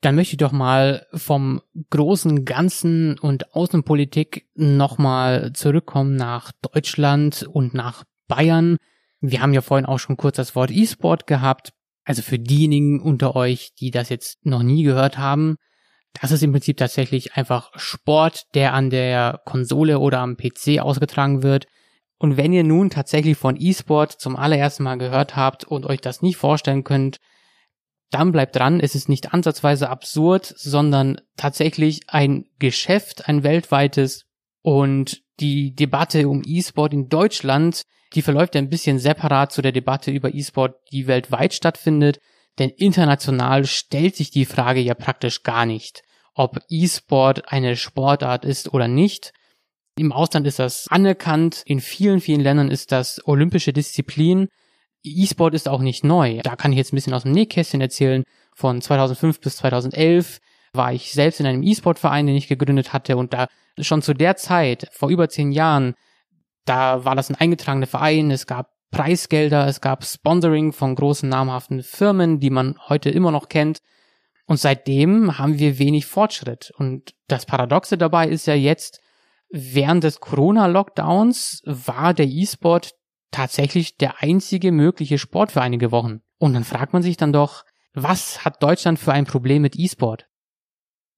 Dann 0.00 0.14
möchte 0.14 0.34
ich 0.34 0.38
doch 0.38 0.52
mal 0.52 1.06
vom 1.12 1.60
großen 1.90 2.44
Ganzen 2.44 3.18
und 3.18 3.54
Außenpolitik 3.54 4.46
nochmal 4.54 5.52
zurückkommen 5.54 6.14
nach 6.14 6.52
Deutschland 6.62 7.48
und 7.52 7.74
nach 7.74 8.04
Bayern. 8.28 8.76
Wir 9.20 9.42
haben 9.42 9.54
ja 9.54 9.60
vorhin 9.60 9.86
auch 9.86 9.98
schon 9.98 10.16
kurz 10.16 10.36
das 10.36 10.54
Wort 10.54 10.70
E-Sport 10.70 11.26
gehabt. 11.26 11.72
Also 12.04 12.22
für 12.22 12.38
diejenigen 12.38 13.00
unter 13.00 13.34
euch, 13.34 13.74
die 13.74 13.90
das 13.90 14.08
jetzt 14.08 14.38
noch 14.46 14.62
nie 14.62 14.84
gehört 14.84 15.18
haben, 15.18 15.56
das 16.20 16.30
ist 16.30 16.42
im 16.42 16.52
Prinzip 16.52 16.76
tatsächlich 16.76 17.34
einfach 17.34 17.70
Sport, 17.78 18.46
der 18.54 18.74
an 18.74 18.90
der 18.90 19.40
Konsole 19.44 19.98
oder 19.98 20.20
am 20.20 20.36
PC 20.36 20.80
ausgetragen 20.80 21.42
wird. 21.42 21.66
Und 22.18 22.36
wenn 22.36 22.52
ihr 22.52 22.64
nun 22.64 22.90
tatsächlich 22.90 23.38
von 23.38 23.56
E-Sport 23.58 24.12
zum 24.12 24.36
allerersten 24.36 24.82
Mal 24.82 24.98
gehört 24.98 25.36
habt 25.36 25.64
und 25.64 25.86
euch 25.86 26.00
das 26.00 26.22
nicht 26.22 26.36
vorstellen 26.36 26.82
könnt, 26.82 27.18
dann 28.10 28.32
bleibt 28.32 28.56
dran, 28.56 28.80
es 28.80 28.94
ist 28.94 29.08
nicht 29.08 29.34
ansatzweise 29.34 29.90
absurd, 29.90 30.46
sondern 30.56 31.20
tatsächlich 31.36 32.00
ein 32.08 32.46
Geschäft, 32.58 33.28
ein 33.28 33.42
weltweites. 33.42 34.24
Und 34.62 35.22
die 35.40 35.74
Debatte 35.74 36.28
um 36.28 36.42
E-Sport 36.44 36.94
in 36.94 37.08
Deutschland, 37.08 37.82
die 38.14 38.22
verläuft 38.22 38.56
ein 38.56 38.70
bisschen 38.70 38.98
separat 38.98 39.52
zu 39.52 39.62
der 39.62 39.72
Debatte 39.72 40.10
über 40.10 40.34
E-Sport, 40.34 40.76
die 40.90 41.06
weltweit 41.06 41.52
stattfindet. 41.52 42.18
Denn 42.58 42.70
international 42.70 43.64
stellt 43.66 44.16
sich 44.16 44.30
die 44.30 44.44
Frage 44.44 44.80
ja 44.80 44.94
praktisch 44.94 45.42
gar 45.42 45.66
nicht, 45.66 46.02
ob 46.34 46.60
E-Sport 46.68 47.52
eine 47.52 47.76
Sportart 47.76 48.44
ist 48.44 48.72
oder 48.72 48.88
nicht. 48.88 49.32
Im 49.96 50.12
Ausland 50.12 50.46
ist 50.46 50.58
das 50.58 50.86
anerkannt, 50.88 51.62
in 51.66 51.80
vielen, 51.80 52.20
vielen 52.20 52.40
Ländern 52.40 52.70
ist 52.70 52.92
das 52.92 53.20
olympische 53.26 53.72
Disziplin. 53.72 54.48
E-Sport 55.04 55.54
ist 55.54 55.68
auch 55.68 55.80
nicht 55.80 56.04
neu. 56.04 56.40
Da 56.42 56.56
kann 56.56 56.72
ich 56.72 56.78
jetzt 56.78 56.92
ein 56.92 56.96
bisschen 56.96 57.14
aus 57.14 57.22
dem 57.22 57.32
Nähkästchen 57.32 57.80
erzählen. 57.80 58.24
Von 58.54 58.80
2005 58.80 59.40
bis 59.40 59.56
2011 59.56 60.38
war 60.72 60.92
ich 60.92 61.12
selbst 61.12 61.40
in 61.40 61.46
einem 61.46 61.62
E-Sport-Verein, 61.62 62.26
den 62.26 62.36
ich 62.36 62.48
gegründet 62.48 62.92
hatte 62.92 63.16
und 63.16 63.32
da 63.32 63.46
schon 63.80 64.02
zu 64.02 64.14
der 64.14 64.36
Zeit, 64.36 64.88
vor 64.92 65.08
über 65.08 65.28
zehn 65.28 65.52
Jahren, 65.52 65.94
da 66.64 67.04
war 67.04 67.14
das 67.14 67.30
ein 67.30 67.36
eingetragener 67.36 67.86
Verein, 67.86 68.30
es 68.30 68.46
gab 68.46 68.70
Preisgelder, 68.90 69.66
es 69.66 69.80
gab 69.80 70.04
Sponsoring 70.04 70.72
von 70.72 70.94
großen 70.94 71.28
namhaften 71.28 71.82
Firmen, 71.82 72.40
die 72.40 72.50
man 72.50 72.76
heute 72.88 73.10
immer 73.10 73.30
noch 73.30 73.48
kennt. 73.48 73.80
Und 74.46 74.58
seitdem 74.58 75.38
haben 75.38 75.58
wir 75.58 75.78
wenig 75.78 76.06
Fortschritt. 76.06 76.72
Und 76.78 77.14
das 77.26 77.44
Paradoxe 77.44 77.98
dabei 77.98 78.28
ist 78.28 78.46
ja 78.46 78.54
jetzt, 78.54 79.00
während 79.50 80.04
des 80.04 80.20
Corona-Lockdowns 80.20 81.62
war 81.66 82.14
der 82.14 82.26
E-Sport 82.26 82.94
tatsächlich 83.30 83.98
der 83.98 84.22
einzige 84.22 84.72
mögliche 84.72 85.18
Sport 85.18 85.52
für 85.52 85.60
einige 85.60 85.92
Wochen. 85.92 86.20
Und 86.38 86.54
dann 86.54 86.64
fragt 86.64 86.92
man 86.92 87.02
sich 87.02 87.16
dann 87.16 87.32
doch, 87.32 87.64
was 87.92 88.44
hat 88.44 88.62
Deutschland 88.62 88.98
für 88.98 89.12
ein 89.12 89.26
Problem 89.26 89.62
mit 89.62 89.76
E-Sport? 89.76 90.27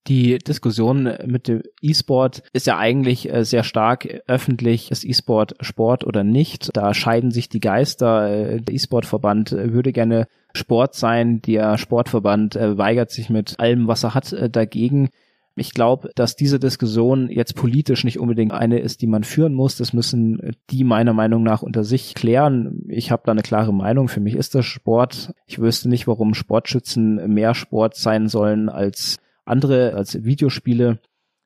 Die 0.07 0.39
Diskussion 0.39 1.13
mit 1.27 1.47
dem 1.47 1.63
E-Sport 1.83 2.43
ist 2.53 2.67
ja 2.67 2.79
eigentlich 2.79 3.31
äh, 3.31 3.45
sehr 3.45 3.65
stark 3.65 4.23
öffentlich. 4.27 4.91
Ist 4.91 5.05
E-Sport 5.05 5.57
Sport 5.61 6.05
oder 6.05 6.25
nicht? 6.25 6.71
Da 6.75 6.95
scheiden 6.95 7.31
sich 7.31 7.49
die 7.49 7.61
Geister. 7.61 8.31
Äh, 8.31 8.61
der 8.63 8.75
E-Sport-Verband 8.75 9.53
äh, 9.53 9.73
würde 9.73 9.93
gerne 9.93 10.27
Sport 10.55 10.95
sein. 10.95 11.43
Der 11.43 11.79
Sportverband 11.79 12.57
weigert 12.57 13.13
sich 13.13 13.31
mit 13.31 13.61
allem, 13.61 13.87
was 13.87 14.03
er 14.03 14.15
hat, 14.15 14.35
dagegen. 14.51 15.11
Ich 15.55 15.75
glaube, 15.75 16.11
dass 16.17 16.35
diese 16.35 16.59
Diskussion 16.59 17.29
jetzt 17.29 17.55
politisch 17.55 18.03
nicht 18.03 18.19
unbedingt 18.19 18.51
eine 18.51 18.81
ist, 18.81 19.01
die 19.01 19.07
man 19.07 19.23
führen 19.23 19.55
muss. 19.55 19.77
Das 19.77 19.93
müssen 19.93 20.57
die 20.71 20.83
meiner 20.83 21.13
Meinung 21.13 21.45
nach 21.45 21.63
unter 21.63 21.85
sich 21.85 22.15
klären. 22.15 22.83
Ich 22.89 23.13
habe 23.13 23.23
da 23.27 23.31
eine 23.31 23.43
klare 23.43 23.73
Meinung. 23.73 24.09
Für 24.09 24.21
mich 24.21 24.35
ist 24.35 24.57
das 24.57 24.67
Sport. 24.67 25.35
Ich 25.47 25.61
wüsste 25.61 25.89
nicht, 25.89 26.09
warum 26.09 26.35
Sportschützen 26.35 27.33
mehr 27.33 27.55
Sport 27.55 27.95
sein 27.95 28.29
sollen 28.29 28.69
als 28.69 29.19
andere 29.51 29.95
als 29.95 30.25
Videospiele. 30.25 30.99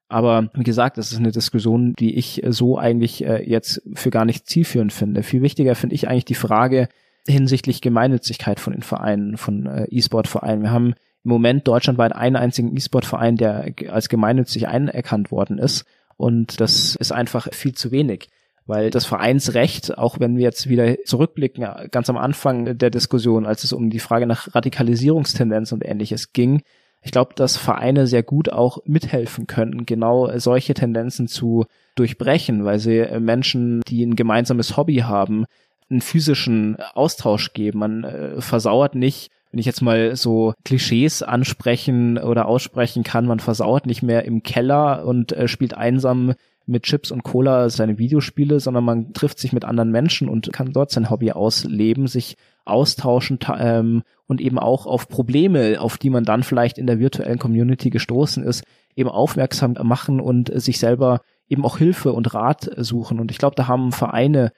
Aber 0.09 0.51
wie 0.55 0.63
gesagt, 0.63 0.99
das 0.99 1.13
ist 1.13 1.19
eine 1.19 1.33
Diskussion, 1.33 1.95
die 1.99 2.15
ich 2.17 2.43
so 2.49 2.79
eigentlich 2.79 3.25
äh, 3.25 3.43
jetzt 3.49 3.83
für 3.95 4.11
gar 4.11 4.25
nicht 4.25 4.47
zielführend 4.47 4.93
finde. 4.93 5.23
Viel 5.23 5.43
wichtiger 5.43 5.75
finde 5.75 5.95
ich 5.95 6.09
eigentlich 6.09 6.27
die 6.27 6.35
Frage 6.35 6.89
hinsichtlich 7.27 7.81
Gemeinnützigkeit 7.81 8.61
von 8.61 8.75
den 8.75 8.83
Vereinen, 8.83 9.37
von 9.37 9.67
äh, 9.67 9.87
E-Sport-Vereinen. 9.91 10.63
Wir 10.63 10.71
haben 10.71 10.95
im 11.25 11.31
Moment 11.31 11.67
deutschlandweit 11.67 12.15
einen 12.15 12.37
einzigen 12.37 12.77
E-Sport-Verein, 12.77 13.37
der 13.37 13.73
als 13.89 14.09
gemeinnützig 14.09 14.69
anerkannt 14.69 15.31
worden 15.31 15.59
ist. 15.59 15.85
Und 16.17 16.61
das 16.61 16.97
ist 16.97 17.13
einfach 17.13 17.49
viel 17.53 17.75
zu 17.75 17.91
wenig 17.91 18.29
weil 18.67 18.91
das 18.91 19.05
Vereinsrecht, 19.05 19.99
auch 19.99 20.21
wenn 20.21 20.37
wir 20.37 20.45
jetzt 20.45 20.69
wieder 20.69 20.97
zurückblicken, 21.05 21.67
ganz 21.91 22.09
am 22.09 22.17
Anfang 22.17 22.79
der 22.79 22.91
Diskussion, 22.91 23.47
als 23.47 23.65
es 23.65 23.73
um 23.73 23.91
die 23.91 24.01
Frage 24.01 24.27
nach 24.27 24.55
Radikalisierungstendenz 24.55 25.73
und 25.73 25.85
ähnliches 25.85 26.33
ging, 26.33 26.63
ich 27.05 27.13
glaube, 27.13 27.35
dass 27.37 27.57
Vereine 27.57 28.07
sehr 28.07 28.23
gut 28.23 28.51
auch 28.51 28.79
mithelfen 28.87 29.47
können, 29.47 29.85
genau 29.85 30.37
solche 30.39 30.73
Tendenzen 30.73 31.29
zu 31.29 31.67
durchbrechen, 31.95 32.65
weil 32.65 32.79
sie 32.79 32.99
äh, 32.99 33.21
Menschen, 33.21 33.83
die 33.87 34.05
ein 34.05 34.17
gemeinsames 34.17 34.77
Hobby 34.77 34.97
haben, 34.97 35.45
einen 35.91 36.01
physischen 36.01 36.77
Austausch 36.95 37.53
geben. 37.53 37.79
Man 37.79 38.05
äh, 38.05 38.41
versauert 38.41 38.95
nicht, 38.95 39.31
wenn 39.51 39.61
ich 39.61 39.67
jetzt 39.67 39.83
mal 39.83 40.17
so 40.17 40.55
Klischees 40.65 41.23
ansprechen 41.23 42.17
oder 42.17 42.47
aussprechen 42.47 43.05
kann, 43.05 43.27
man 43.27 43.39
versauert 43.39 43.87
nicht 43.87 44.03
mehr 44.03 44.25
im 44.25 44.43
Keller 44.43 45.05
und 45.05 45.33
äh, 45.33 45.47
spielt 45.47 45.75
einsam 45.75 46.33
mit 46.67 46.85
Chips 46.85 47.11
und 47.11 47.23
Cola 47.23 47.69
seine 47.69 47.99
Videospiele, 47.99 48.61
sondern 48.61 48.85
man 48.85 49.13
trifft 49.13 49.39
sich 49.39 49.53
mit 49.53 49.65
anderen 49.65 49.91
Menschen 49.91 50.29
und 50.29 50.53
kann 50.53 50.73
dort 50.73 50.91
sein 50.91 51.11
Hobby 51.11 51.33
ausleben, 51.33 52.07
sich 52.07 52.37
austauschen 52.65 53.39
ähm, 53.59 54.03
und 54.27 54.41
eben 54.41 54.59
auch 54.59 54.87
auf 54.87 55.09
Probleme, 55.09 55.81
auf 55.81 55.99
die 55.99 56.11
man 56.11 56.25
dann 56.25 56.43
vielleicht 56.43 56.79
in 56.79 56.87
der 56.87 56.99
virtuellen 56.99 57.39
Community 57.39 57.91
gestoßen 57.91 58.43
ist, 58.43 58.65
eben 58.97 59.11
aufmerksam 59.11 59.75
machen 59.83 60.21
und 60.21 60.51
sich 60.61 60.79
selber 60.79 61.21
eben 61.49 61.65
auch 61.65 61.79
Hilfe 61.79 62.13
und 62.13 62.33
Rat 62.33 62.71
suchen. 62.79 63.21
Und 63.21 63.31
ich 63.31 63.39
glaube, 63.39 63.57
da 63.57 63.69
haben 63.69 63.93
Vereine 63.93 64.53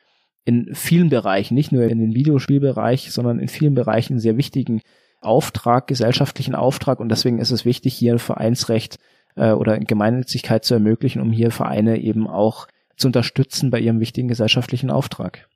in 0.45 0.75
vielen 0.75 1.09
Bereichen, 1.09 1.55
nicht 1.55 1.73
nur 1.73 1.85
in 1.85 1.99
den 1.99 2.15
Videospielbereich, 2.15 3.11
sondern 3.11 3.41
in 3.41 3.49
vielen 3.49 3.75
Bereichen 3.75 4.15
einen 4.15 4.21
sehr 4.21 4.37
wichtigen 4.37 4.81
Auftrag, 5.21 5.89
gesellschaftlichen 5.89 6.55
Auftrag. 6.55 7.01
Und 7.01 7.09
deswegen 7.09 7.39
ist 7.39 7.51
es 7.51 7.65
wichtig, 7.65 7.95
hier 7.95 8.13
ein 8.13 8.21
Vereinsrecht 8.21 8.99
äh, 9.37 9.53
oder 9.53 9.79
Gemeinnützigkeit 9.79 10.65
zu 10.65 10.75
ermöglichen, 10.75 11.23
um 11.23 11.33
hier 11.33 11.51
Vereine 11.51 11.99
eben 11.99 12.27
auch 12.27 12.67
zu 12.97 13.09
unterstützen 13.09 13.71
bei 13.71 13.79
ihrem 13.79 14.01
wichtigen 14.01 14.29
gesellschaftlichen 14.29 14.91
Auftrag. 14.91 15.49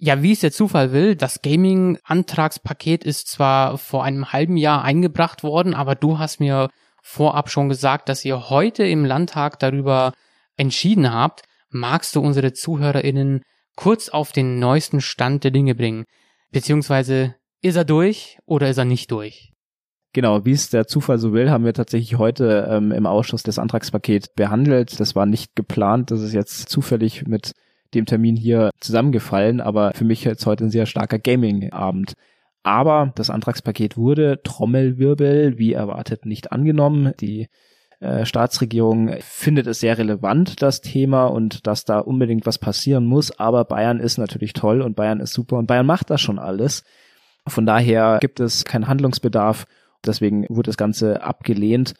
Ja, 0.00 0.22
wie 0.22 0.32
es 0.32 0.40
der 0.40 0.52
Zufall 0.52 0.92
will, 0.92 1.16
das 1.16 1.42
Gaming-Antragspaket 1.42 3.02
ist 3.02 3.28
zwar 3.28 3.78
vor 3.78 4.04
einem 4.04 4.32
halben 4.32 4.56
Jahr 4.56 4.84
eingebracht 4.84 5.42
worden, 5.42 5.74
aber 5.74 5.96
du 5.96 6.18
hast 6.18 6.38
mir 6.38 6.68
vorab 7.02 7.50
schon 7.50 7.68
gesagt, 7.68 8.08
dass 8.08 8.24
ihr 8.24 8.48
heute 8.48 8.84
im 8.84 9.04
Landtag 9.04 9.58
darüber 9.58 10.12
entschieden 10.56 11.12
habt. 11.12 11.42
Magst 11.70 12.14
du 12.14 12.20
unsere 12.20 12.52
ZuhörerInnen 12.52 13.42
kurz 13.74 14.08
auf 14.08 14.30
den 14.30 14.58
neuesten 14.58 15.00
Stand 15.00 15.42
der 15.42 15.50
Dinge 15.50 15.74
bringen? 15.74 16.04
Beziehungsweise, 16.50 17.34
ist 17.60 17.76
er 17.76 17.84
durch 17.84 18.38
oder 18.46 18.68
ist 18.70 18.78
er 18.78 18.84
nicht 18.84 19.10
durch? 19.10 19.52
Genau, 20.14 20.44
wie 20.44 20.52
es 20.52 20.70
der 20.70 20.86
Zufall 20.86 21.18
so 21.18 21.32
will, 21.32 21.50
haben 21.50 21.64
wir 21.64 21.74
tatsächlich 21.74 22.18
heute 22.18 22.66
ähm, 22.70 22.92
im 22.92 23.06
Ausschuss 23.06 23.42
das 23.42 23.58
Antragspaket 23.58 24.34
behandelt. 24.34 24.98
Das 25.00 25.14
war 25.14 25.26
nicht 25.26 25.54
geplant, 25.54 26.10
das 26.10 26.22
ist 26.22 26.32
jetzt 26.32 26.68
zufällig 26.68 27.26
mit 27.26 27.52
dem 27.94 28.06
Termin 28.06 28.36
hier 28.36 28.70
zusammengefallen, 28.80 29.60
aber 29.60 29.92
für 29.94 30.04
mich 30.04 30.24
jetzt 30.24 30.46
heute 30.46 30.64
ein 30.64 30.70
sehr 30.70 30.86
starker 30.86 31.18
Gaming-Abend. 31.18 32.14
Aber 32.62 33.12
das 33.14 33.30
Antragspaket 33.30 33.96
wurde 33.96 34.42
Trommelwirbel 34.42 35.58
wie 35.58 35.72
erwartet 35.72 36.26
nicht 36.26 36.52
angenommen. 36.52 37.12
Die 37.20 37.48
äh, 38.00 38.24
Staatsregierung 38.26 39.14
findet 39.20 39.66
es 39.66 39.80
sehr 39.80 39.98
relevant, 39.98 40.62
das 40.62 40.80
Thema, 40.80 41.26
und 41.26 41.66
dass 41.66 41.84
da 41.84 41.98
unbedingt 41.98 42.46
was 42.46 42.58
passieren 42.58 43.06
muss. 43.06 43.38
Aber 43.38 43.64
Bayern 43.64 44.00
ist 44.00 44.18
natürlich 44.18 44.52
toll 44.52 44.82
und 44.82 44.96
Bayern 44.96 45.20
ist 45.20 45.32
super 45.32 45.56
und 45.56 45.66
Bayern 45.66 45.86
macht 45.86 46.10
das 46.10 46.20
schon 46.20 46.38
alles. 46.38 46.84
Von 47.46 47.66
daher 47.66 48.18
gibt 48.20 48.40
es 48.40 48.64
keinen 48.64 48.88
Handlungsbedarf. 48.88 49.66
Deswegen 50.06 50.46
wurde 50.48 50.68
das 50.68 50.76
Ganze 50.76 51.22
abgelehnt. 51.22 51.94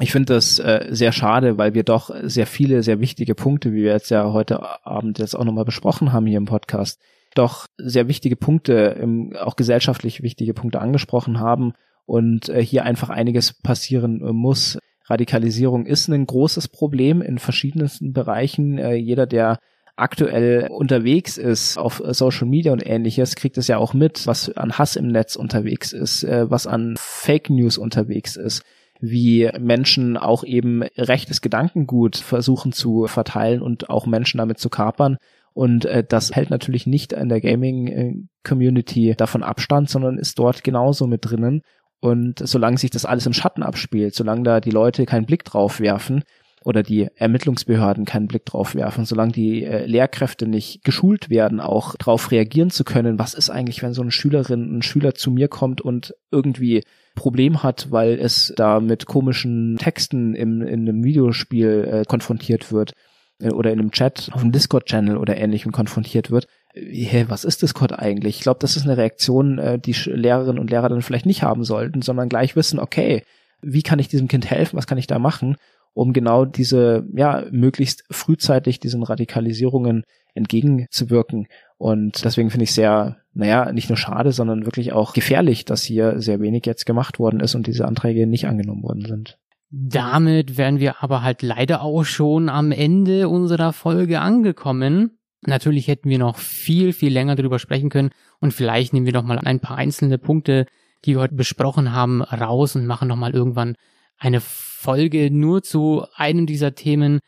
Ich 0.00 0.12
finde 0.12 0.34
das 0.34 0.58
äh, 0.58 0.86
sehr 0.90 1.12
schade, 1.12 1.58
weil 1.58 1.74
wir 1.74 1.82
doch 1.82 2.10
sehr 2.22 2.46
viele, 2.46 2.82
sehr 2.82 3.00
wichtige 3.00 3.34
Punkte, 3.34 3.72
wie 3.72 3.82
wir 3.82 3.92
jetzt 3.92 4.10
ja 4.10 4.32
heute 4.32 4.86
Abend 4.86 5.18
jetzt 5.18 5.34
auch 5.34 5.44
nochmal 5.44 5.64
besprochen 5.64 6.12
haben 6.12 6.26
hier 6.26 6.38
im 6.38 6.44
Podcast, 6.44 7.00
doch 7.34 7.66
sehr 7.78 8.06
wichtige 8.08 8.36
Punkte, 8.36 9.34
auch 9.40 9.56
gesellschaftlich 9.56 10.22
wichtige 10.22 10.54
Punkte 10.54 10.80
angesprochen 10.80 11.40
haben 11.40 11.72
und 12.06 12.48
äh, 12.48 12.64
hier 12.64 12.84
einfach 12.84 13.10
einiges 13.10 13.52
passieren 13.52 14.22
äh, 14.22 14.32
muss. 14.32 14.78
Radikalisierung 15.06 15.86
ist 15.86 16.08
ein 16.08 16.26
großes 16.26 16.68
Problem 16.68 17.20
in 17.20 17.38
verschiedensten 17.38 18.12
Bereichen. 18.12 18.78
Äh, 18.78 18.94
jeder, 18.94 19.26
der 19.26 19.58
aktuell 19.98 20.68
unterwegs 20.70 21.36
ist 21.36 21.78
auf 21.78 22.02
Social 22.04 22.46
Media 22.46 22.72
und 22.72 22.86
ähnliches, 22.86 23.36
kriegt 23.36 23.58
es 23.58 23.68
ja 23.68 23.78
auch 23.78 23.94
mit, 23.94 24.26
was 24.26 24.50
an 24.56 24.78
Hass 24.78 24.96
im 24.96 25.08
Netz 25.08 25.36
unterwegs 25.36 25.92
ist, 25.92 26.24
äh, 26.24 26.50
was 26.50 26.66
an 26.66 26.94
Fake 26.98 27.50
News 27.50 27.78
unterwegs 27.78 28.36
ist 28.36 28.62
wie 29.00 29.48
Menschen 29.58 30.16
auch 30.16 30.44
eben 30.44 30.82
rechtes 30.82 31.40
Gedankengut 31.40 32.16
versuchen 32.16 32.72
zu 32.72 33.06
verteilen 33.06 33.62
und 33.62 33.90
auch 33.90 34.06
Menschen 34.06 34.38
damit 34.38 34.58
zu 34.58 34.70
kapern. 34.70 35.18
Und 35.54 35.84
äh, 35.84 36.04
das 36.04 36.32
hält 36.32 36.50
natürlich 36.50 36.86
nicht 36.86 37.12
in 37.12 37.28
der 37.28 37.40
Gaming-Community 37.40 39.14
davon 39.16 39.42
Abstand, 39.42 39.88
sondern 39.90 40.18
ist 40.18 40.38
dort 40.38 40.64
genauso 40.64 41.06
mit 41.06 41.24
drinnen. 41.24 41.62
Und 42.00 42.40
solange 42.46 42.78
sich 42.78 42.90
das 42.90 43.04
alles 43.04 43.26
im 43.26 43.32
Schatten 43.32 43.62
abspielt, 43.62 44.14
solange 44.14 44.44
da 44.44 44.60
die 44.60 44.70
Leute 44.70 45.04
keinen 45.04 45.26
Blick 45.26 45.44
drauf 45.44 45.80
werfen 45.80 46.22
oder 46.68 46.82
die 46.82 47.08
Ermittlungsbehörden 47.16 48.04
keinen 48.04 48.28
Blick 48.28 48.44
drauf 48.44 48.74
werfen, 48.74 49.06
solange 49.06 49.32
die 49.32 49.64
äh, 49.64 49.86
Lehrkräfte 49.86 50.46
nicht 50.46 50.84
geschult 50.84 51.30
werden, 51.30 51.60
auch 51.60 51.96
darauf 51.96 52.30
reagieren 52.30 52.68
zu 52.68 52.84
können, 52.84 53.18
was 53.18 53.32
ist 53.32 53.48
eigentlich, 53.48 53.82
wenn 53.82 53.94
so 53.94 54.02
eine 54.02 54.10
Schülerin, 54.10 54.76
ein 54.76 54.82
Schüler 54.82 55.14
zu 55.14 55.30
mir 55.30 55.48
kommt 55.48 55.80
und 55.80 56.14
irgendwie 56.30 56.84
Problem 57.14 57.62
hat, 57.62 57.90
weil 57.90 58.18
es 58.20 58.52
da 58.54 58.80
mit 58.80 59.06
komischen 59.06 59.78
Texten 59.78 60.34
im, 60.34 60.60
in 60.60 60.80
einem 60.80 61.02
Videospiel 61.02 61.88
äh, 61.90 62.04
konfrontiert 62.06 62.70
wird 62.70 62.92
äh, 63.40 63.48
oder 63.48 63.72
in 63.72 63.78
einem 63.78 63.90
Chat 63.90 64.28
auf 64.34 64.42
einem 64.42 64.52
Discord-Channel 64.52 65.16
oder 65.16 65.38
ähnlichem 65.38 65.72
konfrontiert 65.72 66.30
wird, 66.30 66.48
hey, 66.74 67.24
was 67.28 67.44
ist 67.44 67.62
Discord 67.62 67.98
eigentlich? 67.98 68.36
Ich 68.36 68.42
glaube, 68.42 68.60
das 68.60 68.76
ist 68.76 68.84
eine 68.84 68.98
Reaktion, 68.98 69.58
äh, 69.58 69.78
die 69.78 69.96
Lehrerinnen 70.04 70.58
und 70.58 70.70
Lehrer 70.70 70.90
dann 70.90 71.00
vielleicht 71.00 71.24
nicht 71.24 71.42
haben 71.42 71.64
sollten, 71.64 72.02
sondern 72.02 72.28
gleich 72.28 72.56
wissen, 72.56 72.78
okay, 72.78 73.22
wie 73.62 73.82
kann 73.82 73.98
ich 73.98 74.08
diesem 74.08 74.28
Kind 74.28 74.50
helfen? 74.50 74.76
Was 74.76 74.86
kann 74.86 74.98
ich 74.98 75.06
da 75.06 75.18
machen? 75.18 75.56
Um 75.98 76.12
genau 76.12 76.44
diese, 76.44 77.04
ja, 77.12 77.44
möglichst 77.50 78.04
frühzeitig 78.08 78.78
diesen 78.78 79.02
Radikalisierungen 79.02 80.04
entgegenzuwirken. 80.32 81.48
Und 81.76 82.24
deswegen 82.24 82.50
finde 82.50 82.64
ich 82.64 82.72
sehr, 82.72 83.16
naja, 83.34 83.72
nicht 83.72 83.88
nur 83.88 83.96
schade, 83.96 84.30
sondern 84.30 84.64
wirklich 84.64 84.92
auch 84.92 85.12
gefährlich, 85.12 85.64
dass 85.64 85.82
hier 85.82 86.20
sehr 86.20 86.40
wenig 86.40 86.66
jetzt 86.66 86.86
gemacht 86.86 87.18
worden 87.18 87.40
ist 87.40 87.56
und 87.56 87.66
diese 87.66 87.84
Anträge 87.84 88.28
nicht 88.28 88.46
angenommen 88.46 88.84
worden 88.84 89.06
sind. 89.06 89.38
Damit 89.70 90.56
wären 90.56 90.78
wir 90.78 91.02
aber 91.02 91.24
halt 91.24 91.42
leider 91.42 91.82
auch 91.82 92.04
schon 92.04 92.48
am 92.48 92.70
Ende 92.70 93.28
unserer 93.28 93.72
Folge 93.72 94.20
angekommen. 94.20 95.18
Natürlich 95.46 95.88
hätten 95.88 96.10
wir 96.10 96.20
noch 96.20 96.36
viel, 96.36 96.92
viel 96.92 97.12
länger 97.12 97.34
darüber 97.34 97.58
sprechen 97.58 97.90
können 97.90 98.10
und 98.38 98.54
vielleicht 98.54 98.92
nehmen 98.92 99.06
wir 99.06 99.14
noch 99.14 99.24
mal 99.24 99.38
ein 99.38 99.58
paar 99.58 99.76
einzelne 99.76 100.18
Punkte, 100.18 100.66
die 101.04 101.16
wir 101.16 101.22
heute 101.22 101.34
besprochen 101.34 101.92
haben, 101.92 102.22
raus 102.22 102.76
und 102.76 102.86
machen 102.86 103.08
noch 103.08 103.16
mal 103.16 103.34
irgendwann 103.34 103.74
eine 104.18 104.40
Folge 104.40 105.30
nur 105.30 105.62
zu 105.62 106.06
einem 106.14 106.46
dieser 106.46 106.74
Themen. 106.74 107.20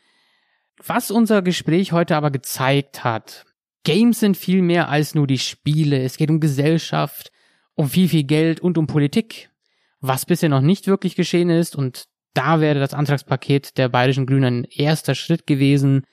Was 0.83 1.11
unser 1.11 1.41
Gespräch 1.41 1.91
heute 1.91 2.15
aber 2.15 2.31
gezeigt 2.31 3.03
hat, 3.03 3.45
Games 3.83 4.19
sind 4.19 4.37
viel 4.37 4.61
mehr 4.61 4.89
als 4.89 5.15
nur 5.15 5.27
die 5.27 5.39
Spiele. 5.39 6.03
Es 6.03 6.17
geht 6.17 6.29
um 6.29 6.39
Gesellschaft, 6.39 7.31
um 7.75 7.89
viel, 7.89 8.07
viel 8.07 8.23
Geld 8.23 8.59
und 8.59 8.77
um 8.77 8.87
Politik. 8.87 9.49
Was 9.99 10.25
bisher 10.25 10.49
noch 10.49 10.61
nicht 10.61 10.87
wirklich 10.87 11.15
geschehen 11.15 11.49
ist, 11.49 11.75
und 11.75 12.05
da 12.33 12.59
wäre 12.59 12.79
das 12.79 12.93
Antragspaket 12.93 13.77
der 13.77 13.89
Bayerischen 13.89 14.25
Grünen 14.25 14.61
ein 14.61 14.63
erster 14.63 15.15
Schritt 15.15 15.47
gewesen, 15.47 16.03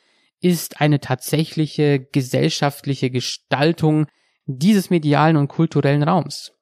ist 0.41 0.81
eine 0.81 1.01
tatsächliche 1.01 2.01
gesellschaftliche 2.01 3.11
Gestaltung 3.11 4.07
dieses 4.47 4.91
medialen 4.91 5.37
und 5.37 5.49
kulturellen 5.49 6.03
Raums. 6.03 6.53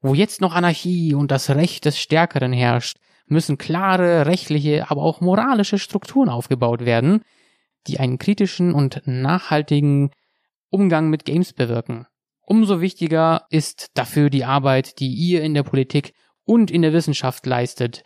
Wo 0.00 0.14
jetzt 0.14 0.40
noch 0.40 0.54
Anarchie 0.54 1.14
und 1.14 1.30
das 1.30 1.50
Recht 1.50 1.84
des 1.84 1.98
Stärkeren 1.98 2.52
herrscht, 2.52 2.96
müssen 3.26 3.58
klare 3.58 4.26
rechtliche, 4.26 4.90
aber 4.90 5.02
auch 5.02 5.20
moralische 5.20 5.78
Strukturen 5.78 6.28
aufgebaut 6.28 6.84
werden, 6.84 7.22
die 7.86 7.98
einen 7.98 8.18
kritischen 8.18 8.74
und 8.74 9.02
nachhaltigen 9.06 10.10
Umgang 10.70 11.10
mit 11.10 11.24
Games 11.24 11.52
bewirken. 11.52 12.06
Umso 12.44 12.80
wichtiger 12.80 13.46
ist 13.50 13.90
dafür 13.94 14.30
die 14.30 14.44
Arbeit, 14.44 14.98
die 14.98 15.12
ihr 15.12 15.42
in 15.42 15.54
der 15.54 15.62
Politik 15.62 16.12
und 16.44 16.70
in 16.70 16.82
der 16.82 16.92
Wissenschaft 16.92 17.46
leistet. 17.46 18.02